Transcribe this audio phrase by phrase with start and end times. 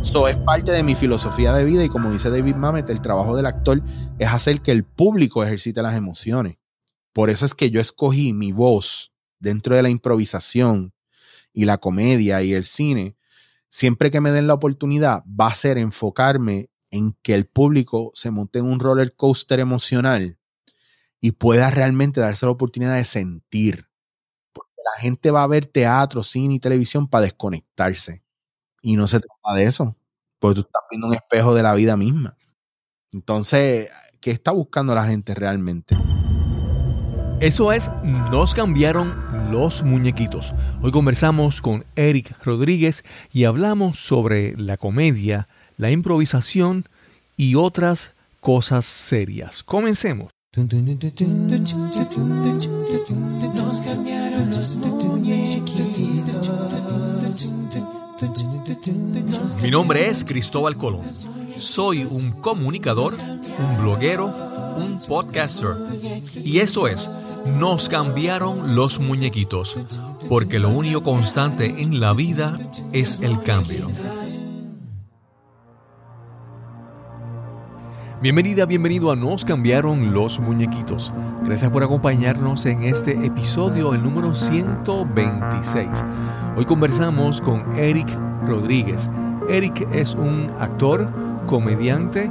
[0.00, 3.36] Eso es parte de mi filosofía de vida y como dice David Mamet, el trabajo
[3.36, 3.82] del actor
[4.18, 6.56] es hacer que el público ejercite las emociones.
[7.12, 10.94] Por eso es que yo escogí mi voz dentro de la improvisación
[11.52, 13.16] y la comedia y el cine.
[13.68, 18.30] Siempre que me den la oportunidad, va a ser enfocarme en que el público se
[18.30, 20.38] monte en un roller coaster emocional
[21.20, 23.88] y pueda realmente darse la oportunidad de sentir.
[24.52, 28.22] Porque la gente va a ver teatro, cine y televisión para desconectarse.
[28.82, 29.96] Y no se trata de eso,
[30.38, 32.36] porque tú estás viendo un espejo de la vida misma.
[33.12, 35.96] Entonces, ¿qué está buscando la gente realmente?
[37.40, 40.52] Eso es, nos cambiaron los muñequitos.
[40.82, 46.84] Hoy conversamos con Eric Rodríguez y hablamos sobre la comedia, la improvisación
[47.36, 48.10] y otras
[48.40, 49.62] cosas serias.
[49.62, 50.30] Comencemos.
[59.62, 61.02] Mi nombre es Cristóbal Colón.
[61.58, 64.26] Soy un comunicador, un bloguero,
[64.76, 65.76] un podcaster.
[66.36, 67.10] Y eso es,
[67.58, 69.76] nos cambiaron los muñequitos,
[70.28, 72.56] porque lo único constante en la vida
[72.92, 73.88] es el cambio.
[78.20, 81.12] Bienvenida, bienvenido a Nos cambiaron los muñequitos.
[81.44, 85.88] Gracias por acompañarnos en este episodio, el número 126.
[86.56, 88.08] Hoy conversamos con Eric
[88.48, 89.08] Rodríguez.
[89.48, 91.08] Eric es un actor,
[91.46, 92.30] comediante,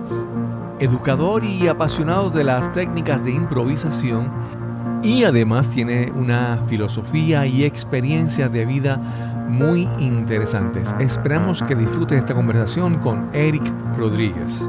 [0.79, 4.31] educador y apasionado de las técnicas de improvisación
[5.03, 8.97] y además tiene una filosofía y experiencia de vida
[9.47, 10.93] muy interesantes.
[10.99, 13.63] Esperamos que disfrutes esta conversación con Eric
[13.97, 14.61] Rodríguez.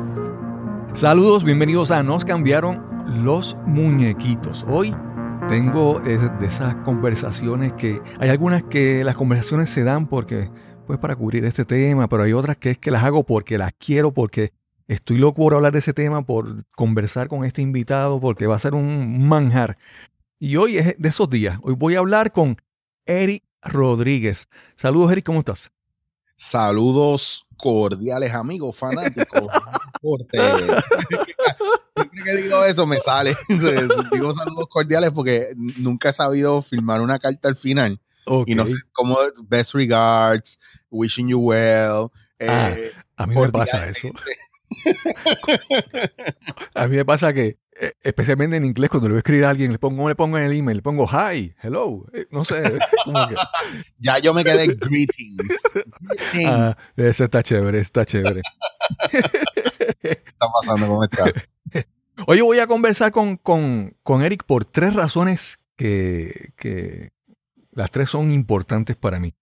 [0.94, 2.80] Saludos, bienvenidos a Nos cambiaron
[3.24, 4.64] los muñequitos.
[4.68, 4.94] Hoy
[5.48, 10.50] tengo de esas conversaciones que hay algunas que las conversaciones se dan porque
[10.88, 13.72] pues para cubrir este tema, pero hay otras que es que las hago porque las
[13.78, 14.54] quiero, porque
[14.86, 18.58] estoy loco por hablar de ese tema, por conversar con este invitado, porque va a
[18.58, 19.76] ser un manjar.
[20.38, 21.58] Y hoy es de esos días.
[21.62, 22.56] Hoy voy a hablar con
[23.04, 24.48] Eric Rodríguez.
[24.76, 25.70] Saludos, Eric, ¿cómo estás?
[26.36, 29.52] Saludos cordiales, amigos, fanáticos.
[31.96, 33.36] Siempre que digo eso me sale.
[33.50, 38.00] digo saludos cordiales porque nunca he sabido firmar una carta al final.
[38.46, 40.58] Y no sé cómo, best regards,
[40.90, 42.10] wishing you well.
[42.40, 44.08] Ah, eh, a mí me pasa eso.
[46.74, 49.50] a mí me pasa que, eh, especialmente en inglés, cuando le voy a escribir a
[49.50, 52.62] alguien, le pongo, le pongo en el email, le pongo hi, hello, eh, no sé.
[53.98, 55.60] ya yo me quedé greetings.
[56.46, 58.42] Ah, ese está chévere, está chévere.
[59.10, 60.86] ¿Qué está pasando?
[60.86, 61.24] ¿Cómo está?
[62.26, 67.12] Hoy voy a conversar con, con, con Eric por tres razones que, que
[67.70, 69.34] las tres son importantes para mí.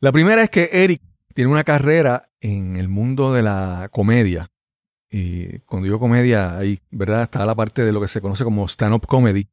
[0.00, 1.00] La primera es que Eric
[1.32, 4.50] tiene una carrera en el mundo de la comedia.
[5.10, 7.22] Y cuando digo comedia, ahí, ¿verdad?
[7.22, 9.48] Está la parte de lo que se conoce como stand-up comedy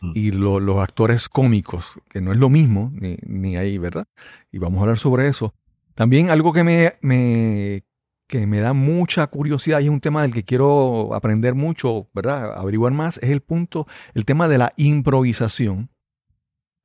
[0.00, 0.12] mm.
[0.14, 4.06] y los actores cómicos, que no es lo mismo, ni, ni, ahí, ¿verdad?
[4.52, 5.54] Y vamos a hablar sobre eso.
[5.94, 7.82] También algo que me, me,
[8.28, 12.56] que me da mucha curiosidad y es un tema del que quiero aprender mucho, ¿verdad?
[12.56, 15.90] Averiguar más, es el punto, el tema de la improvisación.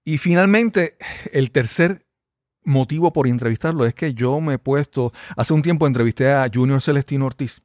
[0.03, 0.97] Y finalmente,
[1.31, 2.04] el tercer
[2.65, 6.81] motivo por entrevistarlo es que yo me he puesto, hace un tiempo entrevisté a Junior
[6.81, 7.61] Celestino Ortiz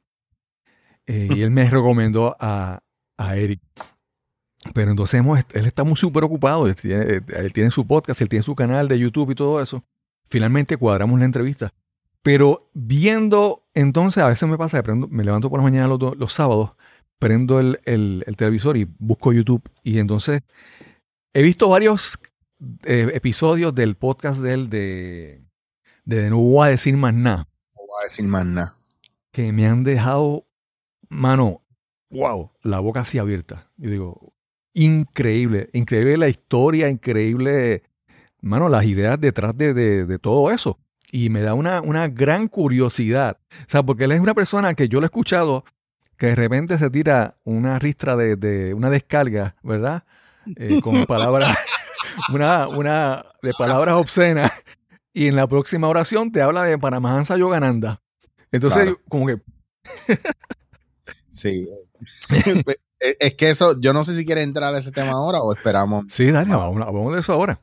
[1.05, 2.79] eh, y él me recomendó a,
[3.17, 3.61] a Eric.
[4.73, 8.55] Pero entonces hemos, él está muy súper ocupado, él tiene, su podcast, él tiene su
[8.55, 9.83] canal de YouTube y todo eso.
[10.29, 11.73] Finalmente cuadramos la entrevista.
[12.21, 16.31] Pero viendo, entonces a veces me pasa que me levanto por la mañana los, los
[16.31, 16.73] sábados,
[17.17, 19.63] prendo el, el, el, televisor y busco YouTube.
[19.83, 20.41] Y entonces
[21.33, 22.19] he visto varios
[22.83, 25.43] eh, episodios del podcast de él de,
[26.05, 27.47] de No voy a decir más nada.
[27.75, 28.75] No voy a decir más nada.
[29.31, 30.45] Que me han dejado,
[31.09, 31.63] mano,
[32.09, 33.69] wow, la boca así abierta.
[33.77, 34.33] Yo digo,
[34.73, 37.83] increíble, increíble la historia, increíble,
[38.41, 40.79] mano, las ideas detrás de, de, todo eso.
[41.11, 43.39] Y me da una, una gran curiosidad.
[43.51, 45.63] O sea, porque él es una persona que yo lo he escuchado
[46.17, 50.03] que de repente se tira una ristra de, de una descarga, ¿verdad?
[50.55, 51.57] Eh, con palabras
[52.33, 54.51] una, una de palabras obscenas
[55.13, 58.01] y en la próxima oración te habla de Paramahansa Yogananda.
[58.51, 59.41] Entonces, como que...
[61.31, 61.67] sí.
[62.99, 66.05] es que eso, yo no sé si quiere entrar a ese tema ahora o esperamos.
[66.09, 67.61] Sí, Dani, vamos, de eso ahora.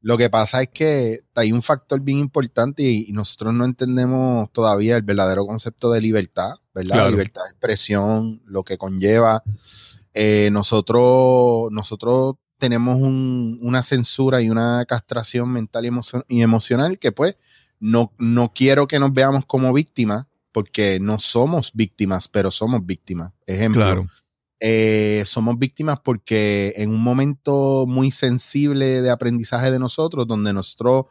[0.00, 4.96] Lo que pasa es que hay un factor bien importante y, nosotros no entendemos todavía
[4.96, 7.08] el verdadero concepto de libertad, ¿verdad?
[7.08, 9.44] Libertad de expresión, lo que conlleva.
[10.12, 15.84] Eh, nosotros, nosotros tenemos una censura y una castración mental
[16.28, 17.36] y, emocional que pues
[17.80, 23.32] no, no quiero que nos veamos como víctimas, porque no somos víctimas, pero somos víctimas.
[23.46, 24.06] Ejemplo, Claro.
[24.60, 31.06] eh, somos víctimas porque en un momento muy sensible de aprendizaje de nosotros, donde nosotros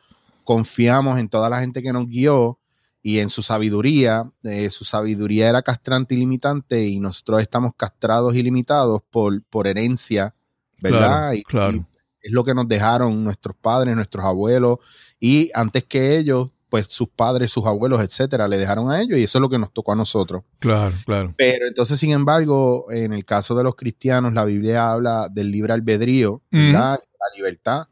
[0.45, 2.59] confiamos en toda la gente que nos guió
[3.03, 8.35] y en su sabiduría, eh, su sabiduría era castrante y limitante y nosotros estamos castrados
[8.35, 10.33] y limitados por, por herencia,
[10.81, 10.99] ¿verdad?
[11.09, 11.73] Claro, Y- claro.
[11.77, 11.85] y
[12.23, 14.77] es lo que nos dejaron nuestros padres, nuestros abuelos
[15.19, 19.23] y antes que ellos, pues sus padres, sus abuelos, etcétera, le dejaron a ellos y
[19.23, 20.43] eso es lo que nos tocó a nosotros.
[20.59, 21.33] Claro, claro.
[21.37, 25.73] Pero entonces, sin embargo, en el caso de los cristianos, la Biblia habla del libre
[25.73, 26.91] albedrío, ¿verdad?
[26.99, 27.87] La libertad.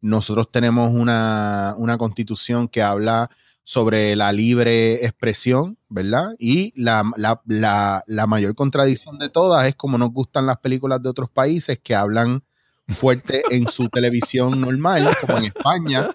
[0.00, 3.30] Nosotros tenemos una, una constitución que habla
[3.66, 6.34] sobre la libre expresión, ¿verdad?
[6.38, 11.02] Y la, la- la- la mayor contradicción de todas es como nos gustan las películas
[11.02, 12.44] de otros países que hablan
[12.88, 16.10] fuerte en su televisión normal, como en España,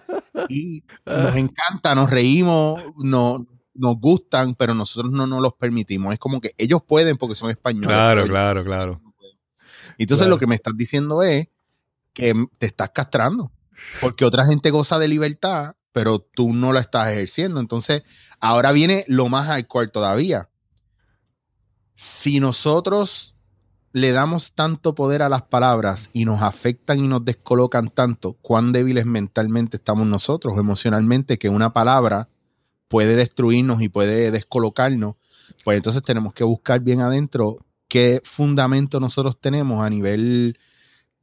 [0.48, 3.44] y nos encanta, nos reímos, no,
[3.74, 6.12] nos gustan, pero nosotros no nos los permitimos.
[6.12, 7.88] Es como que ellos pueden porque son españoles.
[7.88, 9.00] Claro, claro, claro.
[9.02, 9.10] no.
[9.98, 10.30] Entonces Claro.
[10.30, 11.48] lo que me estás diciendo es
[12.12, 13.50] que te estás castrando,
[14.00, 17.60] porque otra gente goza de libertad, pero tú no la estás ejerciendo.
[17.60, 18.02] Entonces,
[18.40, 20.48] ahora viene lo más hardcore todavía.
[21.94, 23.34] Si nosotros
[23.92, 28.72] le damos tanto poder a las palabras y nos afectan y nos descolocan tanto, cuán
[28.72, 32.28] débiles mentalmente estamos nosotros, emocionalmente, que una palabra
[32.88, 35.16] puede destruirnos y puede descolocarnos,
[35.64, 37.58] pues entonces tenemos que buscar bien adentro
[37.88, 40.58] qué fundamento nosotros tenemos a nivel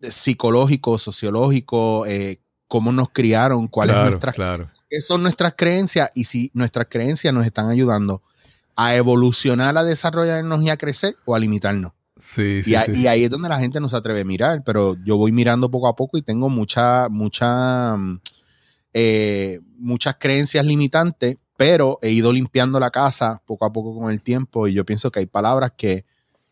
[0.01, 4.71] psicológico, sociológico, eh, cómo nos criaron, cuáles claro, nuestras claro.
[4.89, 8.21] qué son nuestras creencias y si nuestras creencias nos están ayudando
[8.75, 11.93] a evolucionar, a desarrollarnos y a crecer o a limitarnos.
[12.19, 12.91] Sí, sí, y, a- sí.
[12.93, 15.69] y ahí es donde la gente no se atreve a mirar, pero yo voy mirando
[15.69, 18.19] poco a poco y tengo mucha, mucha, mm,
[18.93, 24.21] eh, muchas creencias limitantes, pero he ido limpiando la casa poco a poco con el
[24.21, 26.05] tiempo y yo pienso que hay palabras que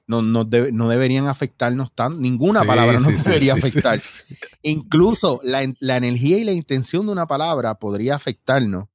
[0.07, 3.99] no, no, no deberían afectarnos tan, ninguna Sí, palabra no sí, sí, debería afectar.
[4.61, 8.87] Incluso la, la energía y la intención de una palabra podría afectarnos,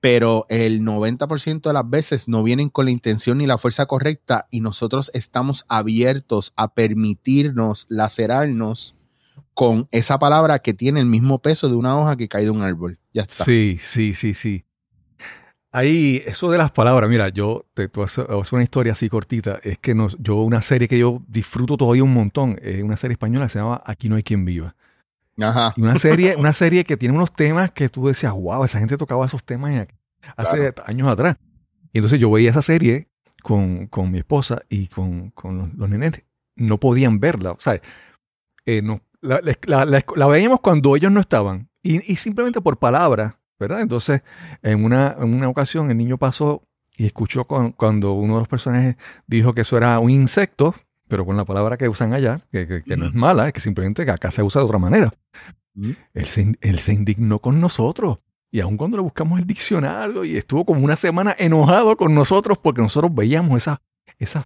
[0.00, 4.46] pero el 90% de las veces no vienen con la intención ni la fuerza correcta
[4.50, 8.94] y nosotros estamos abiertos a permitirnos lacerarnos
[9.54, 12.60] con esa palabra que tiene el mismo peso de una hoja que cae de un
[12.62, 12.98] árbol.
[13.14, 13.46] Ya está.
[13.46, 14.65] Sí, sí, sí, sí.
[15.76, 19.08] Ahí, eso de las palabras, mira, yo te, te voy a hacer- una historia así
[19.10, 19.60] cortita.
[19.62, 23.12] Es que nos, yo, una serie que yo disfruto todavía un montón, es una serie
[23.12, 24.74] española que se llama Aquí no hay quien viva.
[25.38, 25.74] Ajá.
[25.76, 28.96] Y una serie, una serie que tiene unos temas que tú decías, wow, esa gente
[28.96, 29.86] tocaba esos temas
[30.36, 31.36] hace años atrás.
[31.92, 33.08] Y entonces yo veía esa serie
[33.42, 36.22] con, con mi esposa y con, con los, los nenes.
[36.56, 37.54] No podían verla.
[37.58, 37.80] Sea,
[38.64, 41.68] eh, no, la- la- la- la veíamos cuando ellos no estaban.
[41.82, 43.80] Y, y simplemente por palabras, ¿verdad?
[43.80, 44.22] Entonces,
[44.62, 46.62] en una, en una ocasión el niño pasó
[46.96, 50.74] y escuchó con- cuando uno de los personajes dijo que eso era un insecto,
[51.08, 53.60] pero con la palabra que usan allá, que, que- que no es mala, es que
[53.60, 55.12] simplemente que acá se usa de otra manera.
[56.14, 58.18] Él se, él se indignó con nosotros.
[58.50, 62.56] Y aun cuando le buscamos el diccionario y estuvo como una semana enojado con nosotros
[62.58, 63.78] porque nosotros veíamos esas
[64.18, 64.44] esas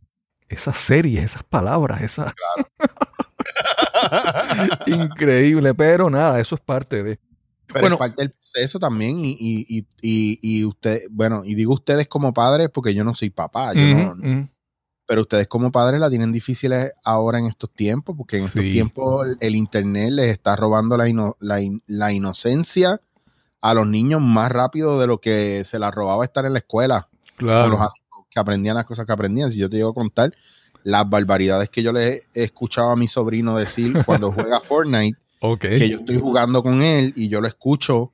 [0.49, 2.35] esas series, esas palabras, esas...
[4.87, 7.21] Increíble, pero nada, eso es parte de...
[7.73, 7.95] Pero Bueno.
[7.97, 12.33] es parte del proceso también y, y, y, y, usted, bueno, y digo ustedes como
[12.33, 14.15] padres porque yo no soy papá, yo no-
[15.07, 19.27] pero ustedes como padres la tienen difíciles ahora en estos tiempos, porque en estos tiempos
[19.27, 23.01] el, el internet les está robando la, ino- la, in- la inocencia
[23.61, 27.09] a los niños más rápido de lo que se la robaba estar en la escuela,
[27.39, 27.75] con los Claro.
[27.77, 29.51] amigos que aprendían las cosas que aprendían.
[29.51, 30.33] Si yo te digo a contar
[30.85, 35.19] las barbaridades que yo le he escuchado a mi sobrino decir cuando juega Fortnite,
[35.79, 38.13] Que yo estoy jugando con él y yo lo escucho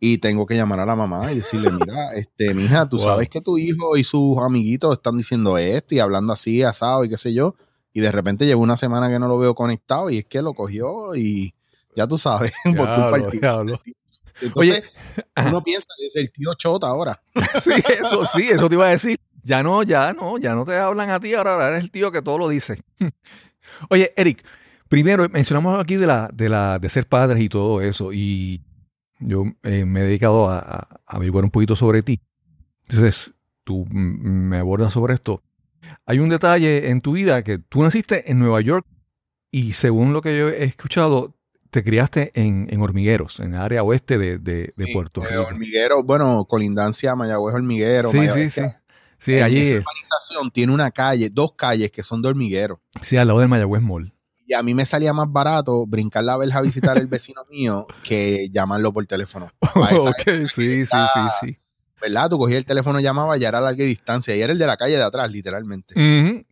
[0.00, 3.06] y tengo que llamar a la mamá y decirle, mira, este, mija, tú Wow.
[3.06, 7.08] sabes que tu hijo y sus amiguitos están diciendo esto y hablando así, asado y
[7.08, 7.54] qué sé yo,
[7.92, 10.52] y de repente llevo una semana que no lo veo conectado y es que lo
[10.54, 11.54] cogió y
[11.94, 13.80] ya tú sabes, por culpa del tío.
[14.42, 14.82] Entonces,
[15.34, 15.48] ajá.
[15.48, 17.22] uno piensa, es el tío chota ahora.
[17.62, 19.18] Sí, eso sí, eso te iba a decir.
[19.42, 22.10] Ya no, ya no, ya no te hablan a ti, ahora ahora eres el tío
[22.12, 22.82] que todo lo dice.
[23.88, 24.44] Oye, Eric,
[24.88, 28.62] primero mencionamos aquí de la, de la, de ser padres y todo eso, y
[29.20, 32.20] yo eh, me he dedicado a, a averiguar un poquito sobre ti.
[32.88, 35.42] Entonces, tú me abordas sobre esto.
[36.04, 38.86] Hay un detalle en tu vida que tú naciste en Nueva York
[39.50, 41.34] y según lo que yo he escuchado,
[41.70, 45.26] te criaste en, en Hormigueros, en el área oeste de, de- de Sí, Puerto eh,
[45.30, 45.42] Rico.
[45.48, 48.10] hormiguero, bueno, colindancia, Mayagüez Hormiguero.
[48.10, 48.66] Sí, Mayagüez- sí, sí.
[49.18, 52.80] Sí, allí, Esa urbanización tiene una calle, dos calles que son de hormiguero.
[53.02, 54.12] sí, al lado del Mayagüez Mall.
[54.46, 57.86] Y a mí me salía más barato brincar la verja a visitar el vecino mío
[58.02, 59.50] que llamarlo por teléfono.
[59.60, 61.58] ok, sí, sí, sí, sí.
[62.00, 62.30] ¿Verdad?
[62.30, 64.36] Tú cogías el teléfono, llamaba, ya era a larga distancia.
[64.36, 65.94] Y era el de la calle de atrás, literalmente.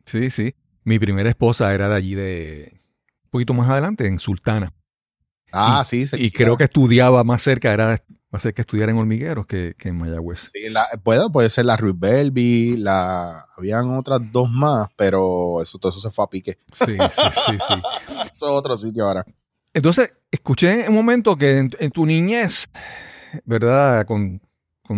[0.07, 0.55] Sí, sí.
[0.85, 2.81] Mi primera esposa era de allí de...
[3.25, 4.73] Un poquito más adelante, en Sultana.
[5.53, 6.05] Ah, sí.
[6.15, 8.03] Y creo que estudiaba más cerca, era
[8.35, 10.51] más cerca estudiar en Hormigueros que, en Mayagüez.
[10.53, 10.67] Sí,
[11.05, 16.01] puede, puede ser la Ruth Belby, la, habían otras dos más, pero eso, todo eso
[16.01, 16.59] se fue a pique.
[16.73, 17.75] Sí, sí, sí, sí.
[18.09, 19.25] eso es otro sitio ahora.
[19.73, 22.69] Entonces, escuché en un momento que en, tu niñez,
[23.45, 24.05] ¿verdad?
[24.05, 24.41] Con,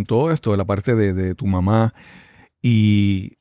[0.06, 1.92] todo esto de la parte de, de tu mamá
[2.62, 3.36] y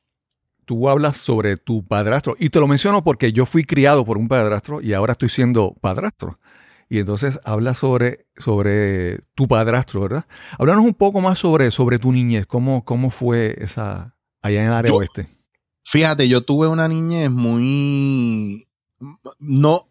[0.66, 2.36] tú hablas sobre tu padrastro.
[2.38, 5.74] Y te lo menciono porque yo fui criado por un padrastro y ahora estoy siendo
[5.80, 6.38] padrastro.
[6.88, 10.26] Y entonces habla sobre, sobre tu padrastro, ¿verdad?
[10.58, 12.46] Háblanos un poco más sobre, sobre tu niñez.
[12.46, 15.28] ¿Cómo, ¿Cómo fue esa allá en el área oeste?
[15.82, 18.68] Fíjate, yo tuve una niñez muy.
[19.38, 19.82] No,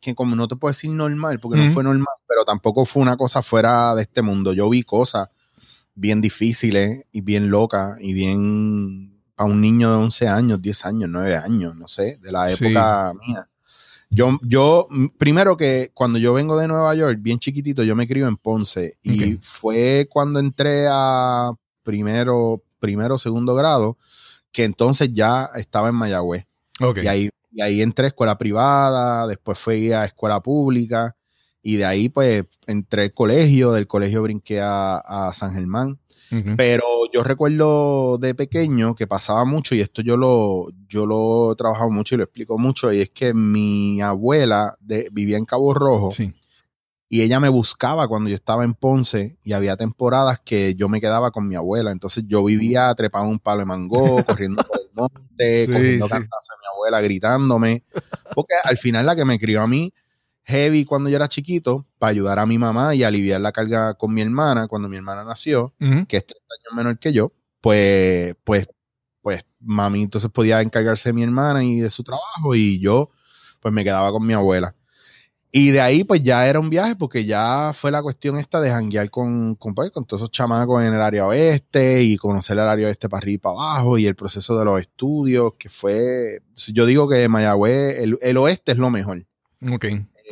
[0.00, 3.16] que como no te puedo decir normal, porque no fue normal, pero tampoco fue una
[3.16, 4.52] cosa fuera de este mundo.
[4.52, 5.28] Yo vi cosas
[5.94, 11.10] bien difíciles y bien locas y bien para un niño de 11 años, 10 años,
[11.10, 13.48] 9 años, no sé, de la época mía.
[14.10, 14.86] Yo, yo,
[15.18, 18.98] primero que cuando yo vengo de Nueva York, bien chiquitito, yo me crio en Ponce.
[19.02, 23.98] Y fue cuando entré a primero, primero, segundo grado,
[24.50, 26.46] que entonces ya estaba en Mayagüez.
[27.02, 31.16] Y ahí, y ahí entré a escuela privada, después fui a escuela pública.
[31.62, 35.98] Y de ahí, pues, entré al colegio, del colegio brinqué a, a San Germán.
[36.56, 41.56] Pero yo recuerdo de pequeño que pasaba mucho, y esto yo lo, yo lo he
[41.56, 44.76] trabajado mucho y lo explico mucho, y es que mi abuela
[45.12, 46.10] vivía en Cabo Rojo.
[47.10, 51.00] Y ella me buscaba cuando yo estaba en Ponce y había temporadas que yo me
[51.00, 51.90] quedaba con mi abuela.
[51.90, 56.10] Entonces yo vivía trepado en un palo de mango, corriendo por el monte, cogiendo sí.
[56.10, 57.82] cantazos de mi abuela, gritándome.
[58.34, 59.90] Porque al final la que me crió a mí
[60.48, 64.14] heavy cuando yo era chiquito para ayudar a mi mamá y aliviar la carga con
[64.14, 68.66] mi hermana cuando mi hermana nació, que es 30 años menor que yo, pues, pues,
[69.20, 73.10] pues mami entonces podía encargarse de mi hermana y de su trabajo y yo
[73.60, 74.74] pues me quedaba con mi abuela.
[75.52, 78.70] Y de ahí pues ya era un viaje porque ya fue la cuestión esta de
[78.70, 82.68] janguear con, con, pues, con todos esos chamacos en el área oeste y conocer el
[82.68, 86.40] área oeste para arriba y para abajo y el proceso de los estudios que fue,
[86.54, 89.26] yo digo que Mayagüez, el, el oeste es lo mejor.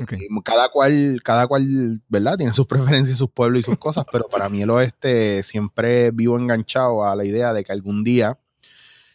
[0.00, 0.14] Ok.
[0.44, 2.36] Cada cual, cada cual, ¿verdad?
[2.36, 6.38] Tiene sus preferencias, sus pueblos y sus cosas, pero para mí el oeste siempre vivo
[6.38, 8.38] enganchado a la idea de que algún día,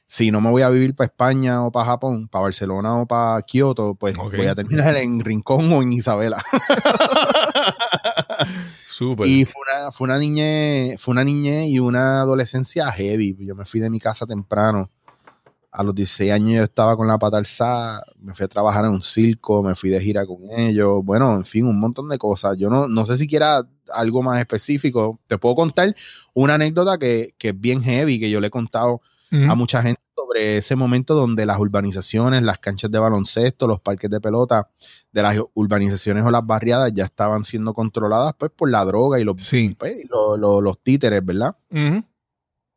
[0.07, 3.41] si no me voy a vivir para España o para Japón, para Barcelona o para
[3.43, 6.41] Kioto, pues voy a terminar en Rincón o en Isabela.
[9.25, 13.35] Y fue una, fue una niñez, fue una niñez y una adolescencia heavy.
[13.39, 14.91] Yo me fui de mi casa temprano
[15.71, 18.91] a los 16 años yo estaba con la pata alzada, me fui a trabajar en
[18.91, 22.57] un circo, me fui de gira con ellos, bueno, en fin, un montón de cosas.
[22.57, 23.63] Yo no, no sé si quiera
[23.93, 25.19] algo más específico.
[25.27, 25.95] Te puedo contar
[26.33, 29.01] una anécdota que, que es bien heavy, que yo le he contado
[29.31, 34.09] a mucha gente sobre ese momento donde las urbanizaciones, las canchas de baloncesto, los parques
[34.09, 34.69] de pelota
[35.11, 39.23] de las urbanizaciones o las barriadas ya estaban siendo controladas pues por la droga y
[39.23, 39.35] los,
[39.77, 41.55] pues, los, títeres, ¿verdad?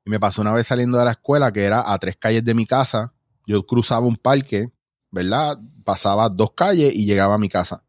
[0.04, 2.54] Y me pasó una vez saliendo de la escuela que era a tres calles de
[2.54, 3.14] mi casa.
[3.46, 4.70] Yo cruzaba un parque,
[5.10, 5.58] ¿verdad?
[5.84, 7.82] Pasaba dos calles y llegaba a mi casa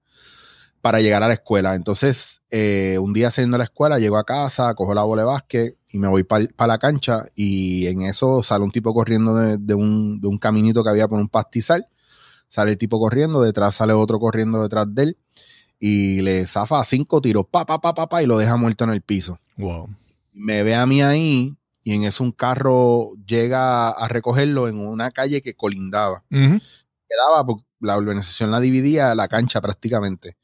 [0.82, 1.76] para llegar a la escuela.
[1.76, 5.26] Entonces, eh, un día saliendo de la escuela, llego a casa, cojo la bola de
[5.26, 7.26] básquet y me voy para la cancha.
[7.36, 11.20] Y en eso sale un tipo corriendo de, un, de un caminito que había por
[11.20, 11.88] un pastizal.
[12.48, 15.18] Sale el tipo corriendo, detrás sale otro corriendo detrás de él
[15.80, 18.92] y le zafa cinco tiros, pa, pa, pa, pa, pa, y lo deja muerto en
[18.92, 19.40] el piso.
[19.58, 19.88] Wow.
[20.34, 21.56] Me ve a mí ahí
[21.86, 26.24] y en eso un carro llega a recogerlo en una calle que colindaba.
[26.32, 30.36] Quedaba, porque la urbanización la dividía la cancha prácticamente.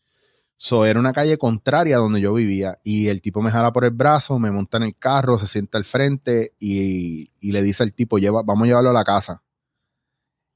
[0.56, 2.78] So, era una calle contraria a donde yo vivía.
[2.84, 5.80] Y el tipo me jala por el brazo, me monta en el carro, se sienta
[5.80, 9.42] al frente y, le dice al tipo, Lleva, vamos a llevarlo a la casa.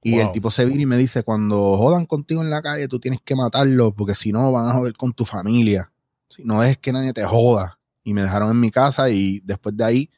[0.04, 3.00] Y el tipo se viene y me dice, cuando jodan contigo en la calle, tú
[3.00, 5.92] tienes que matarlo, porque si no, van a joder con tu familia.
[6.30, 7.80] Si no es que nadie te joda.
[8.04, 10.12] Y me dejaron en mi casa y después de ahí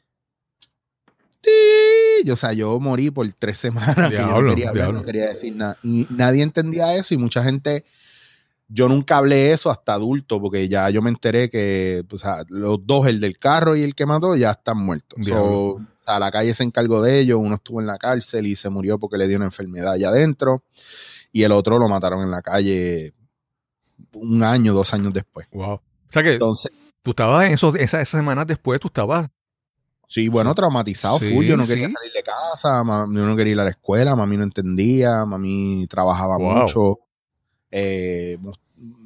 [2.30, 3.96] o sea, yo morí por tres semanas.
[4.10, 5.76] yo no quería hablar, no quería decir nada.
[5.82, 7.84] Y nadie entendía eso y mucha gente,
[8.68, 12.86] yo nunca hablé eso hasta adulto porque ya yo me enteré que o sea, los
[12.86, 15.18] dos, el del carro y el que mató, ya están muertos.
[16.06, 18.98] a la calle se encargó de ellos, uno estuvo en la cárcel y se murió
[18.98, 20.62] porque le dio una enfermedad allá adentro
[21.32, 23.12] y el otro lo mataron en la calle
[24.12, 25.46] un año, dos años después.
[25.52, 25.74] Wow.
[25.74, 29.28] O sea que Entonces, tú estabas en esos, esas semanas después, tú estabas
[30.08, 31.44] Sí, bueno, traumatizado full.
[31.44, 34.44] Yo no quería salir de casa, yo no quería ir a la escuela, mami no
[34.44, 37.00] entendía, mami trabajaba mucho.
[37.70, 38.38] Eh,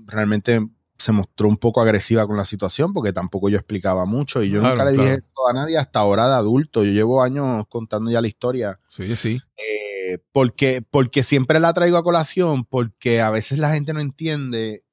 [0.06, 0.60] realmente
[0.96, 4.62] se mostró un poco agresiva con la situación porque tampoco yo explicaba mucho y yo
[4.62, 6.84] nunca le dije esto a nadie hasta ahora de adulto.
[6.84, 8.78] Yo llevo años contando ya la historia.
[8.88, 9.40] Sí, sí.
[9.56, 14.84] Eh, porque, porque siempre la traigo a colación porque a veces la gente no entiende.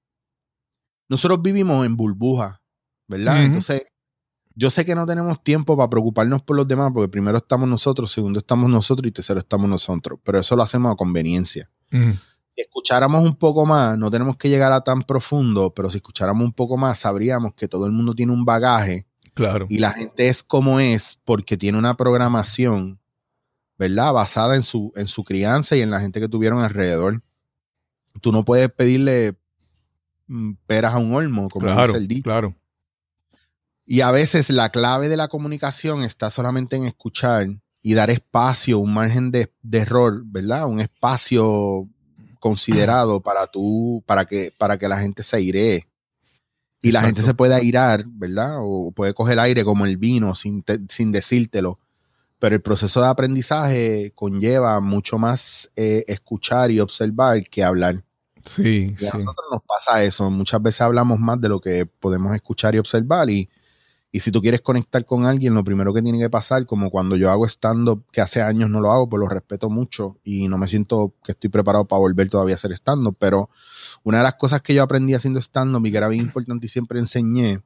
[1.07, 2.63] Nosotros vivimos en burbuja,
[3.07, 3.43] ¿verdad?
[3.43, 3.85] Entonces,
[4.59, 8.11] yo sé que no tenemos tiempo para preocuparnos por los demás porque primero estamos nosotros,
[8.11, 10.19] segundo estamos nosotros y tercero estamos nosotros.
[10.23, 11.71] Pero eso lo hacemos a conveniencia
[12.59, 16.43] si escucháramos un poco más, no tenemos que llegar a tan profundo, pero si escucháramos
[16.43, 19.07] un poco más, sabríamos que todo el mundo tiene un bagaje.
[19.33, 19.65] Claro.
[19.69, 22.99] Y la gente es como es porque tiene una programación,
[23.77, 24.11] ¿verdad?
[24.11, 27.23] Basada en su, en su crianza y en la gente que tuvieron alrededor.
[28.19, 29.37] Tú no puedes pedirle
[30.27, 32.23] mm, peras a un olmo, como claro, dice el dicho.
[32.23, 32.55] Claro.
[33.91, 37.47] Y a veces la clave de la comunicación está solamente en escuchar
[37.81, 40.67] y dar espacio, un margen de, de error, ¿verdad?
[40.67, 41.89] Un espacio
[42.39, 45.89] considerado para tú, para que, para que la gente se airee.
[46.83, 48.57] Y la gente se puede airar, ¿verdad?
[48.59, 51.79] O puede coger aire como el vino sin, sin decírtelo.
[52.37, 58.03] Pero el proceso de aprendizaje conlleva mucho más eh, escuchar y observar que hablar.
[58.45, 60.29] Sí, y a nosotros nos pasa eso.
[60.29, 63.31] Muchas veces hablamos más de lo que podemos escuchar y observar.
[63.31, 63.49] Y
[64.11, 67.15] y si tú quieres conectar con alguien, lo primero que tiene que pasar, como cuando
[67.15, 70.57] yo hago stand-up, que hace años no lo hago, pues lo respeto mucho y no
[70.57, 73.49] me siento que estoy preparado para volver todavía a hacer stand-up, pero
[74.03, 76.69] una de las cosas que yo aprendí haciendo stand-up y que era bien importante y
[76.69, 77.61] siempre enseñé,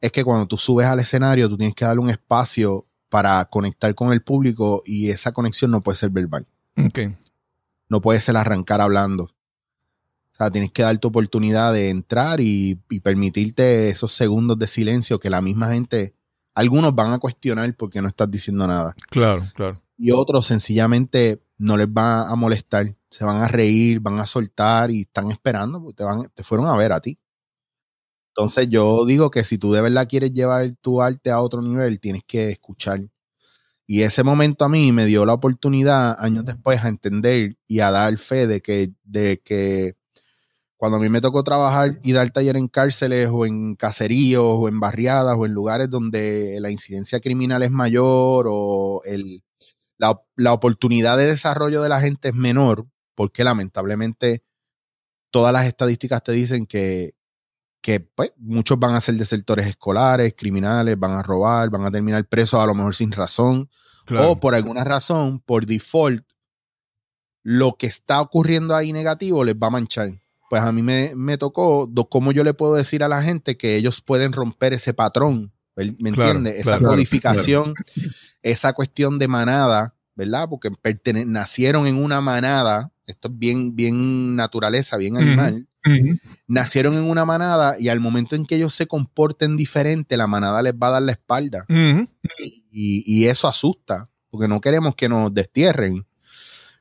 [0.00, 3.94] es que cuando tú subes al escenario, tú tienes que darle un espacio para conectar
[3.94, 6.46] con el público y esa conexión no puede ser verbal.
[6.76, 7.16] Okay.
[7.88, 9.30] No puede ser arrancar hablando
[10.38, 15.30] sea, tienes que dar tu oportunidad de entrar y, permitirte esos segundos de silencio que
[15.30, 16.14] la misma gente,
[16.54, 18.94] algunos van a cuestionar porque no estás diciendo nada.
[19.10, 19.78] Claro, claro.
[19.96, 24.90] Y otros sencillamente no les va a molestar, se van a reír, van a soltar
[24.90, 27.18] y están esperando porque te, van, te fueron a ver a ti.
[28.28, 31.98] Entonces yo digo que si tú de verdad quieres llevar tu arte a otro nivel,
[31.98, 33.02] tienes que escuchar.
[33.84, 37.90] Y ese momento a mí me dio la oportunidad años después a entender y a
[37.90, 39.97] dar fe de que, de que
[40.78, 44.68] cuando a mí me tocó trabajar y dar taller en cárceles o en caseríos o
[44.68, 49.42] en barriadas o en lugares donde la incidencia criminal es mayor o el,
[49.98, 52.86] la, oportunidad de desarrollo de la gente es menor,
[53.16, 54.44] porque lamentablemente
[55.32, 57.16] todas las estadísticas te dicen que,
[57.82, 62.24] que pues, muchos van a ser desertores escolares, criminales, van a robar, van a terminar
[62.28, 63.68] presos a lo mejor sin razón
[64.16, 66.24] o por alguna razón, por default,
[67.42, 71.90] lo que está ocurriendo ahí negativo les va a manchar pues a mí me, tocó
[72.10, 76.10] cómo yo le puedo decir a la gente que ellos pueden romper ese patrón, ¿me
[76.10, 76.56] entiendes?
[76.56, 77.74] esa codificación,
[78.42, 80.48] esa cuestión de manada, ¿verdad?
[80.48, 80.70] Porque
[81.26, 85.68] nacieron en una manada, esto es bien, bien naturaleza, bien animal.
[86.46, 90.62] Nacieron en una manada y al momento en que ellos se comporten diferente, la manada
[90.62, 91.64] les va a dar la espalda.
[91.68, 96.06] y, y, eso asusta, porque no queremos que nos destierren.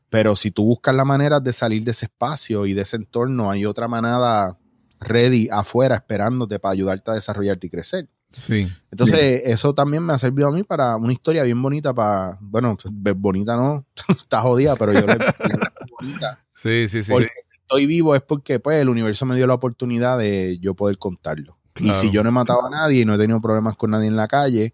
[0.10, 3.52] Pero si tú buscas la manera de salir de ese espacio y de ese entorno,
[3.52, 4.58] hay otra manada
[5.00, 8.10] ready afuera esperándote para ayudarte a desarrollarte y crecer.
[8.32, 8.68] Sí.
[8.92, 12.78] Entonces, eso también me ha servido a mí para una historia bien bonita para, bueno,
[13.16, 15.18] bonita no, está jodida, pero yo le,
[16.00, 16.44] bonita.
[16.62, 17.12] Sí, sí, sí.
[17.12, 20.74] Porque si estoy vivo es porque pues el universo me dio la oportunidad de yo
[20.74, 21.58] poder contarlo.
[21.80, 24.08] Y si yo no he matado a nadie y no he tenido problemas con nadie
[24.08, 24.74] en la calle,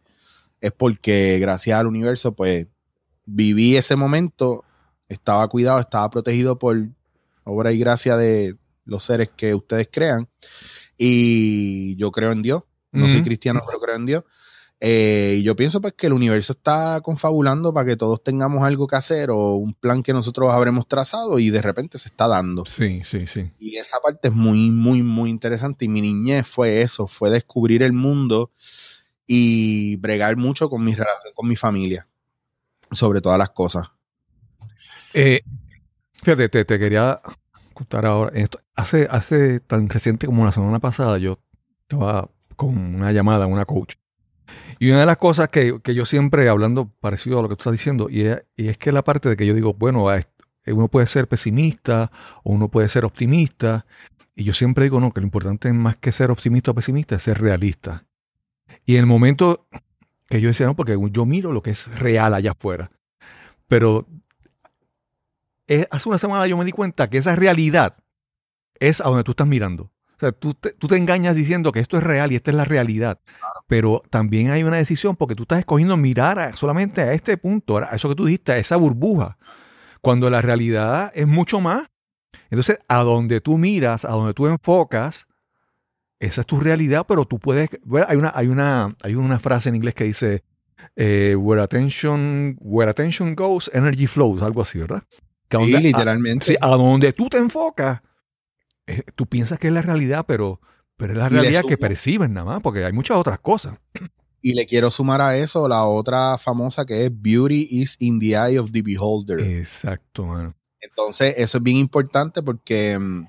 [0.62, 2.68] es porque gracias al universo pues
[3.26, 4.64] viví ese momento
[5.14, 6.78] estaba cuidado, estaba protegido por
[7.44, 10.30] obra y gracia de los seres que ustedes crean.
[10.98, 12.64] Y yo creo en Dios.
[12.92, 14.24] No soy cristiano, pero creo en Dios.
[14.86, 18.86] Eh, y yo pienso pues que el universo está confabulando para que todos tengamos algo
[18.86, 22.66] que hacer o un plan que nosotros habremos trazado y de repente se está dando.
[22.66, 23.50] Sí, sí, sí.
[23.60, 25.86] Y esa parte es muy, muy, muy interesante.
[25.86, 28.52] Y mi niñez fue eso, fue descubrir el mundo
[29.26, 32.10] y bregar mucho con mi relación con mi familia,
[32.92, 33.93] sobre todas las cosas.
[35.14, 35.42] Eh,
[36.24, 37.22] te, quería
[37.74, 38.32] contar ahora.
[38.76, 41.40] Hace, hace tan reciente como la semana pasada, yo
[41.82, 43.96] estaba con una llamada, una coach.
[44.80, 47.74] Y una de las cosas que, yo siempre, hablando parecido a lo que tú estás
[47.74, 50.06] diciendo, y es, que la parte de que yo digo, bueno,
[50.68, 52.12] uno puede ser pesimista
[52.44, 53.86] o uno puede ser optimista.
[54.36, 57.16] Y yo siempre digo, no, que lo importante es más que ser optimista o pesimista,
[57.16, 58.06] es ser realista.
[58.86, 59.68] Y en el momento
[60.28, 62.92] que yo decía, no, porque yo miro lo que es real allá afuera.
[63.68, 64.08] Pero
[65.92, 67.98] hace una semana yo me di cuenta que esa realidad
[68.80, 69.92] es a donde tú estás mirando.
[70.16, 72.58] O sea, tú te, tú te engañas diciendo que esto es real y esta es
[72.58, 73.20] la realidad.
[73.68, 77.96] Pero también hay una decisión porque tú estás escogiendo mirar solamente a este punto, a
[77.96, 79.38] eso que tú dijiste, a esa burbuja.
[80.02, 81.90] Cuando la realidad es mucho más.
[82.50, 85.28] Entonces, a donde tú miras, a donde tú enfocas,
[86.20, 87.70] esa es tu realidad, pero tú puedes.
[87.84, 90.44] Bueno, hay, una, hay, una, hay una frase en inglés que dice:
[90.96, 95.04] eh, where, attention, where attention goes, energy flows, algo así, ¿verdad?
[95.66, 96.46] Sí, literalmente.
[96.46, 98.02] A, sí, a donde tú te enfocas,
[98.88, 100.60] eh, tú piensas que es la realidad, pero,
[100.98, 103.76] pero es la realidad que percibes nada más, porque hay muchas otras cosas.
[104.42, 108.32] Y le quiero sumar a eso la otra famosa que es Beauty is in the
[108.32, 109.40] eye of the beholder.
[109.40, 110.54] Exacto, mano.
[110.82, 113.26] Entonces, eso es bien importante porque mm,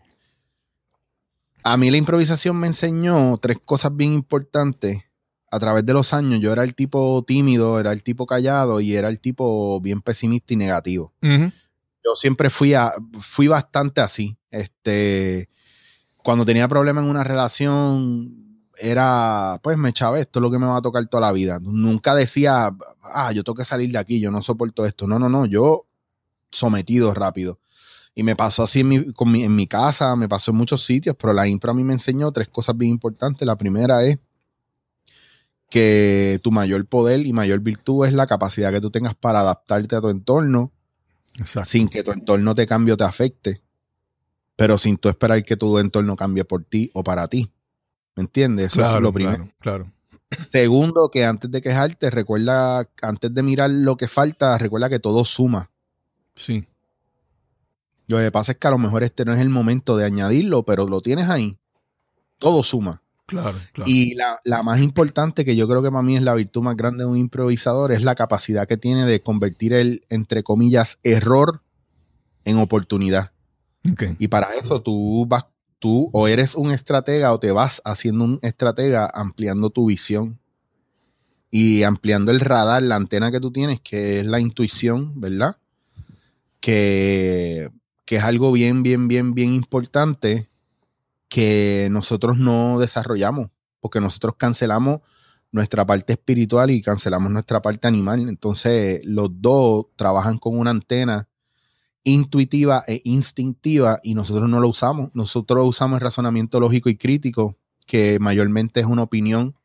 [1.62, 5.04] a mí la improvisación me enseñó tres cosas bien importantes.
[5.50, 8.96] A través de los años, yo era el tipo tímido, era el tipo callado y
[8.96, 11.12] era el tipo bien pesimista y negativo.
[12.04, 14.36] Yo siempre fui, a, fui bastante así.
[14.50, 15.48] Este,
[16.18, 18.44] cuando tenía problemas en una relación,
[18.78, 21.58] era, pues me echaba esto es lo que me va a tocar toda la vida.
[21.60, 22.70] Nunca decía,
[23.02, 25.06] ah, yo tengo que salir de aquí, yo no soporto esto.
[25.06, 25.86] No, no, no, yo
[26.50, 27.58] sometido rápido.
[28.14, 31.32] Y me pasó así en mi, en mi casa, me pasó en muchos sitios, pero
[31.32, 33.46] la impro a mí me enseñó tres cosas bien importantes.
[33.46, 34.18] La primera es
[35.70, 39.96] que tu mayor poder y mayor virtud es la capacidad que tú tengas para adaptarte
[39.96, 40.72] a tu entorno
[41.64, 43.62] sin que tu entorno te cambie o te afecte,
[44.56, 47.52] pero sin tú esperar que tu entorno cambie por ti o para ti.
[48.16, 48.72] ¿Me entiendes?
[48.72, 49.50] Eso es lo primero.
[49.58, 49.92] Claro,
[50.50, 55.24] Segundo, que antes de quejarte, recuerda, antes de mirar lo que falta, recuerda que todo
[55.24, 55.70] suma.
[56.34, 56.66] Sí.
[58.06, 60.64] Lo que pasa es que a lo mejor este no es el momento de añadirlo,
[60.64, 61.58] pero lo tienes ahí.
[62.38, 63.02] Todo suma.
[63.26, 63.90] Claro, claro.
[63.90, 67.04] Y la, más importante, que yo creo que para mí es la virtud más grande
[67.04, 71.62] de un improvisador, es la capacidad que tiene de convertir el, entre comillas, error
[72.44, 73.32] en oportunidad.
[74.18, 75.46] Y para eso tú vas,
[75.78, 80.38] tú o eres un estratega o te vas haciendo un estratega ampliando tu visión
[81.50, 85.56] y ampliando el radar, la antena que tú tienes, que es la intuición, ¿verdad?
[86.60, 87.70] Que,
[88.06, 90.48] que es algo bien, bien, bien, bien importante
[91.34, 93.48] que nosotros no desarrollamos,
[93.80, 95.00] porque nosotros cancelamos
[95.50, 98.28] nuestra parte espiritual y cancelamos nuestra parte animal.
[98.28, 101.28] Entonces, los dos trabajan con una antena
[102.04, 105.10] intuitiva e instintiva y nosotros no lo usamos.
[105.16, 109.56] Nosotros usamos el razonamiento lógico y crítico, que mayormente es una opinión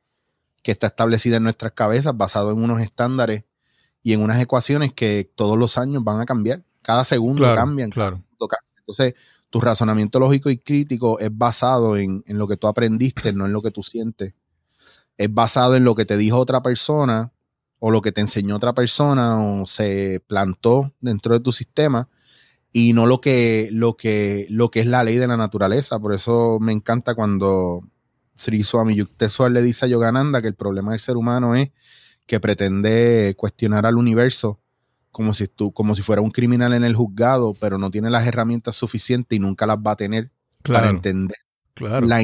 [0.63, 3.43] que está establecida en nuestras cabezas, basado en unos estándares
[4.01, 6.63] y en unas ecuaciones que todos los años van a cambiar.
[6.81, 7.91] Cada segundo cambian.
[7.91, 8.23] Claro.
[8.79, 9.13] Entonces,
[9.49, 13.61] tu razonamiento lógico y crítico es basado en, lo que tú aprendiste, no en lo
[13.61, 14.35] que tú sientes.
[15.17, 17.33] Es basado en lo que te dijo otra persona
[17.79, 22.09] o lo que te enseñó otra persona o se plantó dentro de tu sistema
[22.71, 25.99] y no lo que, lo que, lo que es la ley de la naturaleza.
[25.99, 27.81] Por eso me encanta cuando
[28.35, 31.71] Sri Swami Yukteswar le dice a Yogananda que el problema del ser humano es
[32.25, 34.59] que pretende cuestionar al universo
[35.11, 38.27] como si, tú, como si fuera un criminal en el juzgado, pero no tiene las
[38.27, 40.31] herramientas suficientes y nunca las va a tener
[40.63, 41.37] para entender
[41.79, 42.21] la,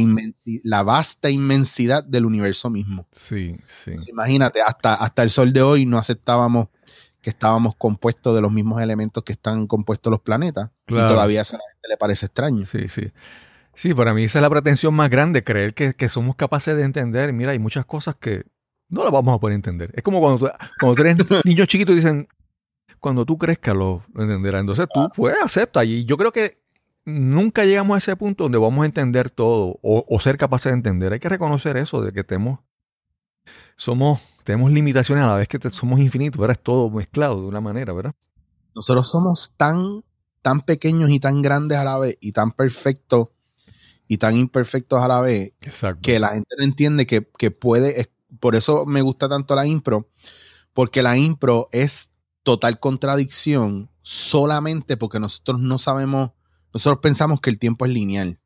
[0.63, 3.07] la, vasta inmensidad del universo mismo.
[3.11, 3.93] Sí, sí.
[4.09, 6.67] imagínate, hasta, hasta el sol de hoy no aceptábamos
[7.21, 10.69] que estábamos compuestos de los mismos elementos que están compuestos los planetas.
[10.87, 12.65] Y todavía eso a la gente le parece extraño.
[12.65, 13.11] Sí, sí.
[13.73, 16.83] Sí, para mí esa es la pretensión más grande, creer que, que somos capaces de
[16.83, 17.33] entender.
[17.33, 18.45] Mira, hay muchas cosas que
[18.89, 19.91] no las vamos a poder entender.
[19.95, 22.27] Es como cuando tú, cuando tú eres niño chiquito y dicen,
[23.05, 24.61] cuando tú crezcas lo, entenderás.
[24.61, 25.85] Entonces tú, pues, acepta.
[25.85, 26.59] Y yo creo que
[27.05, 31.13] nunca llegamos a ese punto donde vamos a entender todo o, ser capaces de entender.
[31.13, 32.61] Hay que reconocer eso, de que tenemos,
[33.77, 36.57] somos, tenemos limitaciones a la vez que somos infinitos, ¿verdad?
[36.57, 38.15] Es todo mezclado de una manera, ¿verdad?
[38.73, 40.03] Nosotros somos tan,
[40.41, 43.27] tan pequeños y tan grandes a la vez y tan perfectos
[44.07, 45.53] y tan imperfectos a la vez
[46.01, 50.09] que la gente no entiende que, que puede, por eso me gusta tanto la impro,
[50.73, 52.09] porque la impro es
[52.45, 56.29] total contradicción solamente porque nosotros no sabemos,
[56.73, 58.39] nosotros pensamos que el tiempo es lineal.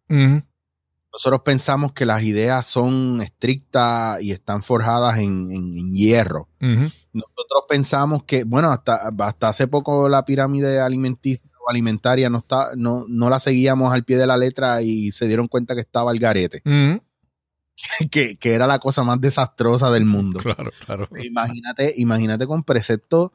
[1.12, 6.47] Nosotros pensamos que las ideas son estrictas y están forjadas en, hierro.
[6.59, 12.69] Nosotros pensamos que, bueno, hasta, hasta hace poco la pirámide alimenticia o alimentaria no, está,
[12.77, 16.13] no, no la seguíamos al pie de la letra y se dieron cuenta que estaba
[16.13, 16.62] el garete.
[18.12, 20.39] que, que, era la cosa más desastrosa del mundo.
[20.39, 21.09] Claro, claro.
[21.21, 23.31] Imagínate, imagínate con preceptos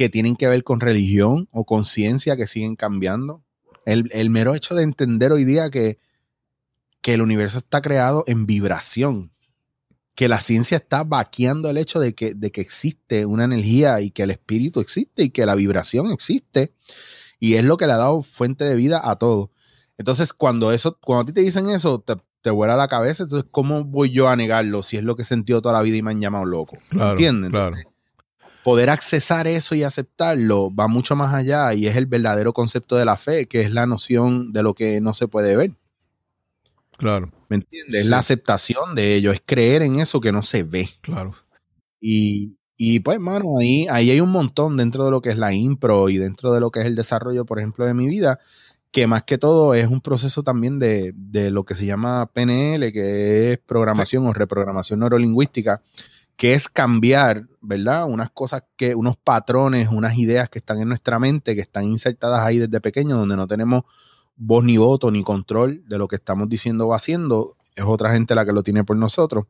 [0.00, 3.44] que tienen que ver con religión o con ciencia que siguen cambiando.
[3.84, 5.98] El, mero hecho de entender hoy día que,
[7.02, 9.30] que el universo está creado en vibración,
[10.14, 14.10] que la ciencia está vaqueando el hecho de que, de que existe una energía y
[14.10, 16.72] que el espíritu existe y que la vibración existe
[17.38, 19.50] y es lo que le ha dado fuente de vida a todo.
[19.98, 23.24] Entonces, cuando eso, cuando a ti te dicen eso, te, te vuela la cabeza.
[23.24, 25.98] Entonces, ¿cómo voy yo a negarlo si es lo que he sentido toda la vida
[25.98, 26.78] y me han llamado loco?
[26.88, 27.50] Claro, ¿Entienden?
[27.50, 27.76] Claro.
[28.62, 33.04] Poder accesar eso y aceptarlo va mucho más allá y es el verdadero concepto de
[33.04, 35.72] la fe, que es la noción de lo que no se puede ver.
[36.96, 37.32] Claro.
[37.48, 38.02] ¿Me entiendes?
[38.02, 40.88] Es la aceptación de ello, es creer en eso que no se ve.
[41.00, 41.34] Claro.
[42.00, 45.52] Y, y pues, mano, ahí, ahí hay un montón dentro de lo que es la
[45.54, 48.38] impro y dentro de lo que es el desarrollo, por ejemplo, de mi vida,
[48.92, 52.92] que más que todo es un proceso también de, de lo que se llama PNL,
[52.92, 55.82] que es programación o reprogramación neurolingüística,
[56.40, 58.08] que es cambiar, ¿verdad?
[58.08, 62.40] Unas cosas que, unos patrones, unas ideas que están en nuestra mente, que están insertadas
[62.46, 63.82] ahí desde pequeño, donde no tenemos
[64.36, 68.34] voz ni voto ni control de lo que estamos diciendo o haciendo, es otra gente
[68.34, 69.44] la que lo tiene por nosotros.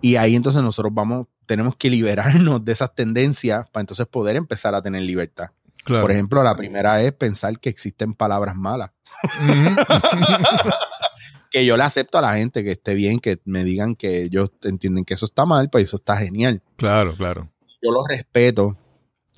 [0.00, 4.72] Y ahí entonces nosotros vamos, tenemos que liberarnos de esas tendencias para entonces poder empezar
[4.76, 5.48] a tener libertad.
[5.84, 8.92] Por ejemplo, la primera es pensar que existen palabras malas.
[11.50, 14.50] que yo le acepto a la gente que esté bien, que me digan que ellos
[14.62, 16.62] entienden que eso está mal, pues eso está genial.
[16.76, 17.50] Claro, claro.
[17.82, 18.76] Yo lo respeto,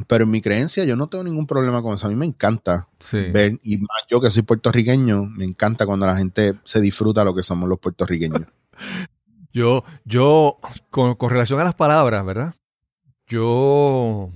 [0.07, 2.07] pero en mi creencia yo no tengo ningún problema con eso.
[2.07, 6.17] A mí me encanta ver, y más yo que soy puertorriqueño, me encanta cuando la
[6.17, 8.47] gente se disfruta lo que somos los puertorriqueños.
[9.53, 10.59] yo, yo,
[10.91, 12.55] con, relación a las palabras, ¿verdad?
[13.27, 14.31] Yo,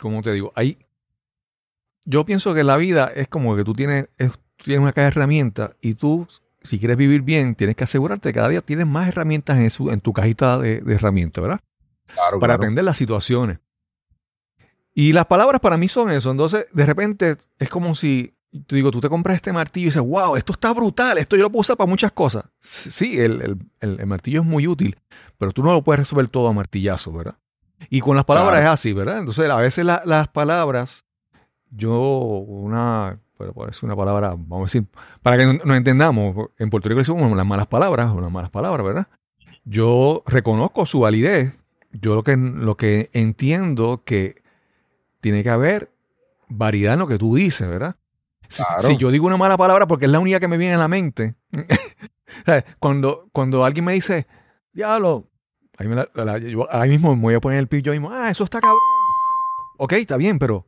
[0.00, 0.52] ¿cómo te digo?
[0.54, 0.78] Ahí,
[2.04, 4.06] yo pienso que la vida es como que tú tienes,
[4.56, 6.26] tienes una caja de herramientas y tú
[6.64, 10.00] si quieres vivir bien, tienes que asegurarte que cada día tienes más herramientas en, en
[10.00, 11.60] tu cajita de, herramientas, ¿verdad?
[12.06, 13.58] Claro, para atender las situaciones.
[14.94, 16.30] Y las palabras para mí son eso.
[16.30, 18.34] Entonces, de repente, es como si,
[18.66, 21.42] te digo, tú te compras este martillo y dices, wow, esto está brutal, esto yo
[21.42, 22.44] lo puedo usar para muchas cosas.
[22.60, 23.58] Sí, el,
[24.06, 24.96] martillo es muy útil,
[25.36, 27.36] pero tú no lo puedes resolver todo a martillazo, ¿verdad?
[27.90, 29.18] Y con las palabras es así, ¿verdad?
[29.18, 31.03] Entonces, a veces las palabras,
[31.76, 34.86] yo, una pero por eso una palabra, vamos a decir,
[35.22, 38.86] para que nos entendamos, en Puerto Rico decimos las malas palabras, o las malas palabras,
[38.86, 39.08] ¿verdad?
[39.64, 41.52] Yo reconozco su validez,
[41.92, 44.42] yo lo que, lo que entiendo que
[45.20, 45.90] tiene que haber
[46.48, 47.96] variedad en lo que tú dices, ¿verdad?
[48.48, 50.88] Si, yo digo una mala palabra porque es la única que me viene a la
[50.88, 51.34] mente,
[52.78, 54.28] cuando, cuando alguien me dice,
[54.72, 55.28] diablo,
[55.76, 55.88] ahí,
[56.70, 58.78] ahí mismo me voy a poner el pillo mismo, ah, eso está cabrón.
[59.76, 60.66] Ok, está bien, pero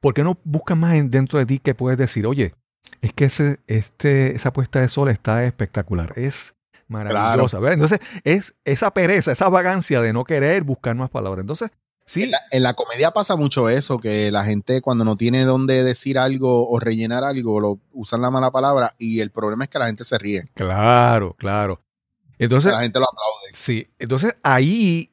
[0.00, 2.54] ¿por qué no buscas más dentro de ti que puedes decir, oye,
[3.02, 6.54] es que ese, este, esa puesta de sol está espectacular, es
[6.88, 7.58] maravillosa.
[7.72, 11.42] Entonces, es esa pereza, esa vagancia de no querer buscar más palabras.
[11.42, 11.70] Entonces,
[12.04, 12.30] sí.
[12.50, 16.68] En la, comedia pasa mucho eso, que la gente cuando no tiene dónde decir algo
[16.68, 20.04] o rellenar algo, lo usan la mala palabra y el problema es que la gente
[20.04, 20.44] se ríe.
[20.54, 21.82] Claro, claro.
[22.38, 23.54] Entonces, la gente lo aplaude.
[23.54, 25.10] Sí, entonces ahí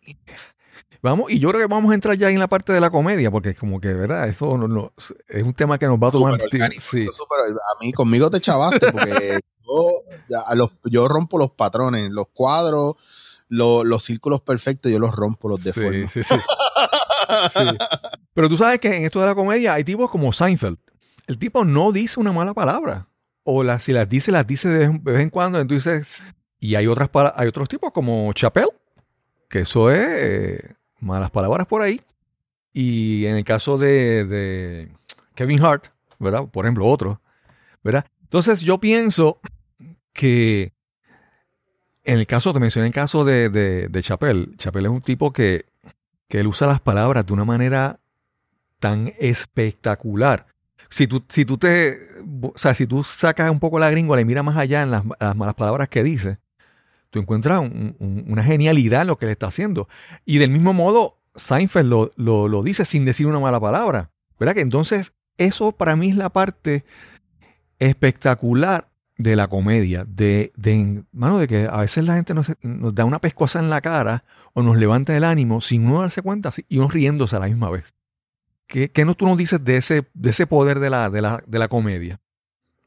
[1.04, 3.30] Vamos, y yo creo que vamos a entrar ya en la parte de la comedia,
[3.30, 4.30] porque es como que, ¿verdad?
[4.30, 4.94] Eso no,
[5.28, 6.40] es un tema que nos va a tomar
[6.80, 7.06] Sí.
[7.06, 9.40] a mí, conmigo te chavaste, porque
[10.90, 12.96] yo, rompo los patrones, los cuadros,
[13.50, 16.08] los, círculos perfectos, yo los rompo, los deformo.
[16.08, 16.36] Sí, sí,
[18.34, 20.78] Pero tú sabes que en esto de la comedia hay tipos como Seinfeld.
[21.28, 23.10] El tipo no dice una mala palabra.
[23.44, 25.60] O si las dice, las dice de vez en cuando.
[25.60, 26.24] Entonces,
[26.62, 28.72] y hay otras hay otros tipos como Chappelle,
[29.50, 32.02] que eso es eh, malas palabras por ahí.
[32.72, 34.90] Y en el caso de,
[35.36, 35.88] Kevin Hart,
[36.20, 36.46] ¿verdad?
[36.46, 37.22] Por ejemplo, otro,
[37.84, 38.06] ¿verdad?
[38.24, 39.40] Entonces yo pienso
[40.12, 40.74] que
[42.04, 44.50] en el caso, te mencioné el caso de, de, de Chappelle.
[44.58, 45.66] Chappelle es un tipo que,
[46.30, 48.00] él usa las palabras de una manera
[48.80, 50.48] tan espectacular.
[50.90, 51.96] Si tú, si tú te,
[52.42, 55.04] o sea, si tú sacas un poco la gringola y miras más allá en las,
[55.20, 56.40] las malas palabras que dice,
[57.14, 57.62] tú encuentras
[58.00, 59.88] una genialidad en lo que le está haciendo.
[60.26, 64.10] Y del mismo modo, Seinfeld lo, lo, dice sin decir una mala palabra.
[64.40, 64.56] ¿Verdad?
[64.56, 66.84] Que entonces eso para mí es la parte
[67.78, 72.96] espectacular de la comedia, de, de, mano, de que a veces la gente nos, nos,
[72.96, 74.24] da una pescosa en la cara
[74.54, 77.70] o nos levanta el ánimo sin uno darse cuenta y uno riéndose a la misma
[77.70, 77.94] vez.
[78.66, 81.44] ¿Qué, qué no, tú nos dices de ese, de ese poder de la, de la,
[81.46, 82.20] de la comedia?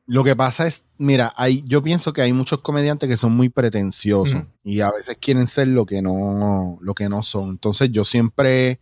[0.08, 3.48] Lo que pasa es, mira, hay, yo pienso que hay muchos comediantes que son muy
[3.48, 7.50] pretenciosos y a veces quieren ser lo que no, lo que no son.
[7.50, 8.80] Entonces yo siempre,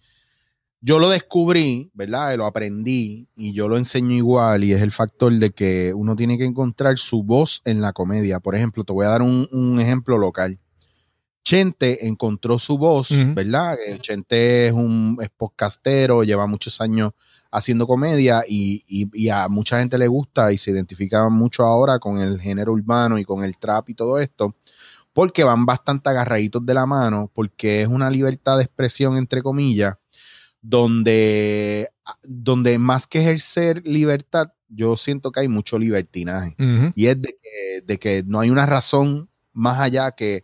[0.83, 2.37] yo lo descubrí, ¿verdad?
[2.37, 6.37] Lo aprendí y yo lo enseño igual y es el factor de que uno tiene
[6.37, 8.39] que encontrar su voz en la comedia.
[8.39, 10.59] Por ejemplo, te voy a dar un, ejemplo local.
[11.43, 13.79] Chente encontró su voz, ¿verdad?
[13.87, 17.13] Eh, Chente es un es podcastero, lleva muchos años
[17.55, 22.41] haciendo comedia y, a mucha gente le gusta y se identifica mucho ahora con el
[22.41, 24.57] género urbano y con el trap y todo esto,
[25.13, 29.95] porque van bastante agarraditos de la mano, porque es una libertad de expresión, entre comillas,
[30.61, 31.89] donde,
[32.25, 36.57] donde más que ejercer libertad, yo siento que hay mucho libertinaje.
[36.97, 37.19] Y es
[37.85, 40.43] de que, no hay una razón más allá que,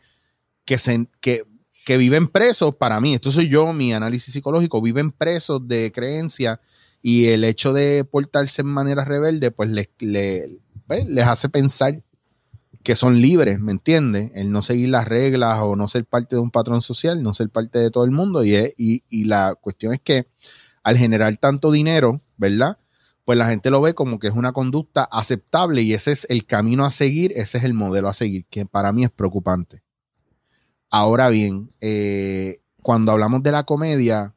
[0.65, 1.43] que, se, que
[1.85, 6.61] que viven presos, para mí, esto soy yo, mi análisis psicológico, viven presos de creencia
[7.03, 9.89] y el hecho de portarse en manera rebelde, pues les,
[10.87, 12.03] pues, les hace pensar
[12.83, 14.33] que son libres, ¿me entiendes?
[14.35, 17.51] El no seguir las reglas o no ser parte de un patrón social, no ser
[17.51, 18.45] parte de todo el mundo.
[18.45, 20.29] Y, y, y la cuestión es que
[20.83, 22.79] al generar tanto dinero, ¿verdad?
[23.25, 26.47] Pues la gente lo ve como que es una conducta aceptable y ese es el
[26.47, 29.83] camino a seguir, ese es el modelo a seguir, que para mí es preocupante.
[30.91, 34.35] Ahora bien, eh, cuando hablamos de la comedia,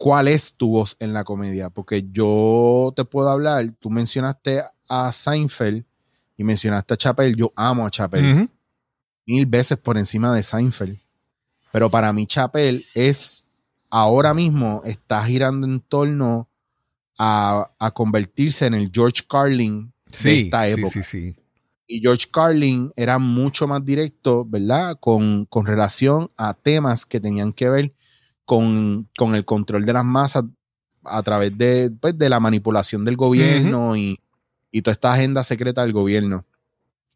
[0.00, 1.68] ¿cuál es tu voz en la comedia?
[1.68, 5.84] Porque yo te puedo hablar, tú mencionaste a Seinfeld
[6.38, 8.48] y mencionaste a Chappelle, yo amo a Chappelle
[9.26, 10.98] mil veces por encima de Seinfeld.
[11.70, 13.44] Pero para mí Chappelle es,
[13.90, 16.48] ahora mismo está girando en torno
[17.18, 20.92] a, convertirse en el George Carlin de esta época.
[20.92, 21.36] Sí, sí, sí
[21.90, 24.96] y George Carlin era mucho más directo, ¿verdad?
[25.00, 27.92] Con, relación a temas que tenían que ver
[28.50, 30.42] con, el control de las masas
[31.04, 34.18] a través de, pues, de la manipulación del gobierno y,
[34.82, 36.44] toda esta agenda secreta del gobierno.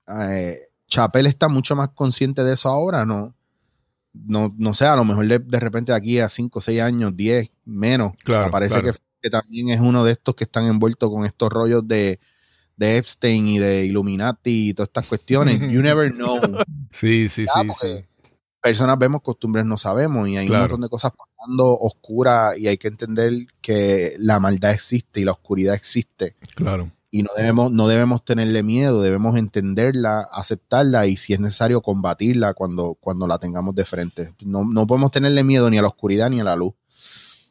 [0.07, 3.35] Eh, Chapel está mucho más consciente de eso ahora, ¿no?
[4.13, 7.51] No, no sé, a lo mejor de, repente de aquí a 5, 6 años, 10,
[7.65, 8.13] menos.
[8.23, 8.81] Claro, parece
[9.21, 12.21] que también es uno de estos que están envueltos con estos rollos de,
[12.77, 15.59] de Epstein y de Illuminati y todas estas cuestiones.
[15.73, 16.41] You never know.
[16.93, 18.05] Sí, sí, sí,
[18.65, 22.79] Personas vemos, costumbres no sabemos y hay un montón de cosas pasando oscuras y hay
[22.79, 26.35] que entender que la maldad existe y la oscuridad existe.
[26.55, 26.91] Claro.
[27.11, 32.55] Y no debemos, no debemos tenerle miedo, debemos entenderla, aceptarla y si es necesario combatirla
[32.55, 34.35] cuando, cuando la tengamos de frente.
[34.43, 36.73] No, no podemos tenerle miedo ni a la oscuridad ni a la luz.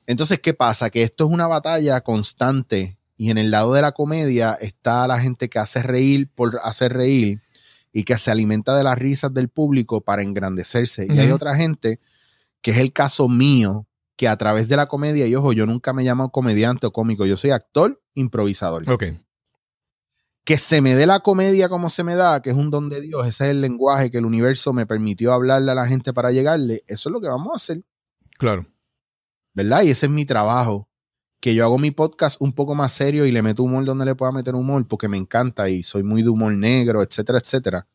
[0.07, 0.89] Entonces, ¿qué pasa?
[0.89, 5.19] Que esto es una batalla constante y en el lado de la comedia está la
[5.19, 7.42] gente que hace reír por hacer reír
[7.93, 11.07] y que se alimenta de las risas del público para engrandecerse.
[11.07, 11.99] Y hay otra gente,
[12.61, 15.93] que es el caso mío, que a través de la comedia, y ojo, yo nunca
[15.93, 18.89] me llamo comediante o cómico, yo soy actor, improvisador.
[18.89, 19.03] Ok.
[20.43, 22.99] Que se me dé la comedia como se me da, que es un don de
[22.99, 26.31] Dios, ese es el lenguaje que el universo me permitió hablarle a la gente para
[26.31, 27.83] llegarle, eso es lo que vamos a hacer.
[28.39, 28.65] Claro.
[29.53, 29.83] ¿Verdad?
[29.83, 30.89] Y ese es mi trabajo
[31.43, 34.15] que yo hago mi podcast un poco más serio y le meto humor donde le
[34.15, 37.85] pueda meter humor porque me encanta y soy muy de humor negro, etcétera, etcétera.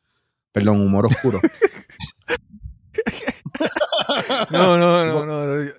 [0.52, 1.40] Perdón, humor oscuro.
[4.50, 5.24] no, no, no, no.
[5.24, 5.64] no.
[5.64, 5.72] no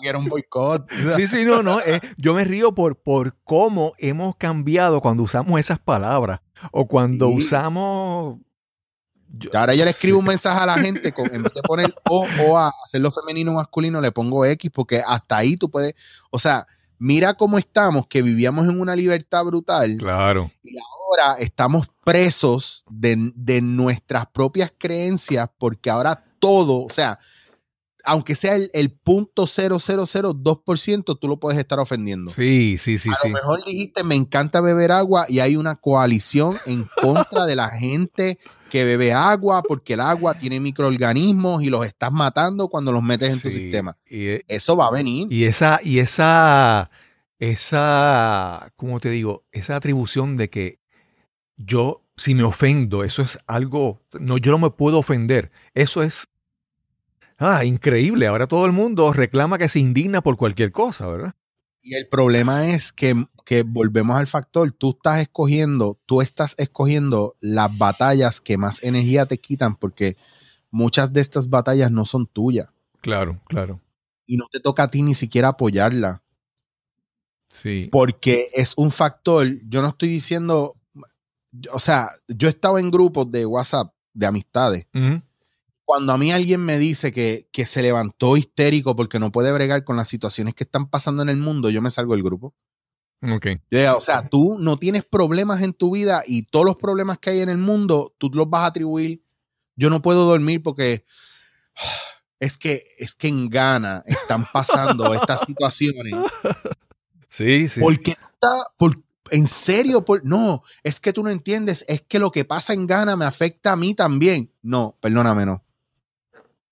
[0.00, 0.88] quiero un boicot.
[1.16, 1.80] Sí, sí, no, no.
[1.80, 6.38] Eh, yo me río por, por cómo hemos cambiado cuando usamos esas palabras
[6.70, 8.38] o cuando usamos
[9.52, 12.24] ahora yo le escribo un mensaje a la gente, con, en vez de poner O
[12.46, 15.96] o A, hacerlo femenino o masculino, le pongo X, porque hasta ahí tú puedes,
[16.30, 16.68] o sea,
[17.00, 19.96] mira cómo estamos, que vivíamos en una libertad brutal.
[19.96, 20.52] Claro.
[20.62, 23.16] Y ahora estamos presos de,
[23.62, 27.18] nuestras propias creencias porque ahora todo, o sea,
[28.04, 32.30] aunque sea el, el punto ciento, tú lo puedes estar ofendiendo.
[32.30, 33.10] Sí, sí, sí.
[33.10, 37.56] A lo mejor dijiste, me encanta beber agua y hay una coalición en contra de
[37.56, 38.38] la gente
[38.70, 43.30] que bebe agua porque el agua tiene microorganismos y los estás matando cuando los metes
[43.32, 43.98] en tu sistema.
[44.08, 45.30] Y, e Eso va a venir.
[45.30, 46.88] Y esa, y esa,
[47.38, 49.44] esa, ¿cómo te digo?
[49.52, 50.80] Esa atribución de que
[51.56, 55.50] yo, si me ofendo, eso es algo, no, yo no me puedo ofender.
[55.74, 56.28] Eso es,
[57.40, 58.26] ah, increíble.
[58.26, 61.34] Ahora todo el mundo reclama que se indigna por cualquier cosa, ¿verdad?
[61.82, 63.14] Y el problema es que,
[63.66, 69.38] volvemos al factor, tú estás escogiendo, tú estás escogiendo las batallas que más energía te
[69.38, 70.16] quitan porque
[70.70, 72.68] muchas de estas batallas no son tuyas.
[73.00, 73.80] Claro, claro.
[74.26, 76.22] Y no te toca a ti ni siquiera apoyarla.
[77.48, 77.88] Sí.
[77.90, 80.76] Porque es un factor, yo no estoy diciendo,
[81.72, 84.86] o sea, yo he estado en grupos de WhatsApp de amistades
[85.90, 89.96] cuando a mí alguien me dice que, se levantó histérico porque no puede bregar con
[89.96, 92.54] las situaciones que están pasando en el mundo, yo me salgo del grupo.
[93.28, 93.46] Ok.
[93.96, 97.40] o sea, tú no tienes problemas en tu vida y todos los problemas que hay
[97.40, 99.24] en el mundo, tú los vas a atribuir.
[99.74, 101.04] Yo no puedo dormir porque
[102.38, 106.14] es que, es que en Ghana están pasando estas situaciones.
[107.32, 107.80] Sí, sí.
[107.80, 109.00] Porque está, por,
[109.30, 112.88] en serio, por, no, es que tú no entiendes, es que lo que pasa en
[112.88, 114.52] Ghana me afecta a mí también.
[114.62, 115.64] No, perdóname, no.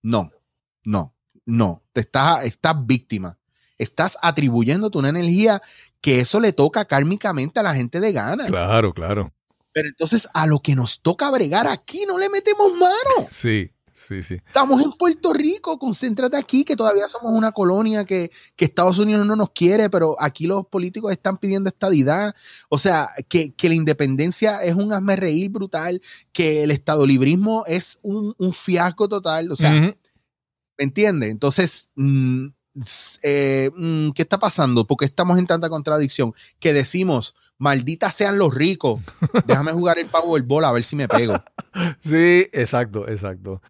[0.03, 0.31] No,
[0.85, 1.83] no, no.
[1.93, 3.39] Te estás, estás víctima.
[3.79, 5.63] Estás atribuyéndote una energía
[6.01, 8.47] que eso le toca kármicamente a la gente de gana.
[8.47, 9.33] Claro, claro.
[9.73, 13.29] Pero entonces a lo que nos toca bregar aquí no le metemos mano.
[13.31, 13.71] Sí,
[14.09, 14.35] sí, sí.
[14.47, 19.27] Estamos en Puerto Rico, concéntrate aquí, que todavía somos una colonia que, que Estados Unidos
[19.27, 22.35] no nos quiere, pero aquí los políticos están pidiendo estadidad.
[22.69, 26.01] O sea, que, la independencia es un hazme reír brutal,
[26.33, 29.53] que el estado librismo es un, fiasco total.
[29.53, 29.95] O sea,
[30.79, 31.31] ¿Me entiendes?
[31.31, 32.47] Entonces, mm,
[33.25, 34.87] eh, mm, ¿qué está pasando?
[34.87, 39.01] Porque estamos en tanta contradicción que decimos, malditas sean los ricos,
[39.47, 41.35] déjame jugar el Powerball a ver si me pego.
[42.01, 43.61] Sí, exacto, exacto.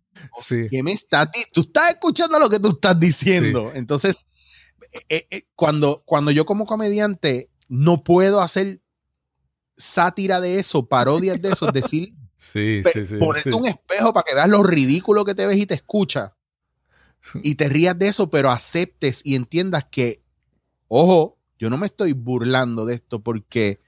[0.42, 0.66] Sí.
[0.70, 3.72] ¿Qué me estás Tú estás escuchando lo que tú estás diciendo.
[3.74, 4.26] Entonces,
[5.08, 8.80] eh, eh, cuando, cuando yo como comediante no puedo hacer
[9.76, 12.14] sátira de eso, parodias de eso, decir,
[12.52, 15.74] sí, sí, ponerte un espejo para que veas lo ridículo que te ves y te
[15.74, 16.36] escucha
[17.42, 20.22] y te rías de eso, pero aceptes y entiendas que,
[20.88, 23.80] ojo, yo no me estoy burlando de esto porque,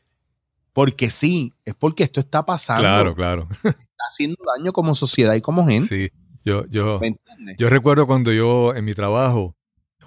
[0.81, 2.81] porque sí, es porque esto está pasando.
[2.81, 3.49] Claro, claro.
[3.63, 5.95] Está haciendo daño como sociedad y como gente.
[5.95, 6.11] Sí,
[6.43, 6.99] yo, yo,
[7.59, 9.55] yo recuerdo cuando yo en mi trabajo,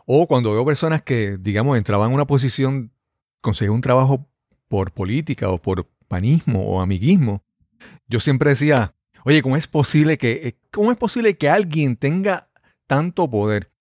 [0.08, 2.92] o cuando veo personas que, digamos, entraban en una posición,
[3.40, 4.28] conseguían un trabajo
[4.68, 7.44] por política o por panismo o amiguismo,
[8.08, 8.96] yo siempre decía,
[9.26, 12.50] oye, ¿cómo es posible que, eh, cómo es posible que alguien tenga
[12.88, 13.72] tanto poder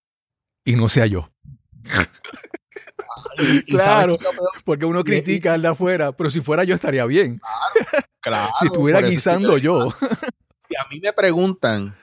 [0.62, 1.32] y no sea yo.
[3.66, 4.18] claro,
[4.64, 7.40] porque uno critica al de afuera, pero si fuera yo estaría bien.
[8.20, 9.94] Claro, si estuviera guisando yo.
[10.68, 11.96] Si a mí me preguntan,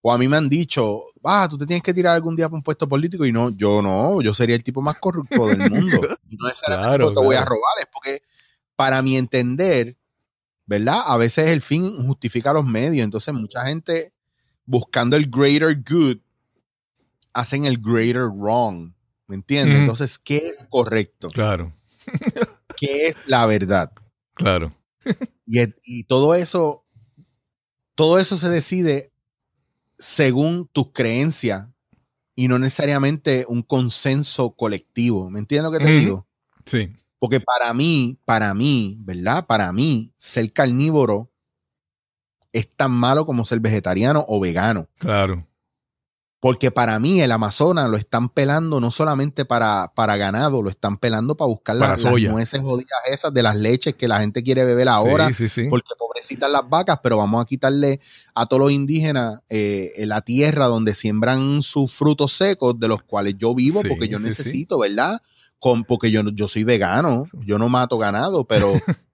[0.00, 2.56] o a mí me han dicho, ah, tú te tienes que tirar algún día para
[2.56, 6.00] un puesto político, y no, yo no, yo sería el tipo más corrupto del mundo.
[6.28, 8.22] Y no necesariamente claro, te voy a robar, es porque
[8.76, 9.96] para mi entender,
[10.66, 11.00] ¿verdad?
[11.06, 14.12] A veces el fin justifica los medios, entonces mucha gente
[14.66, 16.18] buscando el greater good,
[17.32, 18.92] hacen el greater wrong.
[19.28, 19.78] ¿Me entiendes?
[19.78, 21.28] Entonces, ¿qué es correcto?
[21.28, 21.74] Claro.
[22.76, 23.92] ¿Qué es la verdad?
[24.34, 24.74] Claro.
[25.46, 26.84] Y, y, todo eso,
[27.94, 29.12] todo eso se decide
[29.98, 31.68] según tus creencias
[32.34, 35.28] y no necesariamente un consenso colectivo.
[35.28, 36.26] ¿Me entiendes lo que te digo?
[36.64, 36.88] Sí.
[37.18, 39.46] Porque para mí, para mí, ¿verdad?
[39.46, 41.30] Para mí, ser carnívoro
[42.52, 44.88] es tan malo como ser vegetariano o vegano.
[44.98, 45.46] Claro.
[46.40, 50.96] Porque para mí el Amazonas lo están pelando no solamente para, para ganado, lo están
[50.96, 54.88] pelando para buscar las, nueces jodidas esas de las leches que la gente quiere beber
[54.88, 55.32] ahora.
[55.32, 58.00] Sí, sí, porque pobrecitas las vacas, pero vamos a quitarle
[58.34, 63.34] a todos los indígenas eh, la tierra donde siembran sus frutos secos, de los cuales
[63.36, 65.20] yo vivo, porque yo necesito, ¿verdad?
[65.58, 68.72] Con, porque yo, yo soy vegano, yo no mato ganado, pero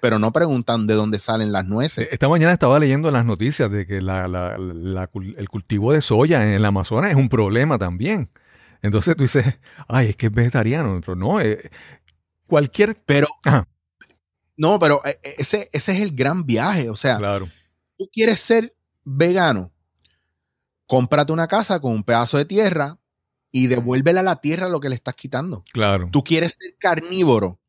[0.00, 2.08] pero no preguntan de dónde salen las nueces.
[2.10, 7.10] Esta mañana estaba leyendo las noticias de que el cultivo de soya en el Amazonas
[7.10, 8.28] es un problema también.
[8.82, 9.44] Entonces tú dices,
[9.88, 11.70] ay, es que es vegetariano, pero no, eh,
[12.46, 12.96] cualquier...
[13.04, 13.26] Pero...
[14.56, 17.46] No, pero eh, eh, ese, ese es el gran viaje, o sea, claro.
[17.98, 18.74] tú quieres ser
[19.04, 19.70] vegano,
[20.86, 22.98] cómprate una casa con un pedazo de tierra
[23.52, 25.62] y devuélvele a la tierra lo que le estás quitando.
[25.72, 26.08] Claro.
[26.10, 27.60] Tú quieres ser carnívoro,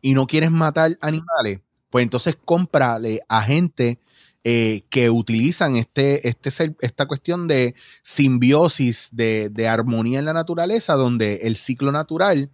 [0.00, 3.98] y no quieres matar animales, pues entonces cómprale a gente
[4.42, 11.40] eh, que utilizan este, este, esta cuestión de simbiosis, de, armonía en la naturaleza, donde
[11.42, 12.50] el ciclo natural,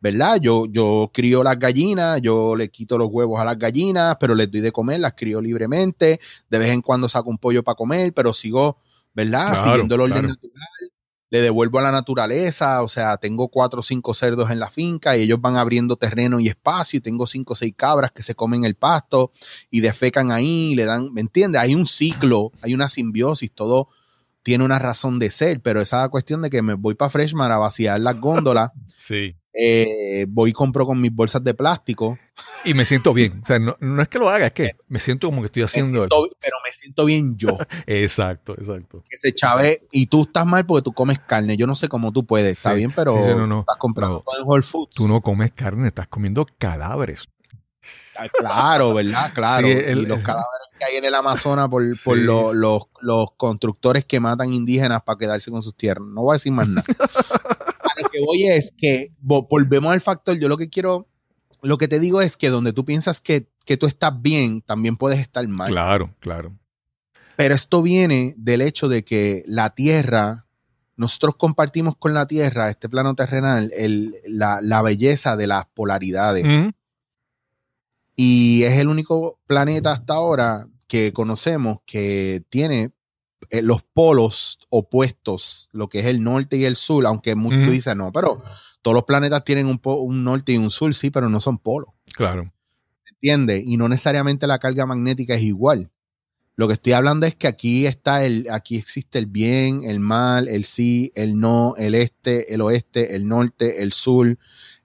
[0.00, 0.38] ¿verdad?
[0.40, 4.50] Yo, yo crío las gallinas, yo le quito los huevos a las gallinas, pero les
[4.50, 6.20] doy de comer, las crío libremente,
[6.50, 8.78] de vez en cuando saco un pollo para comer, pero sigo,
[9.14, 9.56] ¿verdad?
[9.56, 10.90] Siguiendo el orden natural
[11.30, 15.16] le devuelvo a la naturaleza, o sea, tengo cuatro o cinco cerdos en la finca
[15.16, 18.34] y ellos van abriendo terreno y espacio y tengo cinco o seis cabras que se
[18.34, 19.32] comen el pasto
[19.70, 21.62] y defecan ahí, le dan, ¿me entiendes?
[21.62, 23.88] Hay un ciclo, hay una simbiosis, todo
[24.42, 27.58] tiene una razón de ser, pero esa cuestión de que me voy para Freshman a
[27.58, 29.36] vaciar las góndolas, sí.
[29.52, 32.18] Eh, voy y compro con mis bolsas de plástico.
[32.64, 33.40] Y me siento bien.
[33.42, 36.06] O sea, no, es que lo haga, es que me siento como que estoy haciendo.
[36.40, 37.58] pero me siento bien yo.
[37.86, 39.02] exacto, exacto.
[39.08, 39.82] Que se chave.
[39.90, 41.56] Y tú estás mal porque tú comes carne.
[41.56, 42.58] Yo no sé cómo tú puedes.
[42.58, 44.94] Está bien, pero estás comprando todo en Whole Foods.
[44.94, 47.28] Tú no comes carne, estás comiendo cadáveres.
[48.20, 49.32] Ah, claro, ¿verdad?
[49.32, 49.66] Claro.
[49.66, 51.82] y los cadáveres que hay en el Amazonas por,
[52.16, 52.54] los,
[53.00, 56.04] los, constructores que matan indígenas para quedarse con sus tierras.
[56.06, 56.84] No voy a decir más nada.
[58.02, 60.38] lo que voy es que volvemos al factor.
[60.38, 61.08] Yo lo que quiero,
[61.62, 64.96] lo que te digo es que donde tú piensas que, que tú estás bien, también
[64.96, 65.70] puedes estar mal.
[65.70, 66.52] Claro, claro.
[67.36, 70.46] Pero esto viene del hecho de que la Tierra,
[70.96, 76.44] nosotros compartimos con la Tierra, este plano terrenal, el, la, la, belleza de las polaridades.
[78.16, 82.92] Y es el único planeta hasta ahora que conocemos que tiene
[83.50, 87.98] eh, los polos opuestos, lo que es el norte y el sur, aunque muchos dicen
[87.98, 88.42] no, pero
[88.82, 91.90] todos los planetas tienen un, un, norte y un sur, sí, pero no son polos.
[92.12, 92.52] Claro.
[93.10, 93.62] ¿Entiendes?
[93.66, 95.90] Y no necesariamente la carga magnética es igual.
[96.56, 100.46] Lo que estoy hablando es que aquí está el, aquí existe el bien, el mal,
[100.46, 104.38] el sí, el no, el este, el oeste, el norte, el sur,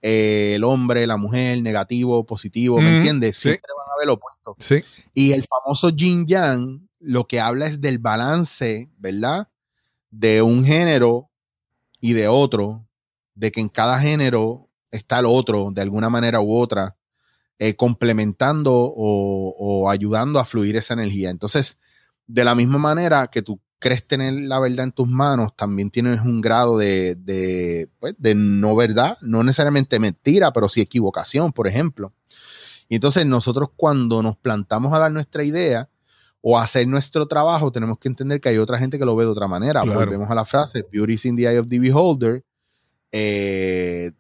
[0.08, 3.38] eh, el hombre, la mujer, negativo, positivo, ¿me entiendes?
[3.38, 4.56] Siempre van a ver lo opuesto.
[4.60, 4.84] Sí.
[5.14, 9.48] Y el famoso yin yang lo que habla es del balance, ¿verdad?
[10.18, 11.30] de un género
[12.00, 12.88] y de otro,
[13.34, 16.96] de que en cada género está el otro de alguna manera u otra,
[17.60, 21.30] eh, complementando o, ayudando a fluir esa energía.
[21.30, 21.78] Entonces,
[22.28, 26.22] de la misma manera que tú crees tener la verdad en tus manos, también tienes
[26.22, 31.68] un grado de, de, pues, de no verdad, no necesariamente mentira, pero sí equivocación, por
[31.68, 32.14] ejemplo.
[32.88, 35.90] Y entonces nosotros cuando nos plantamos a dar nuestra idea
[36.42, 39.26] o a hacer nuestro trabajo, tenemos que entender que hay otra gente que lo ve
[39.26, 39.84] de otra manera.
[39.84, 42.44] Volvemos a la frase, beauty is in the eye of the beholder.
[43.12, 44.12] Eh,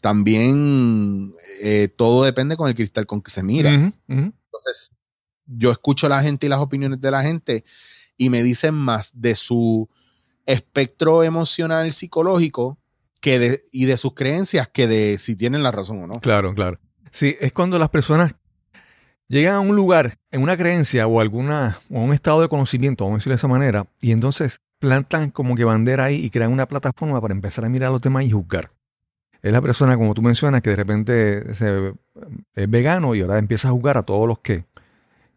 [0.00, 3.92] también eh, todo depende con el cristal con que se mira.
[4.06, 4.92] Entonces,
[5.46, 7.64] yo escucho a la gente y las opiniones de la gente
[8.18, 9.88] y me dicen más de su
[10.44, 12.78] espectro emocional psicológico
[13.20, 16.20] que de, y de sus creencias que de si tienen la razón o no.
[16.20, 16.78] Claro, claro.
[17.10, 18.34] Sí, es cuando las personas
[19.28, 23.16] llegan a un lugar, en una creencia o alguna o un estado de conocimiento, vamos
[23.16, 26.66] a decirlo de esa manera, y entonces plantan como que bandera ahí y crean una
[26.66, 28.70] plataforma para empezar a mirar los temas y juzgar.
[29.42, 33.72] Es la persona, como tú mencionas, que de repente es vegano y ahora empieza a
[33.72, 34.64] juzgar a todos los que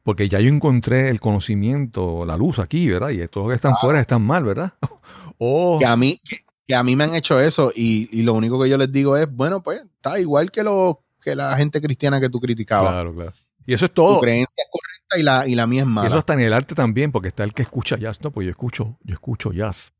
[0.03, 3.09] porque ya yo encontré el conocimiento, la luz aquí, ¿verdad?
[3.09, 4.73] Y todos los que están fuera están mal, ¿verdad?
[5.37, 6.19] o, que, a mí,
[6.67, 9.31] que, a mí me han hecho eso y, lo único que yo les digo es,
[9.31, 12.91] bueno, pues está igual que, lo, que la gente cristiana que tú criticabas.
[12.91, 13.33] Claro, claro.
[13.65, 14.15] Y eso es todo.
[14.15, 16.07] Tu creencia es correcta y la, y la mía es mala.
[16.07, 18.31] eso está en el arte también, porque está el que escucha jazz, ¿no?
[18.31, 19.93] Pues yo escucho, yo escucho jazz.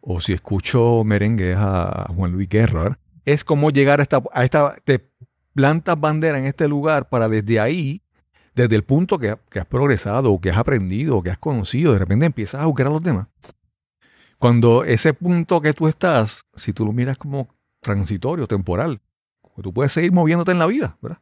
[0.00, 2.98] O si escucho merengue es a Juan Luis Guerra, ¿verdad?
[3.26, 5.10] Es como llegar a esta, a esta, te
[5.54, 8.02] plantas bandera en este lugar para desde ahí
[8.62, 11.98] desde el punto que, has progresado, o que has aprendido, o que has conocido, de
[11.98, 13.26] repente empiezas a buscar a los demás.
[14.38, 17.48] Cuando ese punto que tú estás, si tú lo miras como
[17.80, 19.00] transitorio, temporal,
[19.62, 21.18] tú puedes seguir moviéndote en la vida, ¿verdad?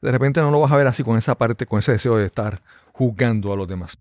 [0.00, 2.26] De repente no lo vas a ver así con esa parte, con ese deseo de
[2.26, 2.62] estar
[2.92, 3.98] juzgando a los demás.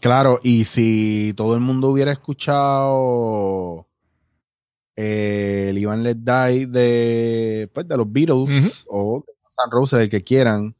[0.00, 3.86] Claro, y si todo el mundo hubiera escuchado
[4.96, 10.08] eh, el Ivan Let Die de, pues, de los Beatles o de San Rose, del
[10.08, 10.74] que quieran,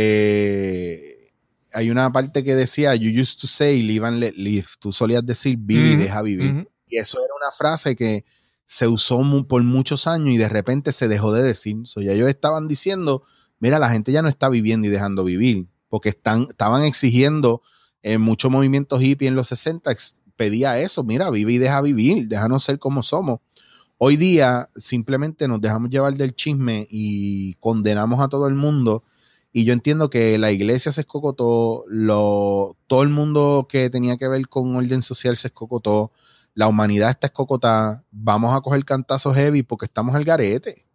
[0.00, 1.32] eh,
[1.72, 4.66] hay una parte que decía, you used to say live and let live.
[4.78, 6.68] Tú solías decir vive y deja vivir.
[6.86, 8.24] Y eso era una frase que
[8.64, 11.76] se usó por muchos años y de repente se dejó de decir.
[11.84, 13.24] So, ya ellos estaban diciendo,
[13.58, 17.62] mira, la gente ya no está viviendo y dejando vivir, porque están, estaban exigiendo
[18.02, 19.90] en muchos movimientos hippie en los 60,
[20.36, 23.40] pedía eso, mira, vive y deja vivir, déjanos ser como somos.
[23.98, 29.02] Hoy día simplemente nos dejamos llevar del chisme y condenamos a todo el mundo
[29.58, 34.28] y yo entiendo que la iglesia se escocotó, lo, todo el mundo que tenía que
[34.28, 36.12] ver con orden social se escocotó,
[36.54, 40.86] la humanidad está escocotada, vamos a coger cantazos heavy porque estamos al garete.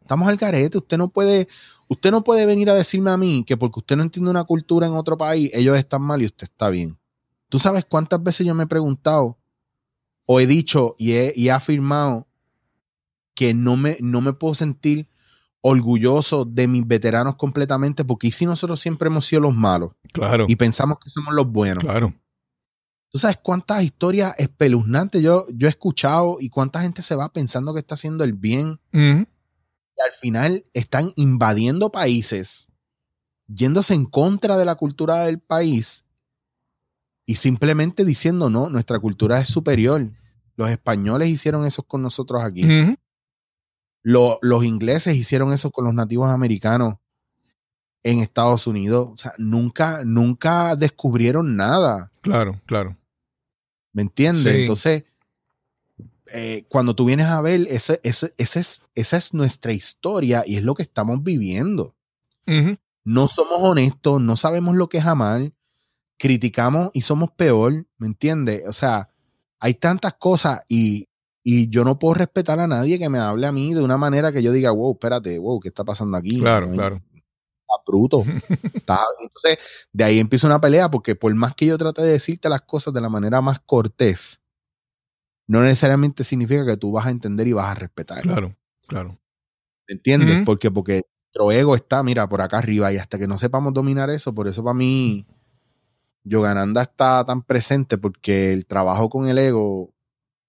[0.00, 1.48] Estamos al garete, usted no puede,
[1.88, 4.86] usted no puede venir a decirme a mí que porque usted no entiende una cultura
[4.86, 6.96] en otro país, ellos están mal y usted está bien.
[7.48, 9.36] ¿Tú sabes cuántas veces yo me he preguntado
[10.26, 12.28] o he dicho y he, y he afirmado
[13.34, 15.08] que no me, no me puedo sentir
[15.62, 19.92] orgulloso de mis veteranos completamente, porque si nosotros siempre hemos sido los malos.
[20.12, 20.44] Claro.
[20.48, 21.82] Y pensamos que somos los buenos.
[21.82, 22.12] Claro.
[23.08, 27.72] ¿Tú sabes cuántas historias espeluznantes yo, yo he escuchado y cuánta gente se va pensando
[27.72, 28.80] que está haciendo el bien?
[28.92, 32.68] Y al final están invadiendo países,
[33.46, 36.04] yéndose en contra de la cultura del país
[37.24, 40.10] y simplemente diciendo, no, nuestra cultura es superior.
[40.56, 42.66] Los españoles hicieron eso con nosotros aquí
[44.02, 46.96] los ingleses hicieron eso con los nativos americanos
[48.02, 49.08] en Estados Unidos.
[49.12, 52.10] O sea, nunca, nunca descubrieron nada.
[52.20, 52.96] Claro, claro.
[53.92, 54.54] ¿Me entiendes?
[54.54, 55.04] Entonces,
[56.32, 60.62] eh, cuando tú vienes a ver, ese, ese, es, esa es nuestra historia y es
[60.62, 61.94] lo que estamos viviendo.
[63.04, 65.52] No somos honestos, no sabemos lo que es amar,
[66.18, 68.62] criticamos y somos peor, ¿me entiendes?
[68.66, 69.08] O sea,
[69.58, 71.08] hay tantas cosas y
[71.44, 74.32] y yo no puedo respetar a nadie que me hable a mí de una manera
[74.32, 76.38] que yo diga, wow, espérate, wow, ¿qué está pasando aquí?
[76.38, 77.02] Claro, claro.
[77.12, 78.24] Está bruto.
[79.22, 79.58] Entonces,
[79.92, 82.94] de ahí empieza una pelea, porque por más que yo trate de decirte las cosas
[82.94, 84.40] de la manera más cortés,
[85.48, 88.22] no necesariamente significa que tú vas a entender y vas a respetar.
[88.22, 89.18] Claro, claro.
[89.88, 90.44] ¿Entiendes?
[90.46, 91.02] Porque, porque
[91.34, 94.46] nuestro ego está, mira, por acá arriba, y hasta que no sepamos dominar eso, por
[94.46, 95.26] eso para mí,
[96.22, 99.92] Yogananda está tan presente, porque el trabajo con el ego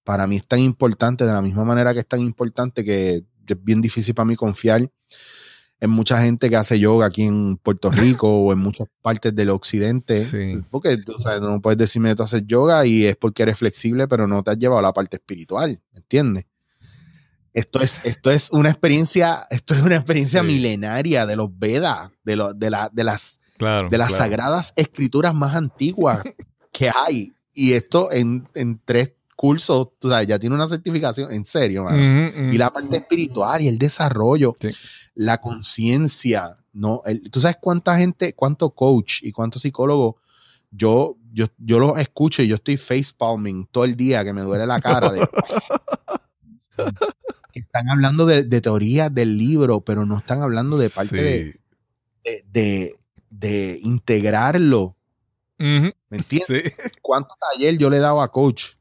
[0.03, 3.63] para mí es tan importante, de la misma manera que es tan importante que es
[3.63, 4.89] bien difícil para mí confiar
[5.83, 9.49] en mucha gente que hace yoga aquí en Puerto Rico o en muchas partes del
[9.49, 10.63] occidente.
[10.69, 14.07] Porque o sea, no puedes decirme que tú haces yoga y es porque eres flexible,
[14.07, 16.45] pero no te has llevado a la parte espiritual, ¿me entiendes?
[17.53, 22.41] Esto es, esto es una experiencia, esto es una experiencia milenaria de los Vedas, de,
[22.55, 26.23] de, la, de las, de las sagradas escrituras más antiguas
[26.71, 27.35] que hay.
[27.53, 29.13] Y esto en, en tres
[29.43, 32.31] cursos, tú sabes, ya tiene una certificación, en serio, mano.
[32.49, 34.69] Y la parte espiritual y el desarrollo, Sí.
[35.15, 37.01] la conciencia, ¿no?
[37.05, 40.15] El- ¿Tú sabes cuánta gente, cuánto coach y cuánto psicólogo
[40.71, 44.65] yo, yo, yo los escucho y yo estoy facepalming todo el día que me duele
[44.65, 45.19] la cara de...
[47.53, 51.59] están hablando de, de teorías del libro, pero no están hablando de parte Sí.
[52.23, 52.95] de, de,
[53.29, 54.95] de- integrarlo.
[55.57, 56.71] ¿Me entiendes?
[56.77, 56.89] sí.
[57.01, 58.75] ¿Cuánto taller yo le he dado a coach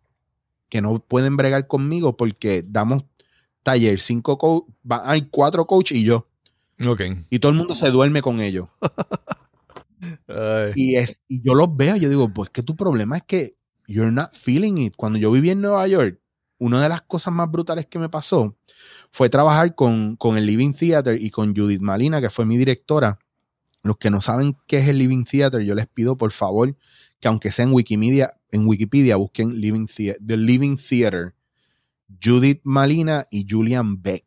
[0.72, 3.04] que no pueden bregar conmigo porque damos
[3.62, 6.26] taller, cinco coach, va- hay cuatro coach y yo,
[6.82, 7.02] Ok.
[7.28, 8.68] y todo el mundo se duerme con ellos.
[10.74, 13.52] Y, es, y yo los veo, yo digo, pues que tu problema es que
[13.86, 14.94] you're not feeling it.
[14.96, 16.18] Cuando yo viví en Nueva York,
[16.56, 18.56] una de las cosas más brutales que me pasó
[19.10, 23.18] fue trabajar con, con el Living Theater y con Judith Malina, que fue mi directora.
[23.82, 26.74] Los que no saben qué es el Living Theater, yo les pido por favor
[27.22, 31.36] que aunque sea en Wikimedia, en Wikipedia busquen Living The Living Theater,
[32.20, 34.24] Judith Malina y Julian Beck,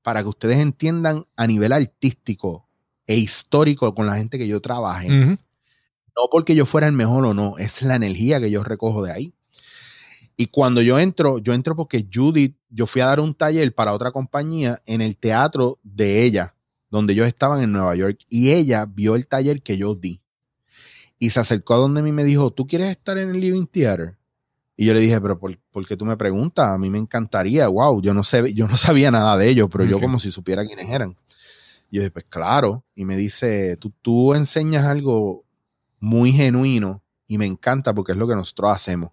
[0.00, 2.68] para que ustedes entiendan a nivel artístico
[3.04, 5.30] e histórico con la gente que yo trabajé Ujú.
[5.30, 9.10] no porque yo fuera el mejor o no, es la energía que yo recojo de
[9.10, 9.34] ahí.
[10.36, 13.92] Y cuando yo entro, yo entro porque Judith, yo fui a dar un taller para
[13.92, 16.54] otra compañía en el teatro de ella,
[16.90, 20.22] donde ellos estaban en Nueva York, y ella vio el taller que yo di.
[21.18, 23.66] Y se acercó a donde mí y me dijo, ¿tú quieres estar en el Living
[23.66, 24.18] Theater?
[24.76, 26.66] Y yo le dije, pero ¿por, por qué tú me preguntas?
[26.68, 29.84] A mí me encantaría, wow, yo no sé, yo no sabía nada de ellos, pero
[29.84, 31.16] yo como si supiera quiénes eran.
[31.90, 32.84] Y yo dije, pues claro.
[32.94, 35.44] Y me dice, tú, tú enseñas algo
[35.98, 39.12] muy genuino y me encanta porque es lo que nosotros hacemos.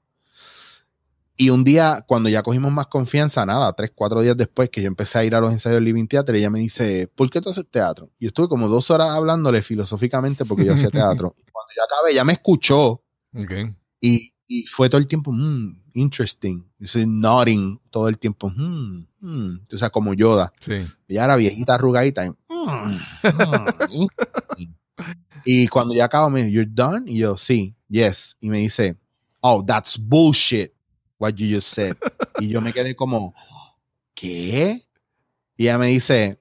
[1.35, 4.87] Y un día, cuando ya cogimos más confianza, nada, tres, cuatro días después que yo
[4.87, 7.49] empecé a ir a los ensayos del Living Theater, ella me dice, ¿por qué tú
[7.49, 8.11] haces teatro?
[8.19, 11.35] Y yo estuve como dos horas hablándole filosóficamente porque yo hacía teatro.
[11.39, 13.03] Y cuando ya acabé, ella me escuchó
[13.35, 13.51] Ok.
[13.99, 16.63] y, y fue todo el tiempo, "Mm, interesting.
[16.77, 19.59] Yo soy nodding todo el tiempo, "Mm, mm".
[19.73, 20.53] o sea, como Yoda.
[20.63, 20.85] Sí.
[21.07, 22.25] Ella era viejita, arrugadita.
[22.27, 22.97] y, "Mm,
[23.91, 24.07] mm".
[25.45, 27.11] y cuando ya acabo, me dijo, ¿You're done?
[27.11, 28.37] Y yo, sí, yes.
[28.39, 28.97] Y me dice,
[29.41, 30.71] Oh, that's bullshit,
[31.23, 31.95] what you just said.
[32.39, 33.33] y yo me quedé como,
[34.13, 34.81] ¿qué?
[35.55, 36.37] Y ella me dice,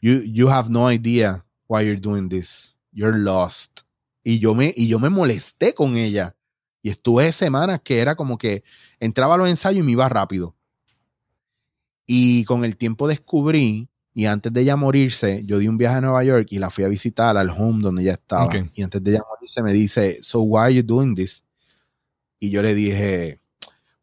[0.00, 2.76] you, you have no idea why you're doing this.
[2.92, 3.82] You're lost.
[4.24, 6.34] Y yo me, y yo me molesté con ella.
[6.82, 8.64] Y estuve semanas que era como que
[8.98, 10.56] entraba a los ensayos y me iba rápido.
[12.06, 16.00] Y con el tiempo descubrí, y antes de ella morirse, yo di un viaje a
[16.00, 18.46] Nueva York y la fui a visitar al home donde ella estaba.
[18.46, 18.70] Ok.
[18.74, 21.44] Y antes de ella morirse me dice, so why are you doing this?
[22.40, 23.40] Y yo le dije,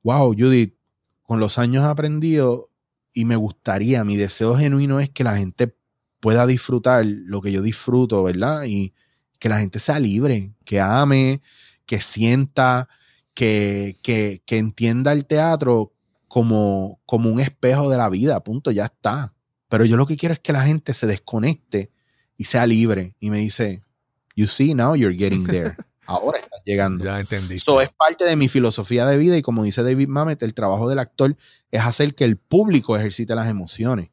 [0.05, 0.75] wow, Judith,
[1.23, 2.69] con los años he aprendido
[3.11, 5.75] y me gustaría, mi deseo genuino es que la gente
[6.19, 8.65] pueda disfrutar lo que yo disfruto, ¿verdad?
[8.67, 8.93] Y
[9.39, 11.41] que la gente sea libre, que ame,
[11.87, 12.87] que sienta,
[13.33, 15.91] que, que, que entienda el teatro
[16.27, 19.33] como, como un espejo de la vida, punto, ya está.
[19.69, 21.91] Pero yo lo que quiero es que la gente se desconecte
[22.37, 23.15] y sea libre.
[23.19, 23.81] Y me dice,
[24.35, 25.75] you see, now you're getting there.
[26.05, 27.03] Ahora estás llegando.
[27.03, 27.55] Ya entendí.
[27.55, 30.87] Eso es parte de mi filosofía de vida y como dice David Mamet, el trabajo
[30.89, 31.35] del actor
[31.71, 34.09] es hacer que el público ejercite las emociones.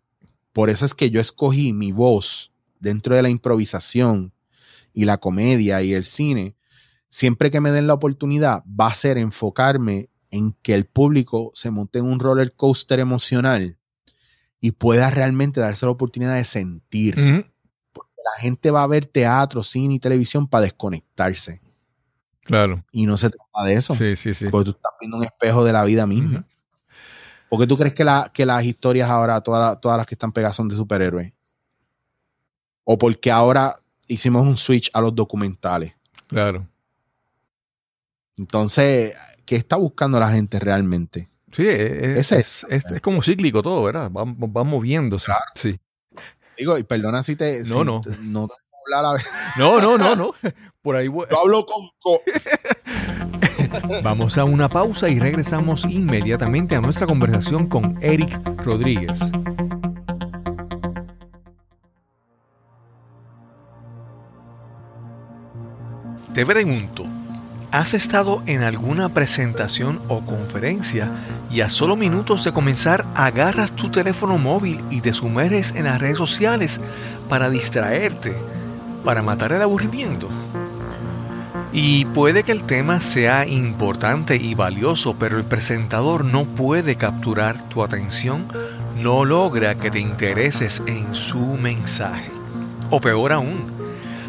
[0.53, 4.33] Por eso es que yo escogí mi voz dentro de la improvisación
[4.93, 6.57] y la comedia y el cine.
[7.09, 11.71] Siempre que me den la oportunidad va a ser enfocarme en que el público se
[11.71, 13.79] monte en un roller coaster emocional
[14.61, 17.19] y pueda realmente darse la oportunidad de sentir.
[17.19, 17.47] Ujú.
[18.25, 21.61] La gente va a ver teatro, cine y televisión para desconectarse.
[22.45, 22.85] Claro.
[22.93, 23.95] Y no se trata de eso.
[23.95, 24.47] Sí, sí, sí.
[24.51, 26.39] Porque tú estás viendo un espejo de la vida misma.
[26.41, 26.47] Ujú.
[27.51, 30.15] ¿Por qué tú crees que, la- que las historias ahora, todas, las- todas las que
[30.15, 31.33] están pegadas son de superhéroes?
[32.85, 33.75] ¿O porque ahora
[34.09, 35.95] hicimos un switch a los documentales?
[36.27, 36.67] Claro.
[38.37, 39.15] Entonces,
[39.45, 41.29] ¿qué está buscando la gente realmente?
[41.53, 44.11] Sí, es, es, es- es como cíclico todo, ¿verdad?
[44.11, 45.31] Va, va moviéndose.
[45.55, 45.79] Sí.
[46.57, 47.61] Digo, y perdona si te...
[47.65, 48.01] No, si no.
[48.01, 48.55] te- no te
[48.95, 49.23] a ver.
[49.59, 50.31] No, no, no, no.
[50.83, 51.89] Por ahí voy- Yo hablo con...
[52.01, 52.21] co-
[54.03, 59.19] Vamos a una pausa y regresamos inmediatamente a nuestra conversación con Eric Rodríguez.
[66.35, 67.05] Te pregunto,
[67.71, 71.11] ¿has estado en alguna presentación o conferencia
[71.51, 76.01] y a solo minutos de comenzar agarras tu teléfono móvil y te sumerges en las
[76.01, 76.81] redes sociales
[77.29, 78.35] para distraerte,
[79.05, 80.29] para matar el aburrimiento?
[81.75, 87.67] Y puede que el tema sea importante y valioso, pero el presentador no puede capturar
[87.71, 88.45] tu atención,
[89.01, 92.31] no logra que te intereses en su mensaje.
[92.91, 93.73] O peor aún,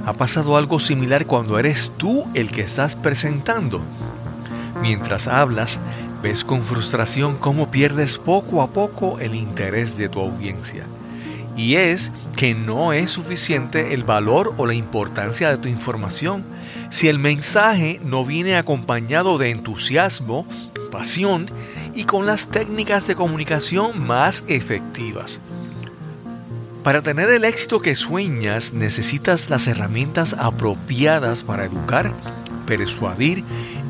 [0.06, 3.82] ¿ha pasado algo similar cuando eres tú el que estás presentando?
[4.82, 5.80] Mientras hablas,
[6.22, 10.86] ves con frustración cómo pierdes poco a poco el interés de tu audiencia.
[11.58, 16.53] Y es que no es suficiente el valor o la importancia de tu información
[16.94, 20.46] si el mensaje no viene acompañado de entusiasmo,
[20.92, 21.50] pasión
[21.96, 25.40] y con las técnicas de comunicación más efectivas.
[26.84, 32.14] Para tener el éxito que sueñas necesitas las herramientas apropiadas para educar,
[32.68, 33.44] persuadir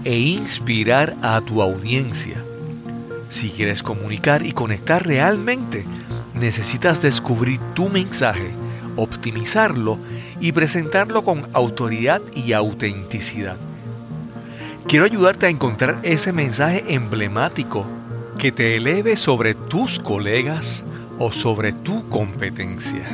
[0.05, 2.41] e inspirar a tu audiencia.
[3.29, 5.83] Si quieres comunicar y conectar realmente,
[6.39, 8.53] necesitas descubrir tu mensaje,
[8.95, 9.99] optimizarlo
[10.43, 13.55] y presentarlo con autoridad y autenticidad.
[14.89, 17.85] Quiero ayudarte a encontrar ese mensaje emblemático
[18.37, 20.83] que te eleve sobre tus colegas
[21.17, 23.05] o sobre tu competencia.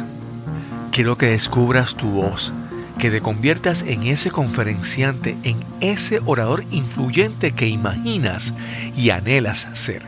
[0.92, 2.52] Quiero que descubras tu voz,
[2.98, 8.56] que te conviertas en ese conferenciante, en ese orador influyente que imaginas
[8.98, 10.02] y anhelas ser.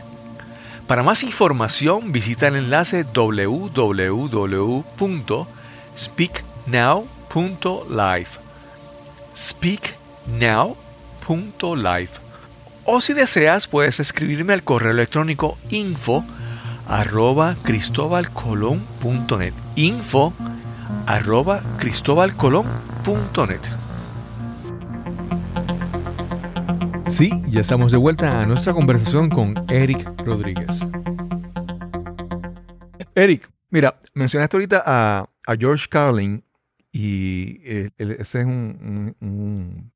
[0.88, 3.04] Para más información visita el enlace
[6.66, 8.28] www.speaknow.live.
[9.34, 12.10] speaknow.live.
[12.84, 16.24] O si deseas puedes escribirme al correo electrónico info
[16.88, 20.32] arroba cristobalcolón.net info
[21.06, 23.60] arroba cristobalcolón.net
[27.08, 30.80] Sí, ya estamos de vuelta a nuestra conversación con Eric Rodríguez.
[33.14, 36.42] Eric, mira, mencionaste ahorita a, George Carlin
[36.92, 39.90] y eh, ese es un,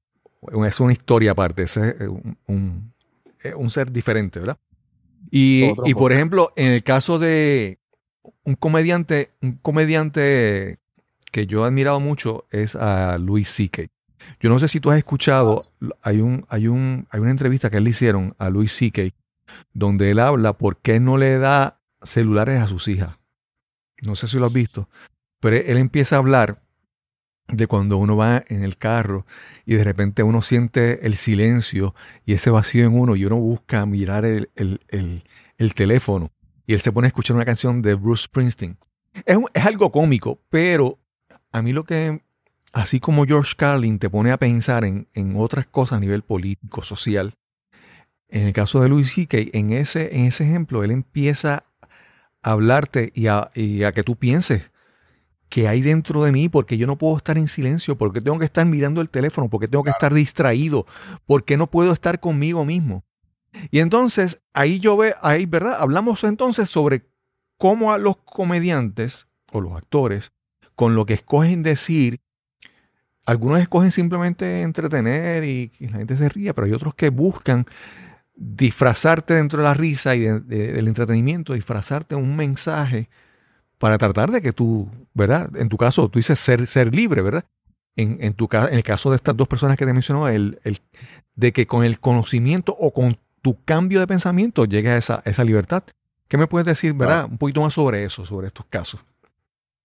[0.66, 2.08] es una historia aparte, ese es
[2.46, 2.92] un,
[3.56, 4.58] un ser diferente, ¿verdad?
[5.30, 7.78] Y, por ejemplo, en el caso de
[8.44, 10.78] un comediante, un comediante
[11.32, 13.88] que yo he admirado mucho es a Louis C.K.
[14.40, 15.58] Yo no sé si tú has escuchado,
[16.02, 19.14] hay, un, hay, un, hay una entrevista que le hicieron a Louis C.K.
[19.72, 23.18] donde él habla por qué no le da celulares a sus hijas.
[24.02, 24.88] No sé si lo has visto,
[25.40, 26.62] pero él empieza a hablar
[27.48, 29.26] de cuando uno va en el carro
[29.64, 31.94] y de repente uno siente el silencio
[32.24, 34.50] y ese vacío en uno y uno busca mirar el,
[35.74, 36.32] teléfono
[36.66, 38.76] y él se pone a escuchar una canción de Bruce Springsteen.
[39.24, 40.98] Es, es, algo cómico, pero
[41.52, 42.22] a mí lo que,
[42.72, 46.82] así como George Carlin te pone a pensar en, en otras cosas a nivel político,
[46.82, 47.34] social,
[48.28, 51.64] en el caso de Louis C.K., en ese, en ese ejemplo, él empieza
[52.42, 54.70] a hablarte y a, y a que tú pienses
[55.48, 58.44] que hay dentro de mí, porque yo no puedo estar en silencio, porque tengo que
[58.44, 60.86] estar mirando el teléfono, porque tengo que estar distraído,
[61.26, 63.04] porque no puedo estar conmigo mismo.
[63.70, 65.76] Y entonces ahí yo veo, ahí, ¿verdad?
[65.78, 67.06] Hablamos entonces sobre
[67.58, 70.32] cómo a los comediantes o los actores,
[70.74, 72.20] con lo que escogen decir,
[73.24, 77.66] algunos escogen simplemente entretener y la gente se ría, pero hay otros que buscan
[78.36, 83.08] disfrazarte dentro de la risa y del entretenimiento, disfrazarte un mensaje
[83.78, 85.50] para tratar de que tú, ¿verdad?
[85.56, 87.44] En tu caso, tú dices ser, ser libre, ¿verdad?
[87.96, 90.80] En, en, tu, en el caso de estas dos personas que te mencionó, el, el,
[91.34, 95.44] de que con el conocimiento o con tu cambio de pensamiento llegue a esa, esa
[95.44, 95.84] libertad.
[96.28, 97.26] ¿Qué me puedes decir, verdad?
[97.30, 99.00] Un poquito más sobre eso, sobre estos casos.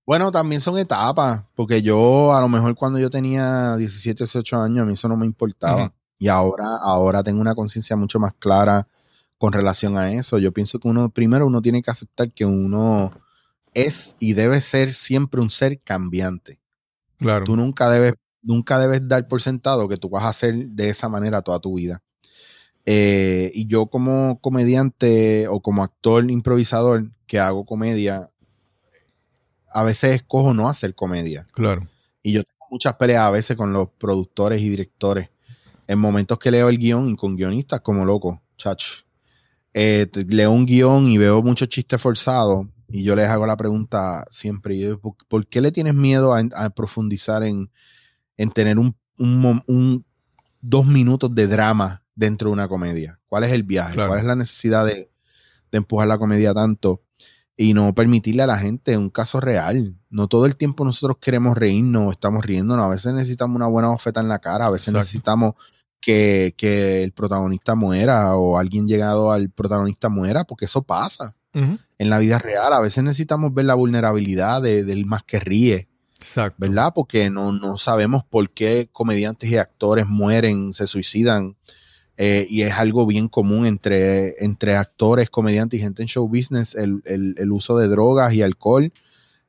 [0.05, 4.81] Bueno, también son etapas, porque yo a lo mejor cuando yo tenía 17, 18 años,
[4.81, 5.93] a mí eso no me importaba.
[6.17, 8.87] Y ahora, ahora tengo una conciencia mucho más clara
[9.37, 10.39] con relación a eso.
[10.39, 13.11] Yo pienso que uno, primero uno tiene que aceptar que uno
[13.74, 16.59] es y debe ser siempre un ser cambiante.
[17.17, 17.45] Claro.
[17.45, 21.09] Tú nunca debes, nunca debes dar por sentado que tú vas a hacer de esa
[21.09, 22.01] manera toda tu vida.
[22.86, 28.30] Eh, y yo como comediante o como actor improvisador que hago comedia,
[29.72, 31.47] a veces escojo no hacer comedia.
[31.53, 31.88] Claro.
[32.24, 35.30] Y yo tengo muchas peleas a veces con los productores y directores.
[35.88, 39.03] En momentos que leo el guion y con guionistas como loco, chacho.
[39.74, 44.25] Eh, leo un guion y veo muchos chistes forzados y yo les hago la pregunta
[44.29, 47.69] siempre, ¿por qué le tienes miedo a, profundizar en,
[48.53, 50.05] tener un,
[50.61, 53.19] dos minutos de drama dentro de una comedia?
[53.27, 53.95] ¿Cuál es el viaje?
[53.95, 55.09] ¿Cuál es la necesidad de,
[55.71, 57.01] empujar la comedia tanto?
[57.57, 59.95] y no permitirle a la gente un caso real.
[60.09, 62.83] No todo el tiempo nosotros queremos reírnos, estamos riéndonos.
[62.83, 65.53] A veces necesitamos una buena bofeta en la cara, a veces necesitamos
[65.99, 72.10] que, que, el protagonista muera o alguien llegado al protagonista muera, porque eso pasa en
[72.10, 72.74] la vida real.
[72.74, 75.88] A veces necesitamos ver la vulnerabilidad del más que ríe.
[76.58, 76.91] ¿Verdad?
[76.93, 81.56] Porque no, no sabemos por qué comediantes y actores mueren, se suicidan.
[82.24, 86.76] Eh, y es algo bien común entre, entre actores, comediantes y gente en show business,
[86.76, 88.93] el, uso de drogas y alcohol,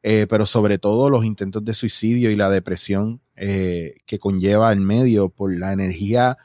[0.02, 4.80] eh, pero sobre todo los intentos de suicidio y la depresión eh, que conlleva el
[4.80, 6.38] medio por la energía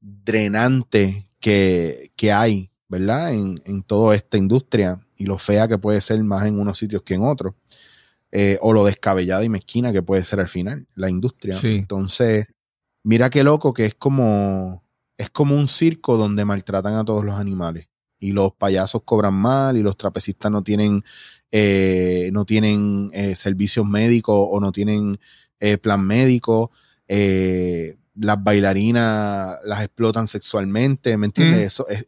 [0.00, 3.32] drenante que, que hay, ¿verdad?
[3.32, 7.02] En, en, toda esta industria y lo fea que puede ser más en unos sitios
[7.02, 7.54] que en otros.
[8.36, 11.60] Eh, o lo descabellada y mezquina que puede ser al final la industria.
[11.62, 12.46] Entonces,
[13.04, 14.82] mira qué loco que es como,
[15.16, 17.86] es como un circo donde maltratan a todos los animales
[18.18, 21.04] y los payasos cobran mal y los trapecistas no tienen,
[21.52, 25.16] eh, no tienen eh, servicios médicos o no tienen
[25.80, 26.72] plan médico.
[27.06, 31.60] las bailarinas las explotan sexualmente, ¿me entiendes?
[31.60, 32.04] Eso es,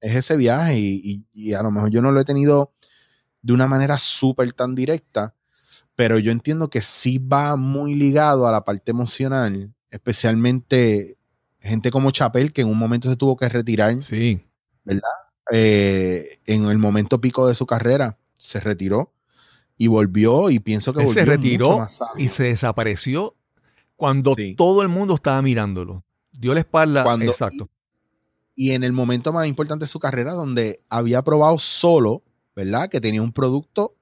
[0.00, 2.72] ese viaje y, y, a lo mejor yo no lo he tenido
[3.42, 5.34] de una manera súper tan directa,
[5.94, 11.18] pero yo entiendo que sí va muy ligado a la parte emocional, especialmente
[11.60, 14.02] gente como Chapel, que en un momento se tuvo que retirar.
[14.02, 14.42] Sí.
[14.84, 15.02] ¿Verdad?
[15.52, 19.12] Eh, en el momento pico de su carrera, se retiró
[19.76, 21.14] y volvió y pienso que volvió.
[21.14, 21.86] Se retiró
[22.16, 23.36] y se desapareció
[23.96, 26.04] cuando todo el mundo estaba mirándolo.
[26.32, 27.04] Dio la espalda.
[27.22, 27.68] exacto.
[28.54, 32.22] Y, y en el momento más importante de su carrera, donde había probado solo,
[32.54, 32.88] ¿verdad?
[32.88, 33.96] Que tenía un producto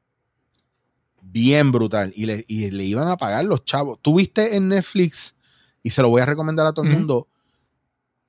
[1.22, 2.12] bien brutal.
[2.14, 3.99] Y le, le iban a pagar los chavos.
[4.03, 5.34] Tuviste en Netflix,
[5.82, 7.28] y se lo voy a recomendar a todo el mundo,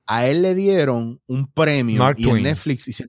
[0.06, 3.04] a él le dieron un premio y en Netflix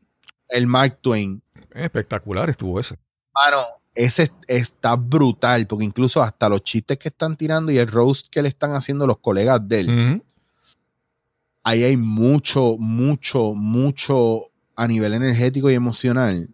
[0.50, 1.42] el Mark Twain.
[1.74, 2.98] Espectacular estuvo ese.
[3.34, 3.58] Mano,
[3.96, 8.42] ese está brutal, porque incluso hasta los chistes que están tirando y el roast que
[8.42, 10.24] le están haciendo los colegas de él,
[11.64, 16.50] ahí hay mucho, mucho, mucho a nivel energético y emocional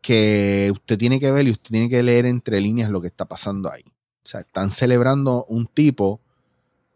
[0.00, 3.26] que usted tiene que ver y usted tiene que leer entre líneas lo que está
[3.26, 3.84] pasando ahí.
[3.86, 6.20] O sea, están celebrando un tipo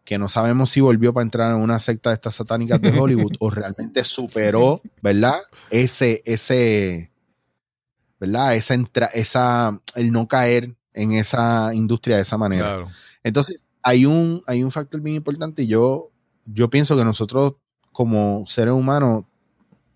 [0.03, 3.33] que no sabemos si volvió para entrar en una secta de estas satánicas de Hollywood
[3.39, 5.39] o realmente superó, ¿verdad?
[5.69, 7.11] Ese, ese,
[8.19, 8.55] ¿verdad?
[8.55, 12.85] Esa, entra, esa, el no caer en esa industria de esa manera.
[13.23, 16.11] Entonces, hay un, hay un factor bien importante y yo,
[16.45, 17.53] yo pienso que nosotros
[17.91, 19.25] como seres humanos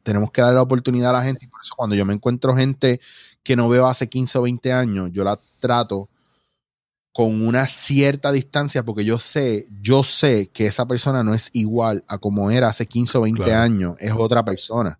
[0.04, 1.45] tenemos que darle la oportunidad a la gente.
[1.45, 3.02] Y por eso cuando yo me encuentro gente
[3.43, 6.10] que no veo hace 15 o 20 años, yo la trato
[7.12, 12.04] con una cierta distancia porque yo sé, yo sé que esa persona no es igual
[12.08, 15.00] a como era hace 15 o 20 años, es otra persona.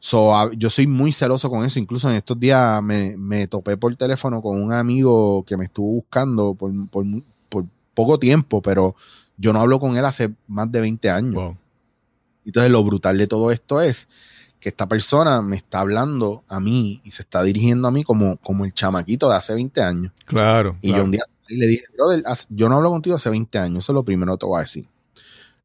[0.00, 1.78] So, yo soy muy celoso con eso.
[1.78, 5.92] Incluso en estos días me, me topé por teléfono con un amigo que me estuvo
[5.92, 7.06] buscando por, por,
[7.48, 7.64] por,
[7.94, 8.96] poco tiempo, pero
[9.36, 11.56] yo no hablo con él hace más de 20 años.
[12.44, 14.08] Entonces lo brutal de todo esto es
[14.60, 18.36] que esta persona me está hablando a mí y se está dirigiendo a mí como,
[18.38, 20.12] como el chamaquito de hace 20 años.
[20.24, 20.78] Claro.
[20.80, 23.92] Y yo un día le dije, brother, yo no hablo contigo hace 20 años, eso
[23.92, 24.86] es lo primero que te voy a decir.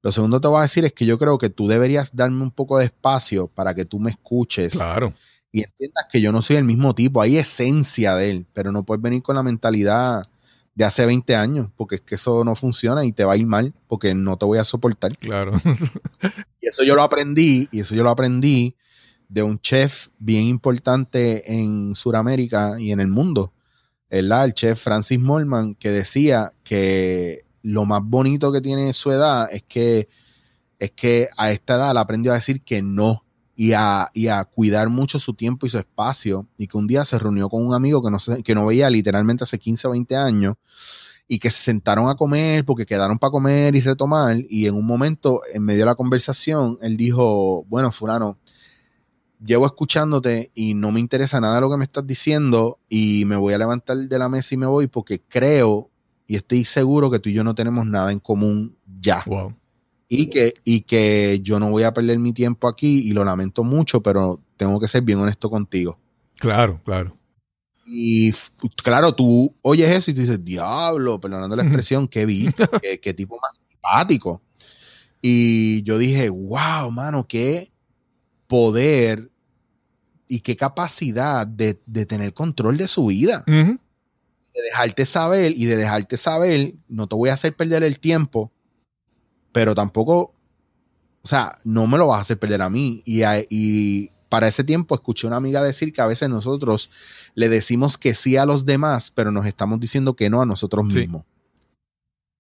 [0.02, 2.44] Lo segundo que te voy a decir es que yo creo que tú deberías darme
[2.44, 4.74] un poco de espacio para que tú me escuches.
[4.74, 5.14] Claro.
[5.52, 8.84] Y entiendas que yo no soy el mismo tipo, hay esencia de él, pero no
[8.84, 10.26] puedes venir con la mentalidad
[10.80, 13.46] de hace 20 años, porque es que eso no funciona y te va a ir
[13.46, 15.18] mal, porque no te voy a soportar.
[15.18, 15.52] Claro.
[16.62, 18.78] y eso yo lo aprendí, y eso yo lo aprendí
[19.28, 23.52] de un chef bien importante en Sudamérica y en el mundo,
[24.10, 24.46] ¿verdad?
[24.46, 29.64] El chef Francis Molman, que decía que lo más bonito que tiene su edad es
[29.64, 30.08] que,
[30.80, 33.26] es que a esta edad le aprendió a decir que no
[33.60, 34.10] y a,
[34.56, 36.48] cuidar mucho su tiempo y su espacio.
[36.58, 39.44] Y que un día se reunió con un amigo que no, que no veía literalmente
[39.44, 40.56] hace 15 o 20 años
[41.28, 44.38] y que se sentaron a comer porque quedaron para comer y retomar.
[44.50, 48.38] Y en un momento, en medio de la conversación, él dijo, bueno, fulano,
[49.44, 53.54] llevo escuchándote y no me interesa nada lo que me estás diciendo y me voy
[53.56, 55.92] a levantar de la mesa y me voy porque creo
[56.28, 59.22] y estoy seguro que tú y yo no tenemos nada en común ya.
[59.28, 59.54] Wow
[60.12, 63.64] y que, y que yo no voy a perder mi tiempo aquí y lo lamento
[63.64, 66.00] mucho, pero tengo que ser bien honesto contigo.
[66.40, 67.16] Claro, claro.
[67.86, 68.34] Y
[68.84, 72.50] claro, tú oyes eso y te dices, diablo, perdonando la expresión, qué vi,
[73.02, 74.42] qué, tipo más simpático.
[75.22, 77.72] Y yo dije, wow, mano, qué
[78.48, 79.30] poder
[80.28, 83.44] y qué capacidad de, tener control de su vida.
[83.46, 88.52] De dejarte saber y de dejarte saber, no te voy a hacer perder el tiempo,
[89.52, 90.34] pero tampoco,
[91.22, 93.02] o sea, no me lo vas a hacer perder a mí.
[93.06, 96.90] Y, y para ese tiempo escuché a una amiga decir que a veces nosotros
[97.36, 100.86] le decimos que sí a los demás, pero nos estamos diciendo que no a nosotros
[100.86, 101.24] mismos.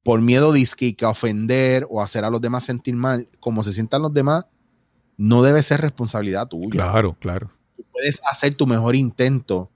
[0.03, 3.73] Por miedo disque que a ofender o hacer a los demás sentir mal, como se
[3.73, 4.45] sientan los demás,
[5.17, 6.71] no debe ser responsabilidad tuya.
[6.71, 7.51] Claro, claro.
[7.91, 9.69] puedes hacer tu mejor intento,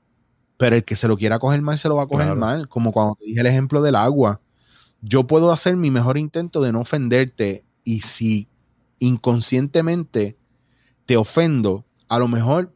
[0.58, 2.70] pero el que se lo quiera coger mal, se lo va a coger mal.
[2.70, 4.40] Como cuando te dije el ejemplo del agua
[5.04, 8.48] yo puedo hacer mi mejor intento de no ofenderte y si
[9.00, 10.38] inconscientemente
[11.06, 12.74] te ofendo, a lo mejor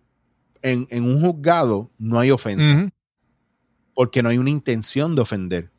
[0.61, 2.89] en, un juzgado no hay ofensa,
[3.95, 5.71] porque no hay una intención de ofender.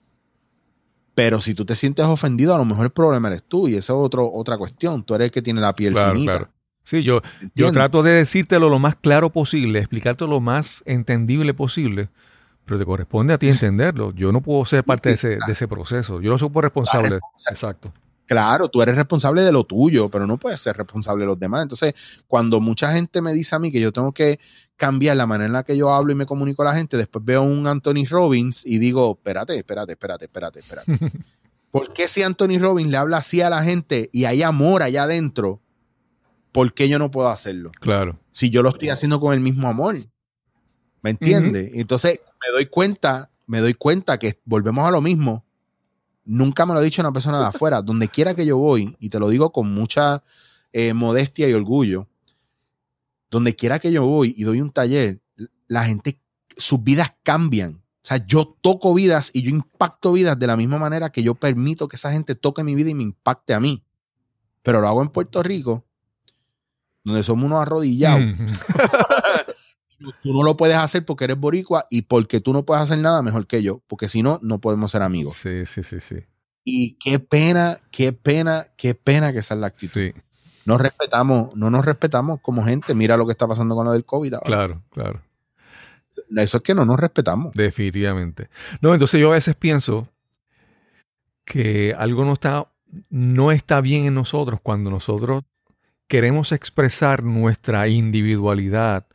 [1.15, 3.93] Pero si tú te sientes ofendido, a lo mejor el problema eres tú y esa
[3.93, 5.03] es otro, otra cuestión.
[5.03, 6.33] Tú eres el que tiene la piel Claro, finita.
[6.33, 6.53] claro.
[6.85, 7.21] Sí, yo,
[7.55, 12.09] yo trato de decírtelo lo más claro posible, explicarte lo más entendible posible,
[12.69, 14.13] pero te corresponde a ti entenderlo.
[14.15, 16.21] Yo no puedo ser parte de, ese, de ese proceso.
[16.21, 17.09] Yo no soy responsable.
[17.19, 17.93] responsa- Exacto.
[18.27, 21.63] Claro, tú eres responsable de lo tuyo, pero no puedes ser responsable de los demás.
[21.63, 21.95] Entonces,
[22.27, 24.39] cuando mucha gente me dice a mí que yo tengo que
[24.77, 27.25] cambiar la manera en la que yo hablo y me comunico a la gente, después
[27.25, 31.13] veo un Anthony Robbins y digo, espérate, espérate, espérate, espérate, espérate.
[31.71, 35.05] ¿Por qué si Anthony Robbins le habla así a la gente y hay amor allá
[35.05, 35.61] adentro,
[36.53, 37.71] por qué yo no puedo hacerlo?
[37.81, 38.19] Claro.
[38.31, 39.97] si yo lo estoy haciendo con el mismo amor.
[41.03, 41.71] ¿Me entiendes?
[41.75, 45.45] Entonces me doy cuenta, me doy cuenta que volvemos a lo mismo.
[46.25, 47.83] Nunca me lo ha dicho una persona de afuera.
[47.83, 50.23] Donde quiera que yo voy, y te lo digo con mucha
[50.73, 52.09] eh, modestia y orgullo,
[53.31, 55.21] donde quiera que yo voy y doy un taller,
[55.67, 56.21] la gente,
[56.57, 57.83] sus vidas cambian.
[58.03, 61.35] O sea, yo toco vidas y yo impacto vidas de la misma manera que yo
[61.35, 63.85] permito que esa gente toque mi vida y me impacte a mí.
[64.63, 65.85] Pero lo hago en Puerto Rico,
[67.05, 68.21] donde somos unos arrodillados.
[68.21, 68.47] Mm.
[69.99, 73.23] Tú no lo puedes hacer porque eres boricua y porque tú no puedes hacer nada
[73.23, 75.37] mejor que yo, porque si no, no podemos ser amigos.
[75.43, 76.17] Sí, sí, sí, sí.
[76.65, 80.01] Y qué pena, qué pena, qué pena que esa es la actitud.
[80.01, 80.13] Sí,
[80.65, 82.95] Nos respetamos, no nos respetamos como gente.
[82.95, 84.35] Mira lo que está pasando con lo del COVID.
[84.35, 84.47] ahora.
[84.47, 85.23] claro, claro.
[86.37, 87.55] Eso es que no nos respetamos.
[87.55, 88.51] Definitivamente.
[88.81, 90.09] No, entonces yo a veces pienso
[91.45, 92.69] que algo no está,
[93.09, 95.45] no está bien en nosotros cuando nosotros
[96.07, 99.07] queremos expresar nuestra individualidad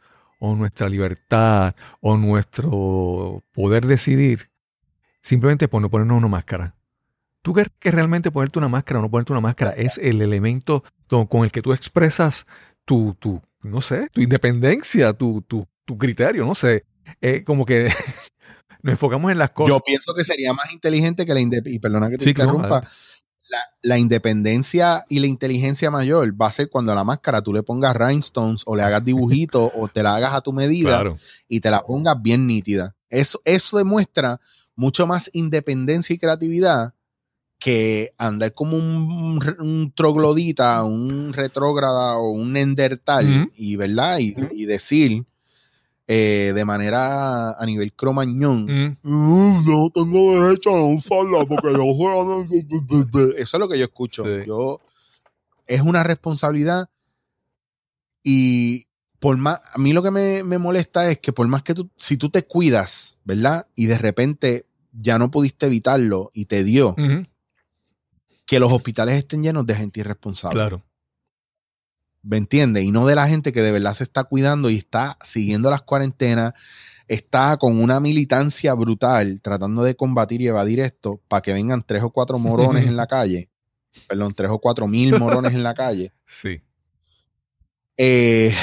[0.46, 4.50] o nuestra libertad o nuestro poder decidir
[5.22, 6.76] simplemente por no ponernos una máscara.
[7.42, 10.84] ¿Tú crees que realmente ponerte una máscara o no ponerte una máscara es el elemento
[11.08, 12.46] to- con el que tú expresas
[12.84, 16.84] tu, tu no sé, tu independencia, tu, tu, tu criterio, no sé?
[17.22, 17.86] Eh, como que
[18.84, 19.74] nos enfocamos en las cosas.
[19.78, 21.78] Yo pienso que sería más inteligente que la independencia.
[21.78, 22.84] Y perdona que te Sí, interrumpa.
[23.54, 27.54] La, la independencia y la inteligencia mayor va a ser cuando a la máscara tú
[27.54, 31.18] le pongas rhinestones o le hagas dibujitos o te la hagas a tu medida Claro,
[31.48, 32.96] y te la pongas bien nítida.
[33.10, 34.40] Eso, eso demuestra
[34.76, 36.96] mucho más independencia y creatividad
[37.60, 44.18] que andar como un, un troglodita, un retrógrada o un endertal y, ¿verdad?
[44.20, 45.26] Y, y decir
[46.16, 53.32] eh, de manera a nivel cromañón, Mm, "Mm, no tengo derecho a usarla porque yo.
[53.38, 54.24] Eso es lo que yo escucho.
[54.24, 54.44] Sí.
[54.46, 54.80] Yo,
[55.66, 56.90] es una responsabilidad
[58.24, 58.84] y
[59.20, 61.90] por más, a mí lo que me, me molesta es que por más que tú,
[61.96, 63.66] si tú te cuidas, ¿verdad?
[63.76, 66.96] Y de repente ya no pudiste evitarlo y te dio,
[68.46, 70.56] que los hospitales estén llenos de gente irresponsable.
[70.60, 70.84] claro.
[72.24, 72.84] ¿Me entiendes?
[72.86, 75.82] Y no de la gente que de verdad se está cuidando y está siguiendo las
[75.82, 76.54] cuarentenas,
[77.10, 82.02] está con una militancia brutal tratando de combatir y evadir esto para que vengan tres
[82.02, 83.52] o cuatro morones en la calle,
[84.08, 86.62] perdón, tres o cuatro mil morones en la calle, Sí.
[87.98, 88.54] eh,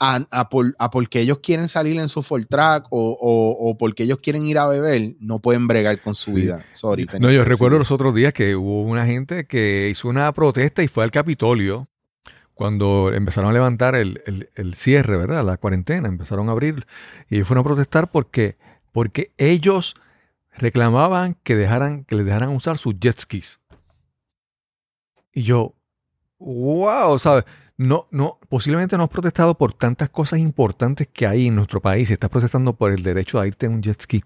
[0.00, 3.76] a, a por, a porque ellos quieren salir en su full track o, o- o
[3.78, 6.36] porque ellos quieren ir a beber, no pueden bregar con su Sí.
[6.42, 6.64] vida.
[6.74, 7.06] Sorry.
[7.20, 10.88] No, yo recuerdo los otros días que hubo una gente que hizo una protesta y
[10.88, 11.88] fue al Capitolio
[12.58, 15.44] cuando empezaron a levantar el, el- el cierre, ¿verdad?
[15.44, 16.86] La cuarentena, empezaron a abrir
[17.30, 18.58] y fueron a protestar porque,
[18.92, 19.94] porque ellos
[20.56, 23.60] reclamaban que dejaran, que les dejaran usar sus jet skis.
[25.32, 25.74] Y yo,
[26.38, 27.44] wow, ¿sabes?
[27.76, 32.10] No, no, posiblemente no has protestado por tantas cosas importantes que hay en nuestro país.
[32.10, 34.24] Estás protestando por el derecho a irte en un jet ski.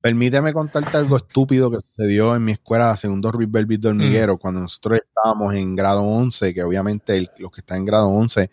[0.00, 4.38] Permíteme contarte algo estúpido que sucedió en mi escuela, la segundo Ruiz Belvis de Hormiguero,
[4.38, 8.50] cuando nosotros estábamos en grado 11, que obviamente el- los que están en grado 11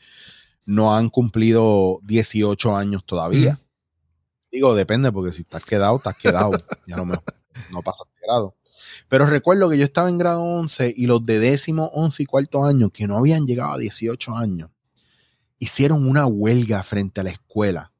[0.66, 3.60] no han cumplido 18 años todavía.
[4.52, 6.52] Digo, depende, porque si estás quedado, estás quedado.
[6.88, 7.16] ya no, me,
[7.72, 8.56] no pasas de grado.
[9.08, 12.64] Pero recuerdo que yo estaba en grado 11 y los de décimo, 11 y cuarto
[12.66, 14.70] año, que no habían llegado a 18 años,
[15.60, 17.93] hicieron una huelga frente a la escuela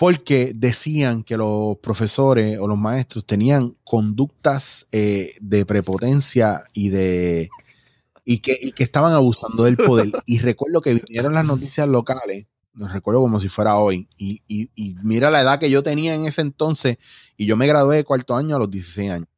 [0.00, 7.50] porque decían que los profesores o los maestros tenían conductas eh, de prepotencia y de
[8.24, 10.10] y que, y que estaban abusando del poder.
[10.26, 14.70] Y recuerdo que vinieron las noticias locales, no recuerdo como si fuera hoy, y, y-
[14.74, 16.96] y mira la edad que yo tenía en ese entonces,
[17.36, 19.28] y yo me gradué de cuarto año a los 16 años.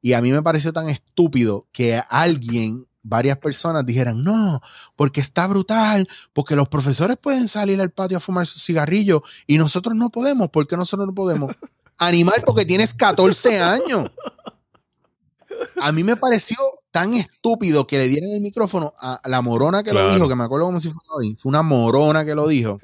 [0.00, 4.60] Y a mí me pareció tan estúpido que alguien, varias personas dijeran, no,
[4.96, 9.58] porque está brutal, porque los profesores pueden salir al patio a fumar sus cigarrillos y
[9.58, 10.48] nosotros no podemos.
[10.50, 11.54] ¿Por qué nosotros no podemos?
[11.98, 14.10] Animal, porque tienes 14 años.
[15.80, 16.56] A mí me pareció
[16.90, 20.08] tan estúpido que le dieran el micrófono a la morona que Claro.
[20.08, 21.36] lo dijo, que me acuerdo como si fuera hoy.
[21.38, 22.78] Fue una morona que lo dijo.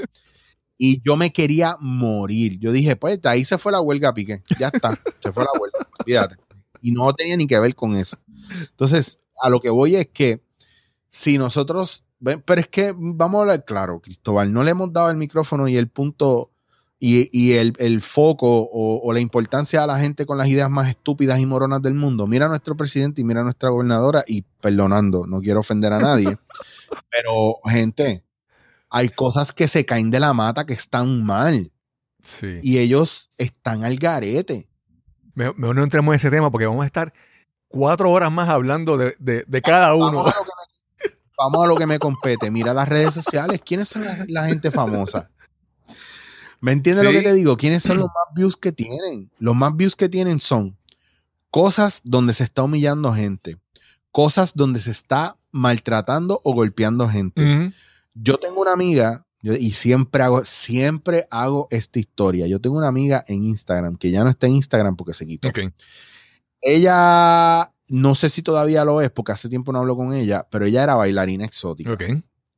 [0.77, 2.59] Y yo me quería morir.
[2.61, 4.43] Yo dije, pues ahí se fue la huelga, Piqué.
[4.61, 5.89] Ya está, se fue la huelga.
[6.05, 6.37] Fíjate.
[6.81, 8.16] Y no tenía ni que ver con eso.
[8.71, 10.43] Entonces, a lo que voy es que
[11.09, 15.16] si nosotros, pero es que vamos a hablar claro, Cristóbal, no le hemos dado el
[15.16, 16.51] micrófono y el punto
[17.01, 21.47] y, el, foco o, la importancia a la gente con las ideas más estúpidas y
[21.47, 22.26] moronas del mundo.
[22.26, 26.01] Mira a nuestro presidente y mira a nuestra gobernadora y perdonando, no quiero ofender a
[26.01, 26.36] nadie,
[27.11, 28.24] pero gente,
[28.91, 31.70] hay cosas que se caen de la mata que están mal.
[32.62, 34.68] Y ellos están al garete.
[35.34, 37.14] Mejor, no entremos en ese tema porque vamos a estar
[37.69, 40.25] cuatro horas más hablando de, cada uno.
[41.39, 42.51] Vamos a, lo que me, compete.
[42.51, 43.61] Mira las redes sociales.
[43.64, 45.31] ¿Quiénes son la, gente famosa?
[46.61, 47.57] ¿Me entiendes lo que te digo?
[47.57, 49.31] ¿Quiénes son los más views que tienen?
[49.39, 50.77] Los más views que tienen son
[51.51, 53.59] cosas donde se está humillando gente,
[54.11, 57.73] cosas donde se está maltratando o golpeando gente.
[58.14, 62.49] Yo tengo una amiga y siempre hago, siempre hago esta historia.
[62.49, 65.51] Yo tengo una amiga en Instagram que ya no está en Instagram porque se quitó.
[66.61, 70.66] Ella, no sé si todavía lo es porque hace tiempo no hablo con ella, pero
[70.66, 71.96] ella era bailarina exótica.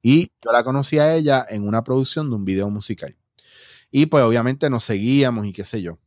[0.02, 3.16] Y yo la conocí a ella en una producción de un video musical.
[3.90, 5.98] Y pues obviamente nos seguíamos y qué sé yo.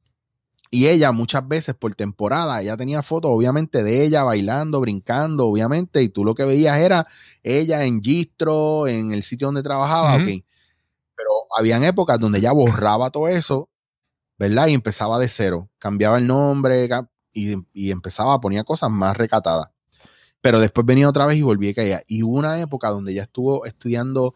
[0.72, 6.02] Y ella muchas veces por temporada, ella tenía fotos obviamente de ella bailando, brincando, obviamente,
[6.02, 7.06] y tú lo que veías era
[7.44, 10.26] ella en Gistro, en el sitio donde trabajaba, ok.
[10.26, 11.30] Pero
[11.60, 13.70] habían épocas donde ella borraba todo eso,
[14.40, 14.66] ¿verdad?
[14.66, 16.90] Y empezaba de cero, cambiaba el nombre
[17.34, 19.70] y, y empezaba a poner cosas más recatadas.
[20.42, 22.04] Pero después venía otra vez y volvía a caer.
[22.08, 24.36] Y hubo una época donde ella estuvo estudiando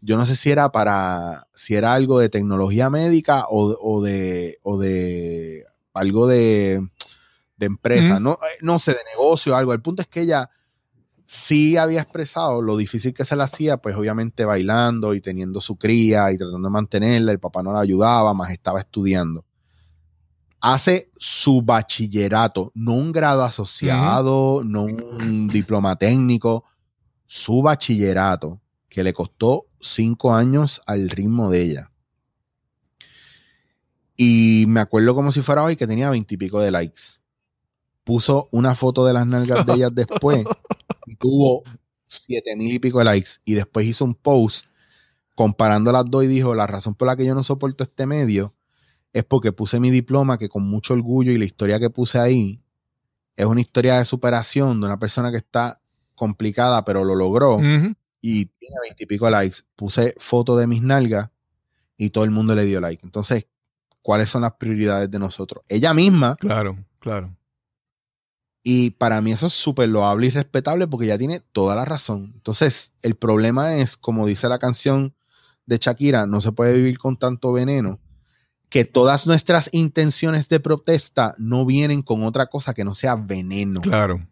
[0.00, 4.78] yo no sé si era para, si era algo de tecnología médica o, de, o
[4.78, 6.86] de algo de,
[7.56, 9.72] de empresa, no, eh, no sé, de negocio o algo.
[9.72, 10.50] El punto es que ella
[11.24, 15.76] sí había expresado lo difícil que se le hacía, pues obviamente bailando y teniendo su
[15.76, 19.45] cría y tratando de mantenerla, el papá no la ayudaba, más estaba estudiando.
[20.60, 26.64] Hace su bachillerato, no un grado asociado, no un diploma técnico,
[27.26, 31.92] su bachillerato, que le costó cinco años al ritmo de ella.
[34.16, 37.20] Y me acuerdo como si fuera hoy que tenía veintipico de likes.
[38.02, 40.44] Puso una foto de las nalgas de ellas después
[41.06, 41.64] y tuvo
[42.06, 43.32] siete mil y pico de likes.
[43.44, 44.66] Y después hizo un post
[45.34, 48.55] comparando las dos y dijo, la razón por la que yo no soporto este medio
[49.12, 52.62] es porque puse mi diploma que con mucho orgullo y la historia que puse ahí
[53.34, 55.80] es una historia de superación de una persona que está
[56.14, 57.58] complicada pero lo logró
[58.20, 59.58] y tiene veintipico likes.
[59.76, 61.30] Puse foto de mis nalgas
[61.96, 63.04] y todo el mundo le dio like.
[63.04, 63.46] Entonces,
[64.02, 65.64] cuáles son las prioridades de nosotros.
[65.68, 66.36] Ella misma.
[66.36, 67.36] Claro, claro.
[68.62, 72.32] Y para mí eso es súper loable y respetable porque ella tiene toda la razón.
[72.34, 75.14] Entonces, el problema es, como dice la canción
[75.66, 78.00] de Shakira, no se puede vivir con tanto veneno,
[78.68, 83.80] que todas nuestras intenciones de protesta no vienen con otra cosa que no sea veneno.
[83.80, 84.26] Claro.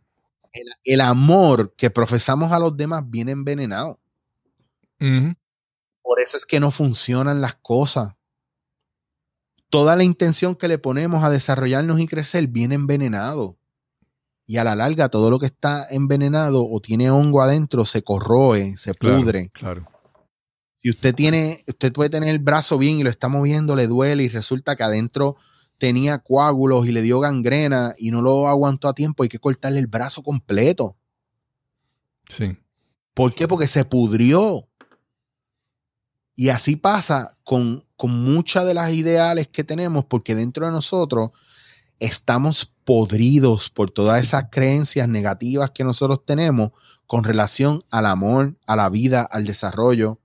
[0.85, 3.99] El, amor que profesamos a los demás viene envenenado.
[4.99, 8.14] Por eso es que no funcionan las cosas
[9.74, 13.59] toda la intención que le ponemos a desarrollarnos y crecer viene envenenado.
[14.47, 18.76] Y a la larga, todo lo que está envenenado o tiene hongo adentro se corroe,
[18.76, 19.51] se pudre.
[19.53, 19.85] Claro.
[20.85, 24.22] Si usted tiene, usted puede tener el brazo bien y lo está moviendo, le duele
[24.22, 25.35] y resulta que adentro
[25.78, 29.78] tenía coágulos y le dio gangrena y no lo aguantó a tiempo, hay que cortarle
[29.78, 30.95] el brazo completo.
[32.28, 32.59] Sí.
[33.14, 33.49] ¿Por qué?
[33.49, 34.68] Porque se pudrió.
[36.37, 41.31] Y así pasa con, muchas de las ideales que tenemos, porque dentro de nosotros
[41.98, 46.73] estamos podridos por todas esas creencias negativas que nosotros tenemos
[47.06, 50.20] con relación al amor, a la vida, al desarrollo.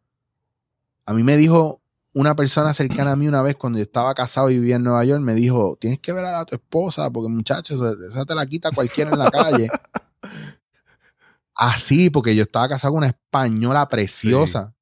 [1.10, 1.82] A mí me dijo
[2.14, 5.04] una persona cercana a mí una vez cuando yo estaba casado y vivía en Nueva
[5.06, 8.72] York, me dijo, tienes que ver a tu esposa porque muchachos, esa te la quita
[8.72, 9.70] cualquiera en la calle.
[11.56, 14.76] Así, porque yo estaba casado con una española preciosa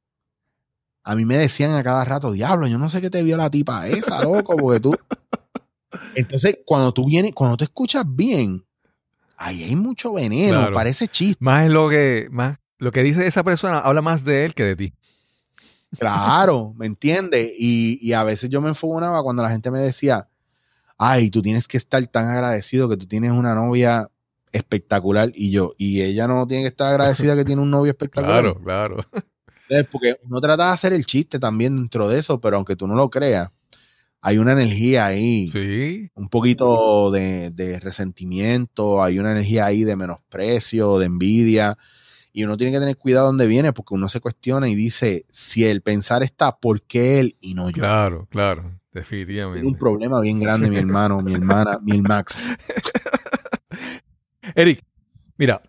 [1.08, 3.49] a mí me decían a cada rato, diablo, yo no sé qué te vio la
[3.49, 4.94] tipa esa, loco, porque tú.
[6.16, 8.66] Entonces, cuando tú vienes, cuando te escuchas bien,
[9.38, 11.38] ahí hay mucho veneno, parece chiste.
[11.40, 14.64] Más es lo que, más, lo que dice esa persona habla más de él que
[14.64, 14.94] de ti.
[15.97, 17.53] Claro, ¿me entiendes?
[17.57, 20.27] Y, y, a veces yo me enfogonaba cuando la gente me decía,
[20.97, 24.09] ay, tú tienes que estar tan agradecido que tú tienes una novia
[24.51, 28.41] espectacular y yo, y ella no tiene que estar agradecida que tiene un novio espectacular.
[28.41, 28.97] Claro, claro.
[29.91, 32.95] Porque uno trata de hacer el chiste también dentro de eso, pero aunque tú no
[32.95, 33.51] lo creas,
[34.22, 35.49] hay una energía ahí.
[35.51, 36.09] Sí.
[36.15, 41.77] Un poquito de, resentimiento, hay una energía ahí de menosprecio, de envidia.
[42.38, 45.65] Y uno tiene que tener cuidado donde viene porque uno se cuestiona y dice, si
[45.65, 47.81] el pensar está, ¿por qué él y no yo?
[47.81, 49.68] Claro, claro, definitivamente.
[49.68, 52.53] un problema bien grande, mi hermano, mi hermana, mi Max.
[54.55, 54.85] Eric,
[55.35, 55.64] mira,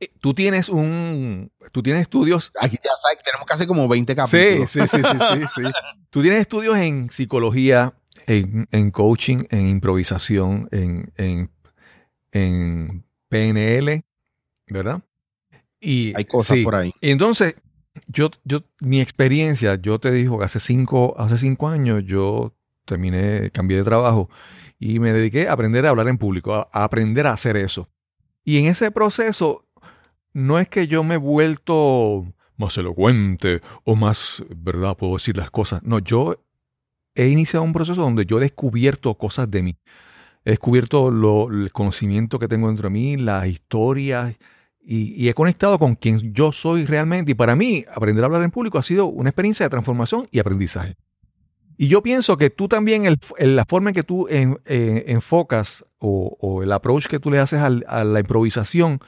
[0.00, 2.50] eh, tú tienes un, tú tienes estudios.
[2.60, 4.68] Aquí ya sabes que tenemos hacer como 20 capítulos.
[4.68, 5.70] Sí, sí, sí, sí, sí, sí.
[6.10, 7.94] Tú tienes estudios en psicología,
[8.26, 11.52] en, en coaching, en improvisación, en, en,
[12.32, 14.04] en PNL,
[14.66, 15.00] ¿verdad?
[15.84, 16.62] Y, Hay cosas sí.
[16.64, 16.92] por ahí.
[17.00, 17.56] Y entonces,
[18.06, 22.54] yo, yo, mi experiencia, yo te digo que hace cinco, hace cinco años yo
[22.84, 24.28] terminé, cambié de trabajo
[24.78, 27.88] y me dediqué a aprender a hablar en público, a, a aprender a hacer eso.
[28.44, 29.66] Y en ese proceso,
[30.32, 34.96] no es que yo me he vuelto más elocuente o más, ¿verdad?
[34.96, 35.82] Puedo decir las cosas.
[35.82, 36.44] No, yo
[37.14, 39.76] he iniciado un proceso donde yo he descubierto cosas de mí.
[40.44, 44.34] He descubierto lo- el conocimiento que tengo dentro de mí, las historias,
[44.84, 47.32] y, y he conectado con quien yo soy realmente.
[47.32, 50.38] Y para mí, aprender a hablar en público ha sido una experiencia de transformación y
[50.38, 50.96] aprendizaje.
[51.76, 55.04] Y yo pienso que tú también, el- el- la forma en que tú en- eh,
[55.08, 59.00] enfocas o, o el approach que tú le haces al- a la improvisación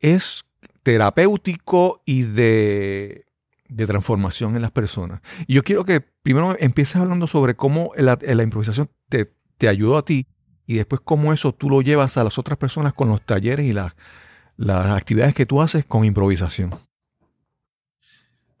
[0.00, 0.44] es
[0.82, 3.26] terapéutico y de,
[3.68, 5.20] de transformación en las personas.
[5.46, 9.96] Y yo quiero que primero empieces hablando sobre cómo la, la improvisación te, te ayudó
[9.96, 10.26] a ti
[10.66, 13.72] y después cómo eso tú lo llevas a las otras personas con los talleres y
[13.72, 13.94] las,
[14.56, 16.74] las actividades que tú haces con improvisación.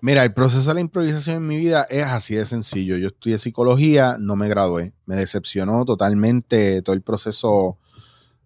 [0.00, 2.98] Mira, el proceso de la improvisación en mi vida es así de sencillo.
[2.98, 4.92] Yo estudié psicología, no me gradué.
[5.06, 7.78] Me decepcionó totalmente todo el proceso.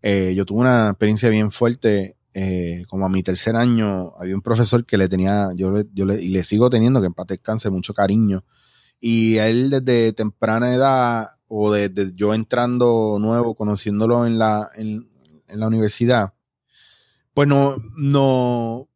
[0.00, 2.16] Eh, yo tuve una experiencia bien fuerte.
[2.34, 6.28] eh, como a mi tercer año, había un profesor que le tenía, yo yo y
[6.28, 8.44] le sigo teniendo, que paz descanse, mucho cariño.
[9.00, 15.08] Y él desde temprana edad, o desde yo entrando nuevo, conociéndolo en la, en
[15.48, 16.34] la universidad,
[17.38, 18.88] pues no, no,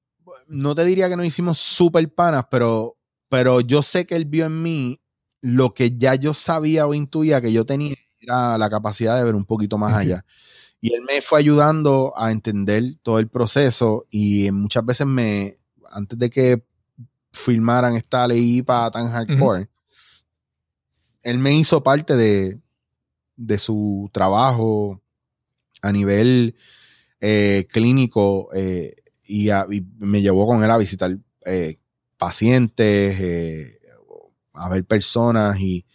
[0.48, 2.97] no te diría que nos hicimos súper panas, pero,
[3.28, 5.01] pero yo sé que él vio en mí
[5.43, 9.36] lo que ya yo sabía o intuía que yo tenía, era la capacidad de ver
[9.36, 10.24] un poquito más allá.
[10.81, 15.56] Y él me fue ayudando a entender todo el proceso y muchas veces me,
[15.93, 16.66] antes de que
[17.32, 19.69] filmaran esta ley IPA tan hardcore,
[21.23, 22.60] él me hizo parte de,
[23.36, 25.01] de su trabajo
[25.81, 26.56] a nivel
[27.22, 28.96] eh, clínico eh,
[29.26, 29.48] y,
[29.98, 31.16] me llevó con él a visitar
[31.46, 31.78] eh,
[32.18, 33.78] pacientes, eh,
[34.54, 35.86] a ver personas y,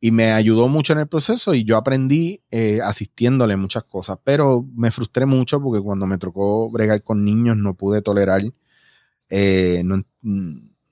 [0.00, 4.66] y me ayudó mucho en el proceso y yo aprendí eh, asistiéndole muchas cosas, pero
[4.74, 8.42] me frustré mucho porque cuando me tocó bregar con niños no pude tolerar,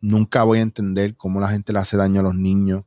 [0.00, 2.84] nunca voy a entender cómo la gente le hace daño a los niños.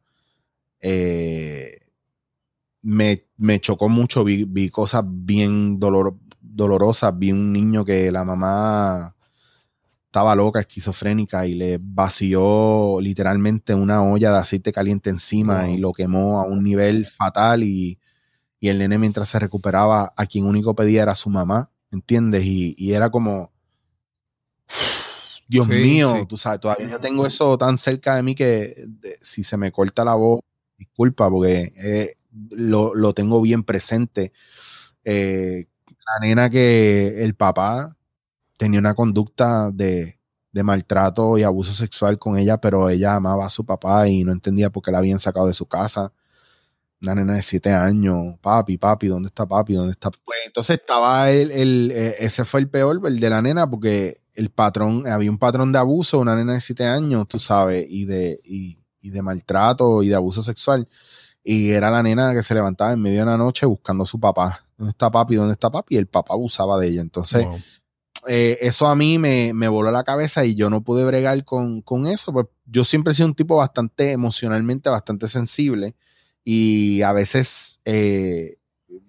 [2.82, 6.16] Me, me chocó mucho, vi, vi cosas bien dolor,
[6.58, 9.16] dolorosas, vi un niño que la mamá
[10.06, 15.76] estaba loca, esquizofrénica y le vació literalmente una olla de aceite caliente encima Wow.
[15.76, 18.00] y lo quemó a un nivel fatal y,
[18.60, 22.44] y el nene mientras se recuperaba a quien único pedía era su mamá, ¿entiendes?
[22.46, 23.52] Y, y era como,
[25.50, 26.26] Dios Sí, mío, sí.
[26.28, 29.72] tú sabes, todavía yo tengo eso tan cerca de mí que de- si se me
[29.72, 30.42] corta la voz,
[30.78, 32.16] disculpa, porque eh,
[32.52, 34.34] lo, lo tengo bien presente.
[35.06, 35.68] Eh,
[36.14, 37.96] la nena que el papá
[38.58, 40.20] tenía una conducta de,
[40.52, 44.32] de maltrato y abuso sexual con ella, pero ella amaba a su papá y no
[44.32, 46.12] entendía por qué la habían sacado de su casa.
[47.02, 49.74] Una nena de siete años, papi, papi, ¿dónde está papi?
[49.76, 50.10] ¿Dónde está?
[50.12, 54.22] Pues entonces estaba el, el- eh, ese fue el peor, el de la nena, porque
[54.34, 58.06] el patrón, había un patrón de abuso, una nena de siete años, tú sabes, y
[58.06, 60.88] de, y, y de maltrato y de abuso sexual.
[61.44, 64.20] Y era la nena que se levantaba en medio de la noche buscando a su
[64.20, 64.67] papá.
[64.78, 65.36] ¿Dónde está papi?
[65.36, 65.96] ¿Dónde está papi?
[65.96, 67.02] Y el papá abusaba de ella.
[67.02, 67.60] Entonces, Wow.
[68.28, 71.82] eh, eso a mí me, me voló la cabeza y yo no pude bregar con,
[71.82, 72.32] con eso.
[72.34, 75.96] Pues yo siempre he sido un tipo bastante emocionalmente, bastante sensible
[76.44, 78.58] y a veces eh,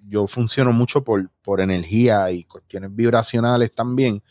[0.08, 4.22] yo funciono mucho por, por energía y cuestiones vibracionales también.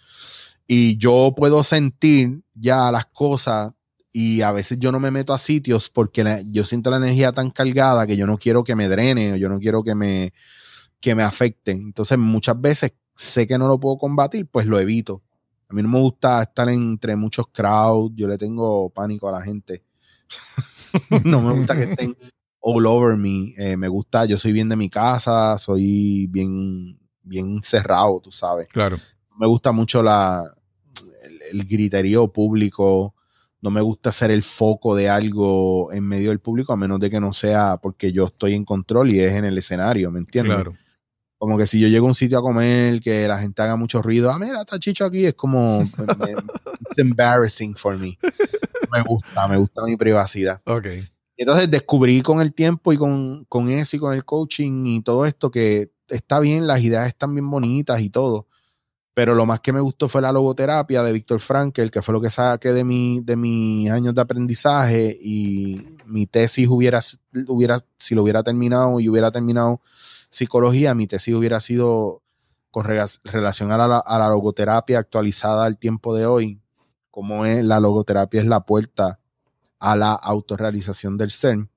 [0.67, 3.71] Y yo puedo sentir ya las cosas
[4.11, 7.31] y a veces yo no me meto a sitios porque la- yo siento la energía
[7.31, 10.33] tan cargada que yo no quiero que me drene o yo no quiero que me,
[10.99, 11.71] que me afecte.
[11.71, 15.23] Entonces muchas veces sé que no lo puedo combatir, pues lo evito.
[15.69, 19.41] A mí no me gusta estar entre muchos crowds, yo le tengo pánico a la
[19.41, 19.83] gente.
[21.25, 22.15] no me gusta que estén
[22.59, 23.53] all over me.
[23.57, 28.67] Eh, me gusta, yo soy bien de mi casa, soy bien, bien cerrado, tú sabes.
[28.67, 28.97] Claro.
[29.37, 30.43] Me gusta mucho la,
[31.23, 33.13] el, el griterío público.
[33.59, 37.09] No me gusta ser el foco de algo en medio del público, a menos de
[37.09, 40.55] que no sea porque yo estoy en control y es en el escenario, ¿me entiendes?
[40.55, 40.73] Claro.
[41.37, 44.01] Como que si yo llego a un sitio a comer, que la gente haga mucho
[44.01, 46.31] ruido, ah, mira, está Chicho aquí, es como, me-
[46.89, 48.17] it's embarrassing for me.
[48.91, 50.61] Me gusta, me gusta mi privacidad.
[50.65, 50.87] Ok.
[51.35, 55.01] Y entonces descubrí con el tiempo y con, con eso y con el coaching y
[55.01, 58.47] todo esto que está bien, las ideas están bien bonitas y todo.
[59.13, 62.21] Pero lo más que me gustó fue la logoterapia de Víctor Frankel, que fue lo
[62.21, 66.99] que saqué de, mi, de mis años de aprendizaje y mi tesis hubiera,
[67.47, 69.81] hubiera, si lo hubiera terminado y hubiera terminado
[70.29, 72.21] psicología, mi tesis hubiera sido
[72.71, 76.61] con relación a la, a la logoterapia actualizada al tiempo de hoy,
[77.09, 79.19] como es la logoterapia es la puerta
[79.79, 81.67] a la autorrealización del ser.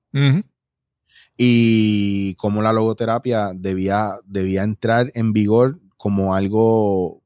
[1.37, 7.23] Y cómo la logoterapia debía, debía entrar en vigor como algo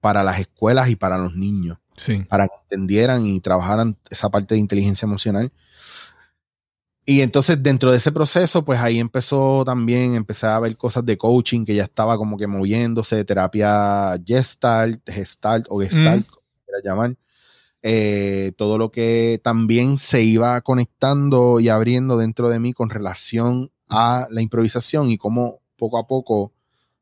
[0.00, 1.78] para las escuelas y para los niños.
[2.28, 5.52] Para que entendieran y trabajaran esa parte de inteligencia emocional.
[7.06, 11.18] Y entonces dentro de ese proceso, pues ahí empezó también, empecé a ver cosas de
[11.18, 17.16] coaching que ya estaba como que moviéndose, terapia gestalt, gestalt o gestalt, como quieras llamar.
[17.82, 23.70] Eh, todo lo que también se iba conectando y abriendo dentro de mí con relación
[23.90, 26.54] a la improvisación y cómo poco a poco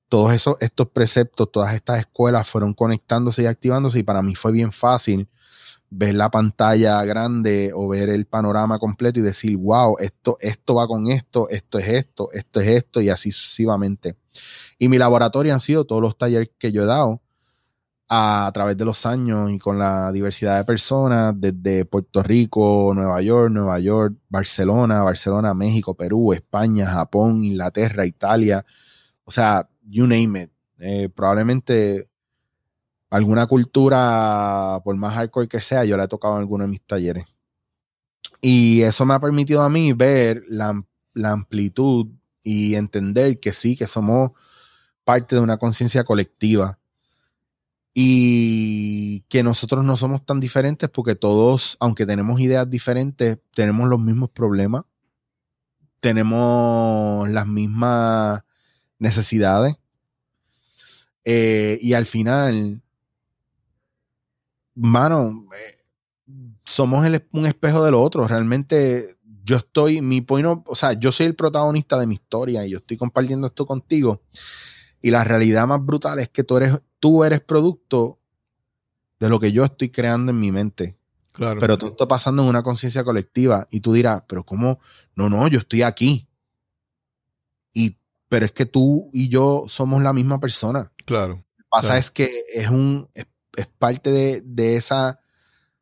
[0.09, 4.51] todos esos, estos preceptos, todas estas escuelas fueron conectándose y activándose y para mí fue
[4.51, 5.29] bien fácil
[5.95, 10.87] ver la pantalla grande o ver el panorama completo y decir, wow, esto, esto va
[10.87, 14.17] con esto, esto es esto, esto es esto y así sucesivamente.
[14.79, 17.21] Y mi laboratorio han sido todos los talleres que yo he dado
[18.09, 23.21] a, través de los años y con la diversidad de personas desde Puerto Rico, Nueva
[23.21, 28.65] York, Nueva York, Barcelona, Barcelona, México, Perú, España, Japón, Inglaterra, Italia,
[29.25, 30.51] o sea, you name it.
[30.79, 32.09] Eh, probablemente
[33.13, 36.81] alguna cultura, por más hardcore que sea, yo le he tocado en alguno de mis
[36.81, 37.27] talleres.
[38.41, 40.83] Y eso me ha permitido a mí ver la,
[41.13, 42.07] la amplitud
[42.43, 44.31] y entender que sí, que somos
[45.05, 46.79] parte de una conciencia colectiva
[47.93, 54.01] y que nosotros no somos tan diferentes porque todos, aunque tenemos ideas diferentes, tenemos los
[54.01, 54.85] mismos problemas,
[56.01, 58.43] tenemos las mismas
[58.99, 59.77] necesidades.
[61.25, 62.82] Eh, y al final,
[64.75, 65.83] mano, eh,
[66.65, 68.27] somos un espejo del otro.
[68.27, 72.71] Realmente yo estoy, mi point o sea, yo soy el protagonista de mi historia y
[72.71, 74.23] yo estoy compartiendo esto contigo.
[75.01, 78.21] Y la realidad más brutal es que tú eres, tú eres producto
[79.19, 80.99] de lo que yo estoy creando en mi mente.
[81.33, 81.59] Claro.
[81.61, 83.67] Pero todo está pasando en una conciencia colectiva.
[83.71, 84.79] Y tú dirás, pero ¿cómo?
[85.17, 86.29] No, no, yo estoy aquí.
[87.73, 87.97] Y,
[88.29, 90.93] pero es que tú y yo somos la misma persona.
[91.05, 91.37] Claro.
[91.37, 93.27] Lo que pasa es que es un, es,
[93.79, 95.21] parte de, de, esa,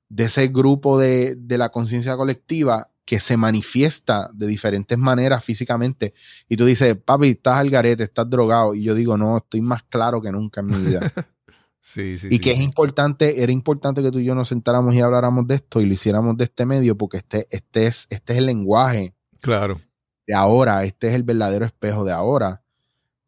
[0.09, 6.15] de ese grupo de, de la conciencia colectiva que se manifiesta de diferentes maneras físicamente.
[6.49, 8.73] Y tú dices, papi, estás al garete, estás drogado.
[8.73, 11.13] Y yo digo, no, estoy más claro que nunca en mi vida.
[11.81, 12.29] sí, sí.
[12.31, 15.57] Y que es importante, era importante que tú y yo nos sentáramos y habláramos de
[15.57, 19.17] esto y lo hiciéramos de este medio, porque este, este, es, este es el lenguaje.
[19.41, 19.81] Claro.
[20.25, 22.63] De ahora, este es el verdadero espejo de ahora.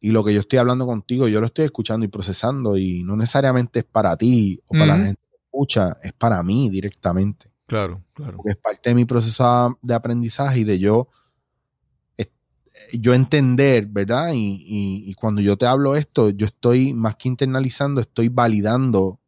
[0.05, 3.16] Y lo que yo estoy hablando contigo, yo lo estoy escuchando y procesando, y no
[3.16, 7.55] necesariamente es para ti o para la gente que escucha, es para mí directamente.
[7.66, 8.37] Claro, claro.
[8.37, 11.09] Porque es parte de mi proceso de aprendizaje y de yo,
[12.93, 14.33] yo entender, ¿verdad?
[14.35, 19.20] Y, cuando yo te hablo esto, yo estoy más que internalizando, estoy validando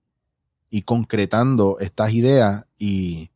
[0.71, 3.31] y concretando estas ideas y,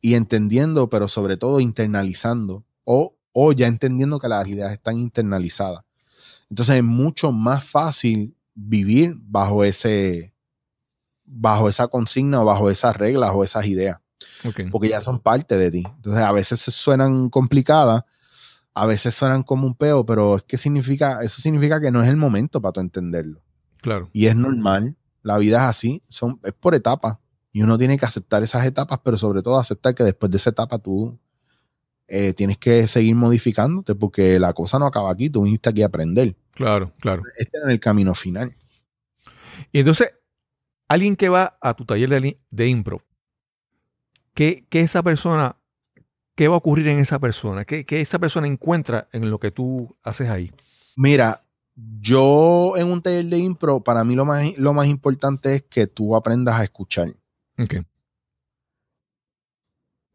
[0.00, 5.84] y entendiendo, pero sobre todo internalizando o, o ya entendiendo que las ideas están internalizadas.
[6.50, 10.34] Entonces es mucho más fácil vivir bajo ese,
[11.24, 14.00] bajo esa consigna o bajo esas reglas o esas ideas
[14.70, 15.84] porque ya son parte de ti.
[15.96, 18.04] Entonces a veces suenan complicadas,
[18.74, 22.08] a veces suenan como un peo, pero es que significa, eso significa que no es
[22.08, 23.42] el momento para tú entenderlo.
[23.78, 24.10] Claro.
[24.12, 27.18] Y es normal, la vida es así, son, es por etapas.
[27.52, 30.50] Y uno tiene que aceptar esas etapas, pero sobre todo aceptar que después de esa
[30.50, 31.18] etapa tú
[32.12, 35.86] eh, tienes que seguir modificándote porque la cosa no acaba aquí, tú viniste aquí a
[35.86, 36.34] aprender.
[36.54, 37.22] Claro, claro.
[37.38, 38.56] Este es el camino final.
[39.70, 40.10] Y entonces,
[40.88, 43.02] alguien que va a tu taller de, de impro,
[44.34, 45.54] ¿qué, esa persona,
[46.34, 47.64] qué va a ocurrir en esa persona?
[47.64, 50.50] ¿Qué, esa persona encuentra en lo que tú haces ahí?
[50.96, 51.44] Mira,
[51.76, 55.86] yo en un taller de impro, para mí lo más, lo más importante es que
[55.86, 57.14] tú aprendas a escuchar.
[57.56, 57.82] Okay.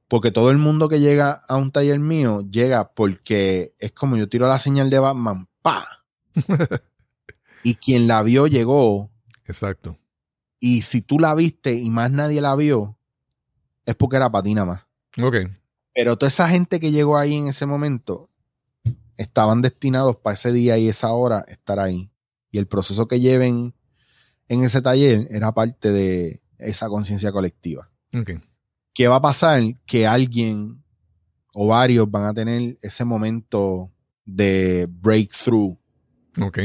[0.08, 4.30] Porque todo el mundo que llega a un taller mío llega porque es como yo
[4.30, 6.06] tiro la señal de Batman, ¡pa!
[7.64, 9.12] y quien la vio llegó.
[9.46, 9.98] Exacto.
[10.60, 12.98] Y si tú la viste y más nadie la vio,
[13.86, 14.86] es porque era patina más.
[15.22, 15.36] Ok.
[15.94, 18.30] Pero toda esa gente que llegó ahí en ese momento
[19.18, 22.12] estaban destinados para ese día y esa hora estar ahí.
[22.52, 23.74] Y el proceso que lleven
[24.48, 27.90] en ese taller era parte de esa conciencia colectiva.
[28.14, 28.40] Okay.
[28.96, 29.62] ¿Qué va a pasar?
[29.86, 30.84] Que alguien
[31.54, 33.92] o varios van a tener ese momento
[34.26, 35.78] de breakthrough
[36.42, 36.60] Ok.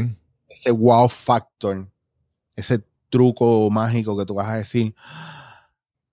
[0.48, 1.89] Ese wow factor,
[2.55, 4.94] ese truco mágico que tú vas a decir,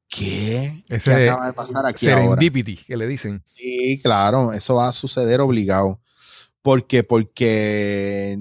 [0.07, 0.83] ¿qué?
[0.89, 2.23] Ese ¿Qué acaba de pasar aquí ahora?
[2.23, 3.43] serendipity que le dicen.
[3.55, 5.99] Sí, claro, eso va a suceder obligado.
[6.61, 7.03] ¿Por qué?
[7.03, 8.33] Porque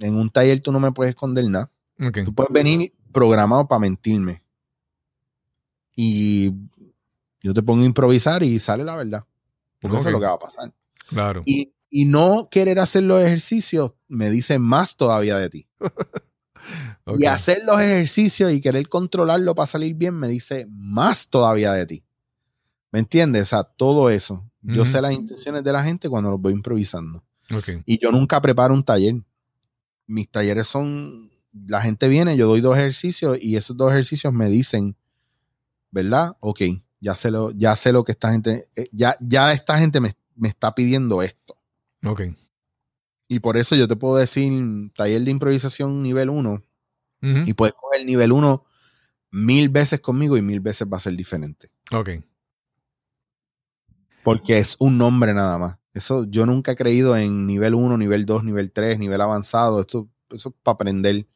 [0.00, 1.70] en un taller tú no me puedes esconder nada.
[2.00, 2.18] Ok.
[2.24, 4.42] Tú puedes venir programado para mentirme.
[5.96, 6.52] Y
[7.44, 9.24] yo te pongo a improvisar y sale la verdad.
[9.78, 10.72] Porque eso es lo que va a pasar.
[11.08, 11.42] Claro.
[11.44, 15.68] Y, y no querer hacer los ejercicios me dice más todavía de ti.
[17.18, 21.84] Y hacer los ejercicios y querer controlarlo para salir bien me dice más todavía de
[21.84, 22.04] ti.
[22.90, 23.42] ¿Me entiendes?
[23.42, 24.50] O sea, todo eso.
[24.62, 27.22] Yo sé las intenciones de la gente cuando los voy improvisando.
[27.84, 29.22] Y yo nunca preparo un taller.
[30.06, 31.30] Mis talleres son,
[31.66, 34.96] la gente viene, yo doy dos ejercicios y esos dos ejercicios me dicen,
[35.90, 36.34] ¿verdad?
[36.40, 36.62] Ok,
[37.04, 40.14] ya sé lo, ya sé lo que esta gente, eh, ya, ya esta gente me,
[40.34, 41.58] me está pidiendo esto.
[42.04, 42.22] Ok.
[43.28, 44.50] Y por eso yo te puedo decir,
[44.94, 46.62] taller de improvisación nivel 1, Ujú.
[47.46, 48.64] y puedes coger nivel 1
[49.30, 51.70] mil veces conmigo y mil veces va a ser diferente.
[51.92, 52.10] Ok.
[54.22, 55.78] Porque es un nombre nada más.
[55.92, 59.80] Eso yo nunca he creído en nivel 1, nivel 2, nivel 3, nivel avanzado.
[59.80, 61.26] Esto, eso es para aprender,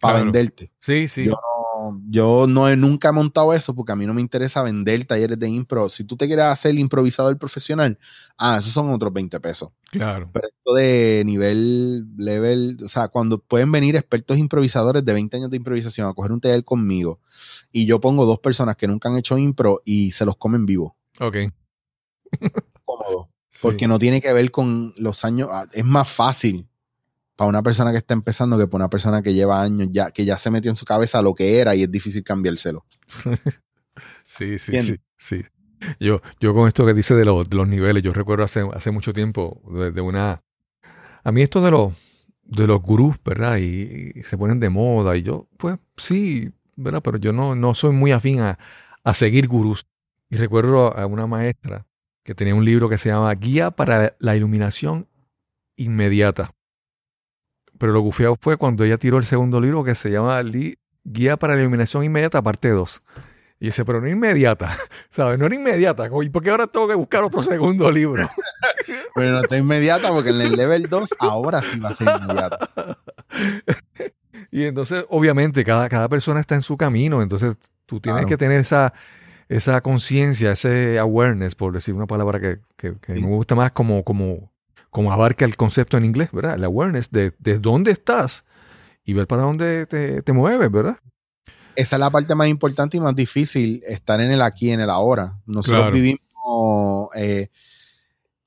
[0.00, 0.24] para Claro.
[0.32, 0.72] venderte.
[0.80, 1.24] Sí, sí.
[1.24, 4.62] Yo no, yo no he nunca he montado eso porque a mí no me interesa
[4.62, 5.88] vender talleres de impro.
[5.88, 7.98] Si tú te quieres hacer improvisador profesional,
[8.38, 9.70] ah, esos son otros 20 pesos.
[9.90, 10.28] Claro.
[10.32, 15.50] Pero esto de nivel, level, o sea, cuando pueden venir expertos improvisadores de 20 años
[15.50, 17.20] de improvisación a coger un taller conmigo
[17.72, 20.96] y yo pongo dos personas que nunca han hecho impro y se los comen vivo,
[21.20, 21.36] Ok.
[22.84, 23.30] cómodo.
[23.50, 23.58] Sí.
[23.62, 25.48] Porque no tiene que ver con los años.
[25.50, 26.68] ah, Es más fácil
[27.36, 30.24] para una persona que está empezando que para una persona que lleva años ya, que
[30.24, 32.84] ya se metió en su cabeza lo que era y es difícil cambiárselo.
[34.26, 35.00] Sí, sí, ¿Entiendes?
[35.16, 35.44] sí, sí.
[36.00, 38.90] Yo, yo con esto que dice de, los- de los niveles, yo recuerdo hace, hace
[38.90, 40.42] mucho tiempo de, de una...
[41.24, 41.94] A mí esto de los,
[42.44, 43.58] de los gurús, ¿verdad?
[43.58, 47.02] Y, y se ponen de moda y yo, pues sí, ¿verdad?
[47.02, 48.58] Pero yo no, no soy muy afín a,
[49.04, 49.86] a seguir gurús.
[50.30, 51.86] Y recuerdo a una maestra
[52.24, 55.08] que tenía un libro que se llama Guía para la Iluminación
[55.76, 56.52] Inmediata.
[57.78, 60.40] Pero lo gufiado fue cuando ella tiró el segundo libro que se llama
[61.04, 63.02] Guía para la Iluminación Inmediata, parte 2.
[63.58, 64.76] Y dice, pero no inmediata,
[65.10, 65.38] ¿sabes?
[65.38, 66.08] No era inmediata.
[66.22, 68.22] ¿Y por qué ahora tengo que buscar otro segundo libro?
[69.14, 72.68] Pero no está inmediata porque en el level 2 ahora sí va a ser inmediata.
[74.50, 77.22] y entonces, obviamente, cada, cada persona está en su camino.
[77.22, 78.28] Entonces, tú tienes Claro.
[78.28, 78.92] que tener esa,
[79.48, 83.22] esa conciencia, ese awareness, por decir una palabra que, que- que Sí.
[83.22, 84.52] me gusta más como, como,
[84.96, 86.54] como abarca el concepto en inglés, ¿verdad?
[86.54, 88.44] El awareness de, de dónde estás
[89.04, 90.96] y ver para dónde te, te mueves, ¿verdad?
[91.74, 94.88] Esa es la parte más importante y más difícil, estar en el aquí, en el
[94.88, 95.38] ahora.
[95.44, 95.92] Nosotros Claro.
[95.92, 97.48] vivimos eh,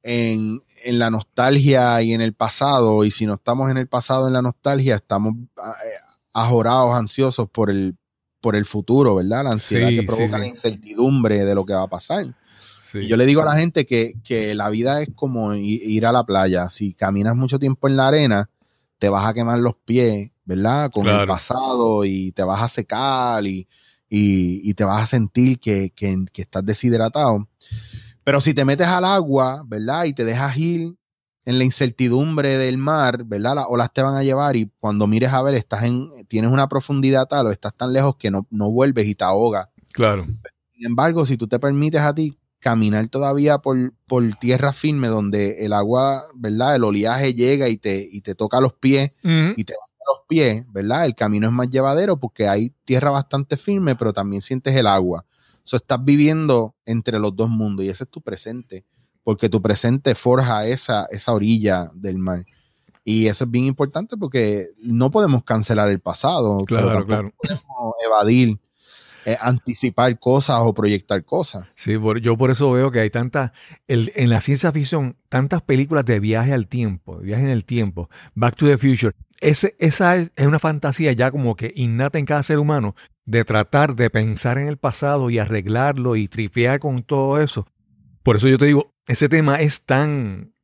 [0.02, 4.26] en, en la nostalgia y en el pasado, y si no estamos en el pasado,
[4.26, 5.62] en la nostalgia, estamos eh,
[6.34, 7.96] ajorados, ansiosos por el,
[8.42, 9.44] por el futuro, ¿verdad?
[9.44, 10.40] La ansiedad Sí, que sí, provoca sí.
[10.40, 12.26] la incertidumbre de lo que va a pasar.
[12.92, 13.00] Sí.
[13.00, 16.12] Y yo le digo a la gente que, que la vida es como ir a
[16.12, 16.70] la playa.
[16.70, 18.50] Si caminas mucho tiempo en la arena,
[18.98, 20.90] te vas a quemar los pies, ¿verdad?
[20.92, 21.22] Con Claro.
[21.22, 23.68] el pasado y te vas a secar y,
[24.10, 27.48] y- y te vas a sentir que, que- que estás deshidratado.
[28.24, 30.06] Pero si te metes al agua, ¿verdad?
[30.06, 30.96] Y te dejas ir
[31.46, 33.56] en la incertidumbre del mar, ¿verdad?
[33.56, 36.68] Las olas te van a llevar y cuando mires a ver, estás en, tienes una
[36.68, 39.68] profundidad tal o estás tan lejos que no, no vuelves y te ahogas.
[39.94, 40.26] Claro.
[40.26, 45.66] Sin embargo, si tú te permites a ti caminar todavía por, por tierra firme donde
[45.66, 46.76] el agua, ¿verdad?
[46.76, 50.66] El oleaje llega y te, y te toca los pies y te baja los pies,
[50.72, 51.06] ¿verdad?
[51.06, 55.26] El camino es más llevadero porque hay tierra bastante firme, pero también sientes el agua.
[55.64, 58.86] So, estás viviendo entre los dos mundos y ese es tu presente,
[59.24, 62.44] porque tu presente forja esa, esa orilla del mar.
[63.04, 67.32] Y eso es bien importante porque no podemos cancelar el pasado, Claro, claro.
[67.38, 68.60] podemos evadir,
[69.30, 71.68] eh, anticipar cosas o proyectar cosas.
[71.76, 73.52] Sí, yo por eso veo que hay tantas,
[73.88, 78.56] en la ciencia ficción, tantas películas de viaje al tiempo, viaje en el tiempo, Back
[78.56, 79.16] to the Future.
[79.40, 80.02] Esa es,
[80.36, 82.96] es una fantasía ya como que innata en cada ser humano
[83.28, 87.68] de tratar de pensar en el pasado y arreglarlo y tripear con todo eso.
[88.24, 90.56] Por eso yo te digo, ese tema es tan,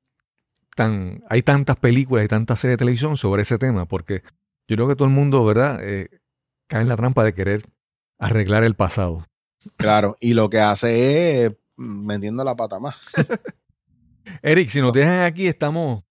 [0.75, 4.23] tan, hay tantas películas y tantas series de televisión sobre ese tema, porque
[4.67, 5.79] yo creo que todo el mundo, ¿verdad?
[5.83, 6.09] Eh,
[6.67, 7.61] cae en la trampa de querer
[8.19, 9.25] arreglar el pasado.
[9.77, 12.95] Claro, y lo que hace es metiendo la pata más.
[14.41, 16.03] Eric, si nos dejan aquí, estamos.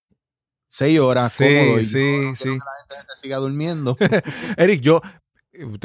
[0.69, 1.81] Seis horas Sí, cómodo.
[1.81, 2.45] y sí, no sí.
[2.45, 3.97] que la gente siga durmiendo.
[4.57, 5.01] Eric, yo.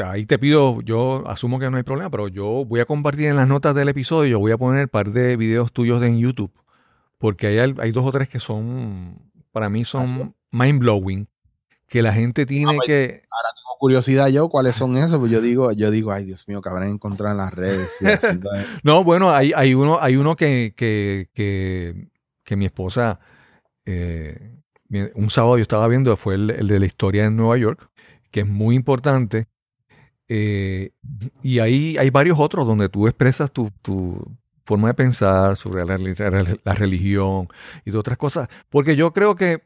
[0.04, 3.36] Ahí te pido, yo asumo que no hay problema, pero yo voy a compartir en
[3.36, 6.52] las notas del episodio, yo voy a poner un par de videos tuyos en YouTube,
[7.20, 9.20] porque hay dos o tres que son,
[9.52, 11.28] para mí son mind blowing.
[11.90, 13.04] Que la gente tiene pues, que.
[13.32, 15.18] Ahora tengo curiosidad yo, ¿cuáles son esos?
[15.20, 17.98] Pues yo digo, yo digo, ay Dios mío, que habrán encontrado en las redes.
[18.02, 18.66] y así, pues.
[18.84, 22.08] No, bueno, hay, hay uno, hay uno que, que, que,
[22.44, 23.20] que mi esposa,
[23.86, 24.56] eh,
[25.16, 27.90] un sábado yo estaba viendo, fue el, el de la historia en Nueva York,
[28.32, 29.48] que es muy importante.
[30.28, 30.92] Eh,
[31.42, 35.98] y ahí hay varios otros donde tú expresas tu, tu forma de pensar sobre la,
[35.98, 37.48] reli- la religión
[37.86, 38.48] y de otras cosas.
[38.70, 39.64] Porque yo creo que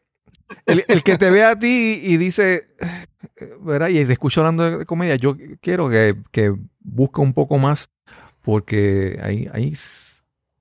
[0.65, 2.67] el, que te ve a ti y dice,
[3.61, 3.89] ¿verdad?
[3.89, 7.89] Y te escucha hablando de, comedia, yo quiero que, que busque un poco más
[8.41, 9.73] porque hay, hay,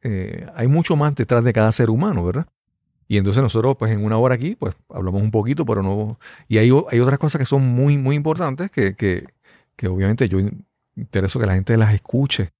[0.03, 2.47] eh, hay mucho más detrás de cada ser humano, ¿verdad?
[3.09, 6.19] Y entonces nosotros, pues en una hora aquí, pues hablamos un poquito, pero no...
[6.49, 9.27] Y hay, hay otras cosas que son muy, muy importantes que, que,
[9.77, 10.65] que obviamente yo in-
[10.97, 12.53] intereso que la gente las escuche,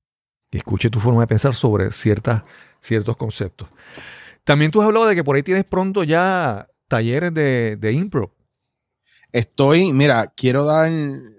[0.51, 2.43] que escuche tu forma de pensar sobre ciertas,
[2.81, 3.69] ciertos conceptos.
[4.45, 8.35] También tú has hablado de que por ahí tienes pronto ya talleres de, de impro.
[9.33, 10.93] Estoy, mira, quiero dar,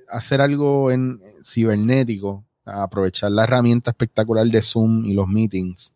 [0.09, 5.93] hacer algo en cibernético, aprovechar la herramienta espectacular de Zoom y los meetings,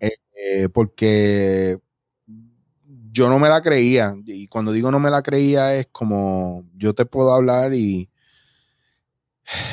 [0.00, 1.78] eh, porque
[3.12, 4.14] yo no me la creía.
[4.24, 8.08] Y cuando digo no me la creía es como yo te puedo hablar y,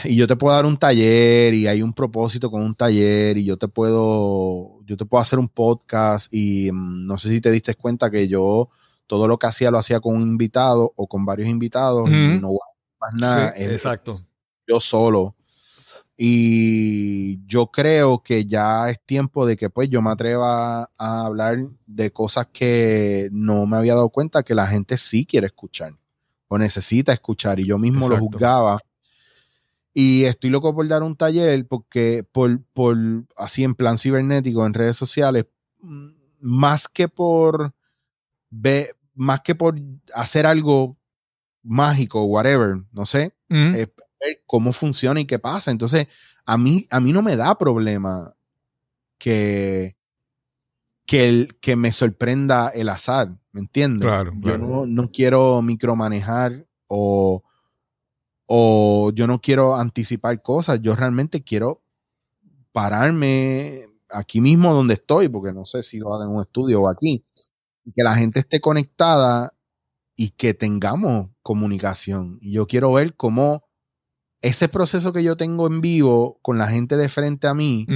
[0.03, 3.45] y yo te puedo dar un taller y hay un propósito con un taller y
[3.45, 7.49] yo te puedo, yo te puedo hacer un podcast y mm, no sé si te
[7.49, 8.67] diste cuenta que yo
[9.07, 12.49] todo lo que hacía lo hacía con un invitado o con varios invitados y no
[12.99, 13.53] más nada.
[13.55, 14.11] Sí, es- exacto.
[14.11, 14.25] es
[14.67, 15.35] yo solo.
[16.17, 21.57] Y yo creo que ya es tiempo de que pues yo me atreva a hablar
[21.85, 25.93] de cosas que no me había dado cuenta que la gente sí quiere escuchar
[26.47, 28.79] o necesita escuchar y yo mismo lo juzgaba.
[29.93, 32.97] Y estoy loco por dar un taller porque por, por
[33.35, 35.45] así en plan cibernético en redes sociales,
[35.81, 36.09] mm,
[36.39, 37.73] más que por
[38.49, 39.79] ve, más que por
[40.13, 40.97] hacer algo
[41.63, 43.87] mágico, whatever, no sé, eh,
[44.21, 45.71] ver cómo funciona y qué pasa.
[45.71, 46.07] Entonces,
[46.45, 48.35] a mí, a mí no me da problema
[49.17, 49.97] que,
[51.05, 54.07] que, el, que me sorprenda el azar, ¿me entiendes?
[54.07, 57.43] Claro, Yo no, no quiero micromanejar o,
[58.45, 60.81] o yo no quiero anticipar cosas.
[60.81, 61.81] Yo realmente quiero
[62.71, 66.89] pararme aquí mismo donde estoy, porque no sé si lo hago en un estudio o
[66.89, 67.23] aquí,
[67.85, 69.53] y que la gente esté conectada
[70.15, 72.39] y que tengamos comunicación.
[72.41, 73.63] Y yo quiero ver cómo
[74.41, 77.87] ese proceso que yo tengo en vivo con la gente de frente a mí,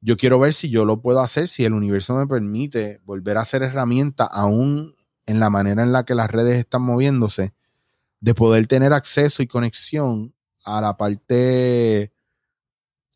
[0.00, 3.44] yo quiero ver si yo lo puedo hacer, si el universo me permite volver a
[3.44, 4.94] ser herramienta aún
[5.26, 7.54] en la manera en la que las redes están moviéndose,
[8.20, 10.34] de poder tener acceso y conexión
[10.64, 12.12] a la parte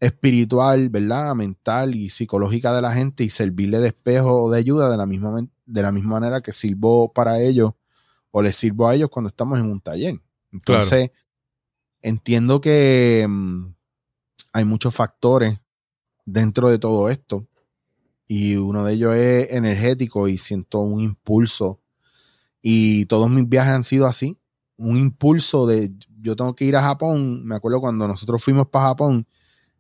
[0.01, 1.35] espiritual, ¿verdad?
[1.35, 5.07] Mental y psicológica de la gente y servirle de espejo o de ayuda de la
[5.07, 7.73] misma, de la misma manera que sirvo para ellos
[8.31, 10.21] o les sirvo a ellos cuando estamos en un taller.
[10.53, 11.11] Entonces,
[12.03, 13.75] entiendo que mm,
[14.53, 15.59] hay muchos factores
[16.25, 17.47] dentro de todo esto
[18.27, 21.81] y uno de ellos es energético y siento un impulso
[22.61, 24.39] y todos mis viajes han sido así,
[24.77, 28.87] un impulso de yo tengo que ir a Japón, me acuerdo cuando nosotros fuimos para
[28.87, 29.27] Japón,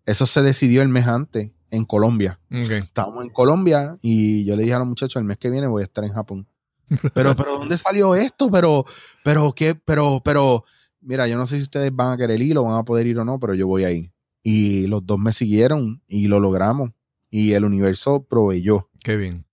[0.06, 2.40] eso se decidió el mes antes en Colombia.
[2.50, 2.70] Ok.
[2.70, 5.82] Estábamos en Colombia y yo le dije a los muchachos, el mes que viene voy
[5.82, 6.48] a estar en Japón.
[7.14, 8.48] Pero, pero, ¿dónde salió esto?
[8.48, 8.84] Pero,
[9.24, 9.74] pero, ¿qué?
[9.74, 10.62] Pero, pero,
[11.00, 13.18] mira, yo no sé si ustedes van a querer ir o van a poder ir
[13.18, 14.12] o no, pero yo voy a ir.
[14.44, 16.90] Y los dos me siguieron y lo logramos.
[17.28, 18.88] Y el universo proveyó.
[19.02, 19.44] Qué bien.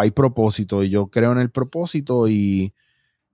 [0.00, 2.72] Hay propósito y yo creo en el propósito y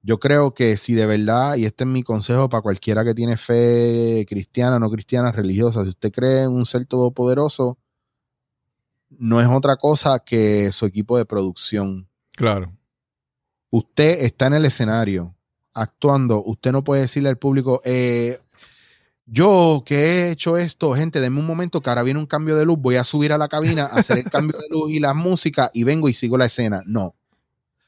[0.04, 3.38] yo creo que si de verdad, y este es mi consejo para cualquiera que tiene
[3.38, 7.78] fe cristiana, no cristiana, religiosa, si usted cree en un ser todopoderoso,
[9.08, 12.06] no es otra cosa que su equipo de producción.
[12.32, 12.76] Claro.
[13.70, 15.34] Usted está en el escenario
[15.72, 18.38] actuando, usted no puede decirle al público, eh,
[19.24, 22.66] yo que he hecho esto, gente, denme un momento que ahora viene un cambio de
[22.66, 25.14] luz, voy a subir a la cabina, a hacer el cambio de luz y la
[25.14, 26.82] música y vengo y sigo la escena.
[26.84, 27.14] No.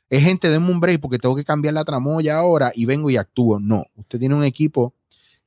[0.09, 3.17] Es gente, denme un break porque tengo que cambiar la tramoya ahora y vengo y
[3.17, 3.59] actúo.
[3.61, 3.85] No.
[3.97, 4.95] Usted tiene un equipo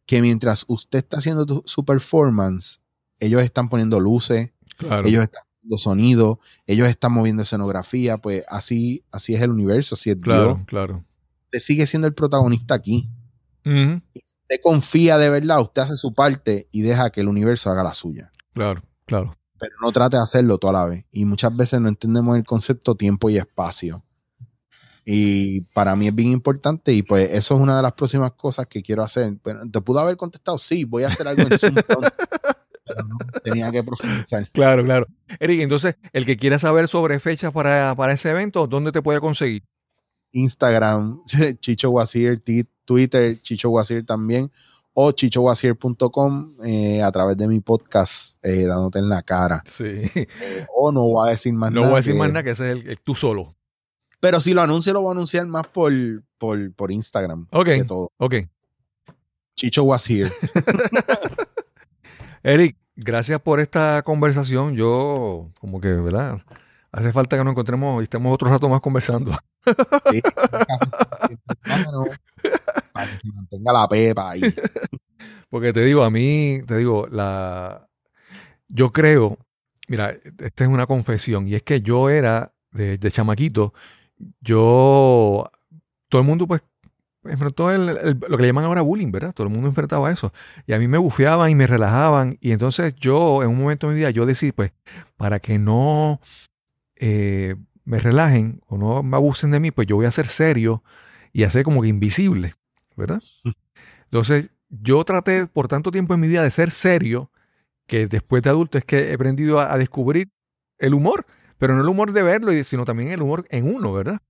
[0.05, 2.79] que mientras usted está haciendo tu- su performance,
[3.19, 5.07] ellos están poniendo luces, Claro.
[5.07, 10.09] ellos están haciendo sonido, ellos están moviendo escenografía, pues así, así es el universo, así
[10.09, 10.23] es Dios.
[10.23, 11.05] claro, claro.
[11.45, 13.09] Usted sigue siendo el protagonista aquí.
[13.65, 14.01] Ujú.
[14.13, 17.93] Usted confía de verdad, usted hace su parte y deja que el universo haga la
[17.93, 18.31] suya.
[18.53, 19.37] Claro, claro.
[19.59, 21.05] Pero no trate de hacerlo toda la vez.
[21.11, 24.03] Y muchas veces no entendemos el concepto tiempo y espacio.
[25.05, 28.67] Y para mí es bien importante y pues eso es una de las próximas cosas
[28.67, 29.35] que quiero hacer.
[29.43, 31.75] Pero te pudo haber contestado, sí, voy a hacer algo en Zoom.
[32.85, 34.49] Pero no, tenía que profundizar.
[34.51, 35.05] Claro, claro.
[35.39, 39.19] Eric, entonces, el que quiera saber sobre fechas para, para ese evento, ¿dónde te puede
[39.19, 39.63] conseguir?
[40.31, 41.21] Instagram,
[41.59, 42.41] Chicho Wazir,
[42.85, 44.51] Twitter, Chicho Wazir también,
[44.93, 49.63] o chichowazir.com eh, a través de mi podcast, eh, dándote en la cara.
[49.65, 49.83] Sí.
[49.85, 50.27] Eh,
[50.75, 51.89] o no voy a decir más No nada.
[51.91, 53.55] voy a decir que- más nada que ese es el, el tú solo.
[54.19, 55.93] Pero si lo anuncio, lo voy a anunciar más por,
[56.37, 57.47] por, por Instagram.
[57.51, 57.65] Ok.
[57.65, 58.11] Que todo.
[58.17, 58.35] Ok.
[59.55, 60.31] Chicho Wazir.
[62.43, 64.75] Eric, gracias por esta conversación.
[64.75, 66.41] Yo, como que, ¿verdad?
[66.91, 69.37] Hace falta que nos encontremos y estemos otro rato más conversando.
[70.11, 70.21] Sí.
[72.93, 74.41] Para que mantenga la pepa ahí.
[75.49, 77.87] Porque te digo, a mí, te digo, la.
[78.67, 79.37] Yo creo,
[79.87, 83.73] mira, esta es una confesión, y es que yo era, de, de chamaquito,
[84.41, 85.49] yo.
[86.09, 86.61] Todo el mundo, pues,
[87.25, 89.33] enfrentó el- el- lo que le llaman ahora bullying, ¿verdad?
[89.33, 90.33] Todo el mundo enfrentaba eso.
[90.65, 92.37] Y a mí me bufeaban y me relajaban.
[92.41, 94.71] Y entonces yo, en un momento de mi vida, yo decidí, pues,
[95.17, 96.19] para que no
[97.01, 97.55] eh,
[97.85, 100.83] me relajen o no me abusen de mí, pues yo voy a ser serio
[101.33, 102.55] y hacer como que invisible,
[102.95, 103.21] ¿verdad?
[104.05, 107.31] Entonces, yo traté por tanto tiempo en mi vida de ser serio,
[107.87, 110.29] que después de adulto es que he aprendido a, a descubrir
[110.77, 111.25] el humor,
[111.59, 114.21] pero no el humor de verlo, sino también el humor en uno, ¿verdad?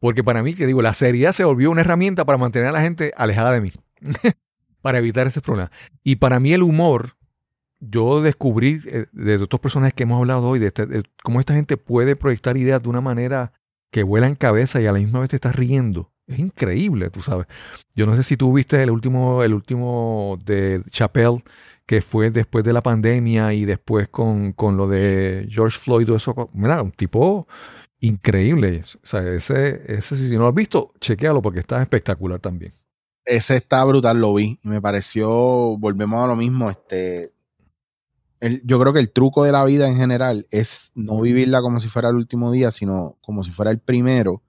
[0.00, 2.82] Porque para mí, que digo, la seriedad se volvió una herramienta para mantener a la
[2.82, 3.72] gente alejada de mí,
[4.82, 5.70] para evitar ese problema.
[6.02, 7.16] Y para mí el humor,
[7.80, 11.76] yo descubrí eh, de otros personajes que hemos hablado hoy, de, este- cómo esta gente
[11.76, 13.52] puede proyectar ideas de una manera
[13.90, 16.12] que vuela en cabeza y a la misma vez te estás riendo.
[16.26, 17.46] Es increíble, tú sabes.
[17.96, 21.42] Yo no sé si tú viste el último, el último de Chappelle,
[21.90, 26.14] que fue después de la pandemia y después con, con lo de George Floyd, todo
[26.18, 26.48] eso.
[26.54, 27.48] Mira, un tipo
[27.98, 28.84] increíble.
[29.02, 32.72] O sea, ese, ese si no lo has visto, chequéalo porque está espectacular también.
[33.24, 34.56] Ese está brutal, lo vi.
[34.62, 35.28] Y me pareció,
[35.78, 37.32] volvemos a lo mismo, este.
[38.38, 41.80] el- yo creo que el truco de la vida en general es no vivirla como
[41.80, 44.44] si fuera el último día, sino como si fuera el primero,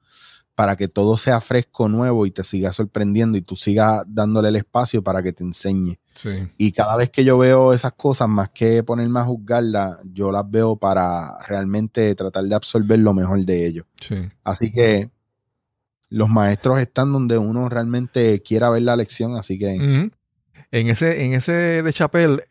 [0.61, 4.57] para que todo sea fresco, nuevo y te siga sorprendiendo y tú sigas dándole el
[4.57, 5.95] espacio para que te enseñe.
[6.13, 6.47] Sí.
[6.55, 10.47] Y cada vez que yo veo esas cosas, más que ponerme a juzgarlas, yo las
[10.51, 13.87] veo para realmente tratar de absorber lo mejor de ellos.
[14.07, 14.29] Sí.
[14.43, 15.09] Así que
[16.09, 19.73] los maestros están donde uno realmente quiera ver la lección, así que.
[19.73, 22.43] En ese, en ese de Chappelle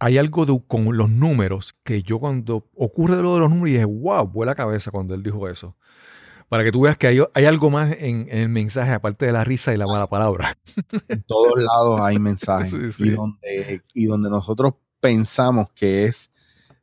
[0.00, 3.84] hay algo de, con los números que yo cuando ocurre lo de los números dije,
[3.84, 5.76] wow, vuela la cabeza cuando él dijo eso.
[6.52, 9.32] Para que tú veas que hay, hay algo más en, en el mensaje, aparte de
[9.32, 10.58] la risa y la mala palabra.
[11.08, 12.68] en todos lados hay mensajes.
[12.68, 13.08] Sí, sí.
[13.08, 16.30] Y, donde, y donde nosotros pensamos que es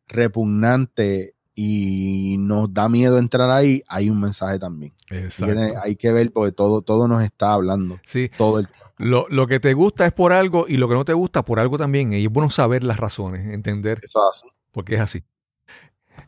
[0.08, 4.92] repugnante y nos da miedo entrar ahí, hay un mensaje también.
[5.08, 5.60] Que Exacto.
[5.84, 8.00] hay que ver porque todo, todo nos está hablando.
[8.06, 8.90] Sí, Todo el tiempo.
[8.98, 11.60] lo, lo que te gusta es por algo y lo que no te gusta por
[11.60, 12.12] algo también.
[12.14, 14.50] Y es bueno saber las razones, entender Eso es así.
[14.72, 15.24] por qué es así.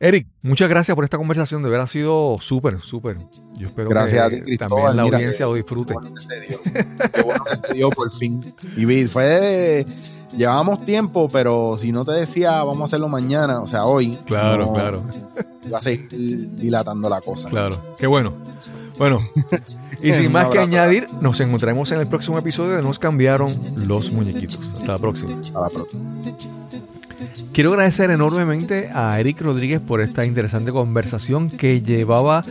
[0.03, 1.61] Eric, muchas gracias por esta conversación.
[1.61, 3.17] De verdad ha sido súper, súper.
[3.57, 4.69] Yo espero Gracias que a ti, Cristóbal.
[4.69, 5.93] también la Mira audiencia que- lo disfrute.
[5.93, 6.59] Qué bueno que se dio.
[7.13, 8.53] Qué bueno que se dio por fin.
[8.75, 9.85] Y fue de-
[10.35, 14.17] Llevábamos tiempo, pero si no te decía vamos a hacerlo mañana, o sea, hoy.
[14.25, 15.03] Claro, no, claro.
[15.67, 16.09] Iba a seguir
[16.55, 17.49] dilatando la cosa.
[17.49, 18.33] Claro, qué bueno.
[18.97, 19.19] Bueno,
[20.01, 23.53] y sin más que añadir, nos encontraremos en el próximo episodio de Nos cambiaron
[23.85, 24.57] los muñequitos.
[24.73, 25.37] Hasta la próxima.
[25.39, 26.01] Hasta la próxima.
[27.53, 32.43] Quiero agradecer enormemente a Eric Rodríguez por esta interesante conversación que llevaba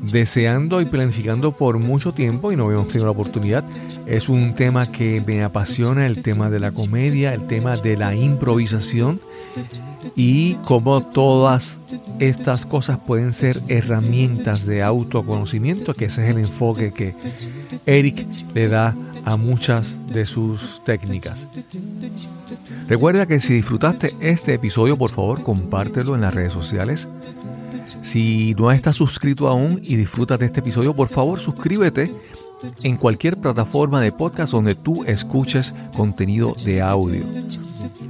[0.00, 3.64] deseando y planificando por mucho tiempo y no habíamos tenido la oportunidad.
[4.06, 8.14] Es un tema que me apasiona, el tema de la comedia, el tema de la
[8.14, 9.20] improvisación
[10.14, 11.78] y cómo todas
[12.18, 17.14] estas cosas pueden ser herramientas de autoconocimiento, que ese es el enfoque que
[17.86, 18.94] Eric le da
[19.24, 21.46] a muchas de sus técnicas.
[22.88, 27.08] Recuerda que si disfrutaste este episodio, por favor, compártelo en las redes sociales.
[28.02, 32.12] Si no estás suscrito aún y disfrutas de este episodio, por favor, suscríbete
[32.82, 37.24] en cualquier plataforma de podcast donde tú escuches contenido de audio.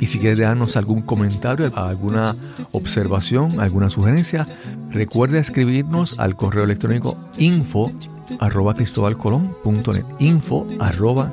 [0.00, 2.36] Y si quieres darnos algún comentario, alguna
[2.72, 4.46] observación, alguna sugerencia,
[4.90, 7.92] recuerda escribirnos al correo electrónico info
[8.40, 11.32] arroba cristobalcolón.net info arroba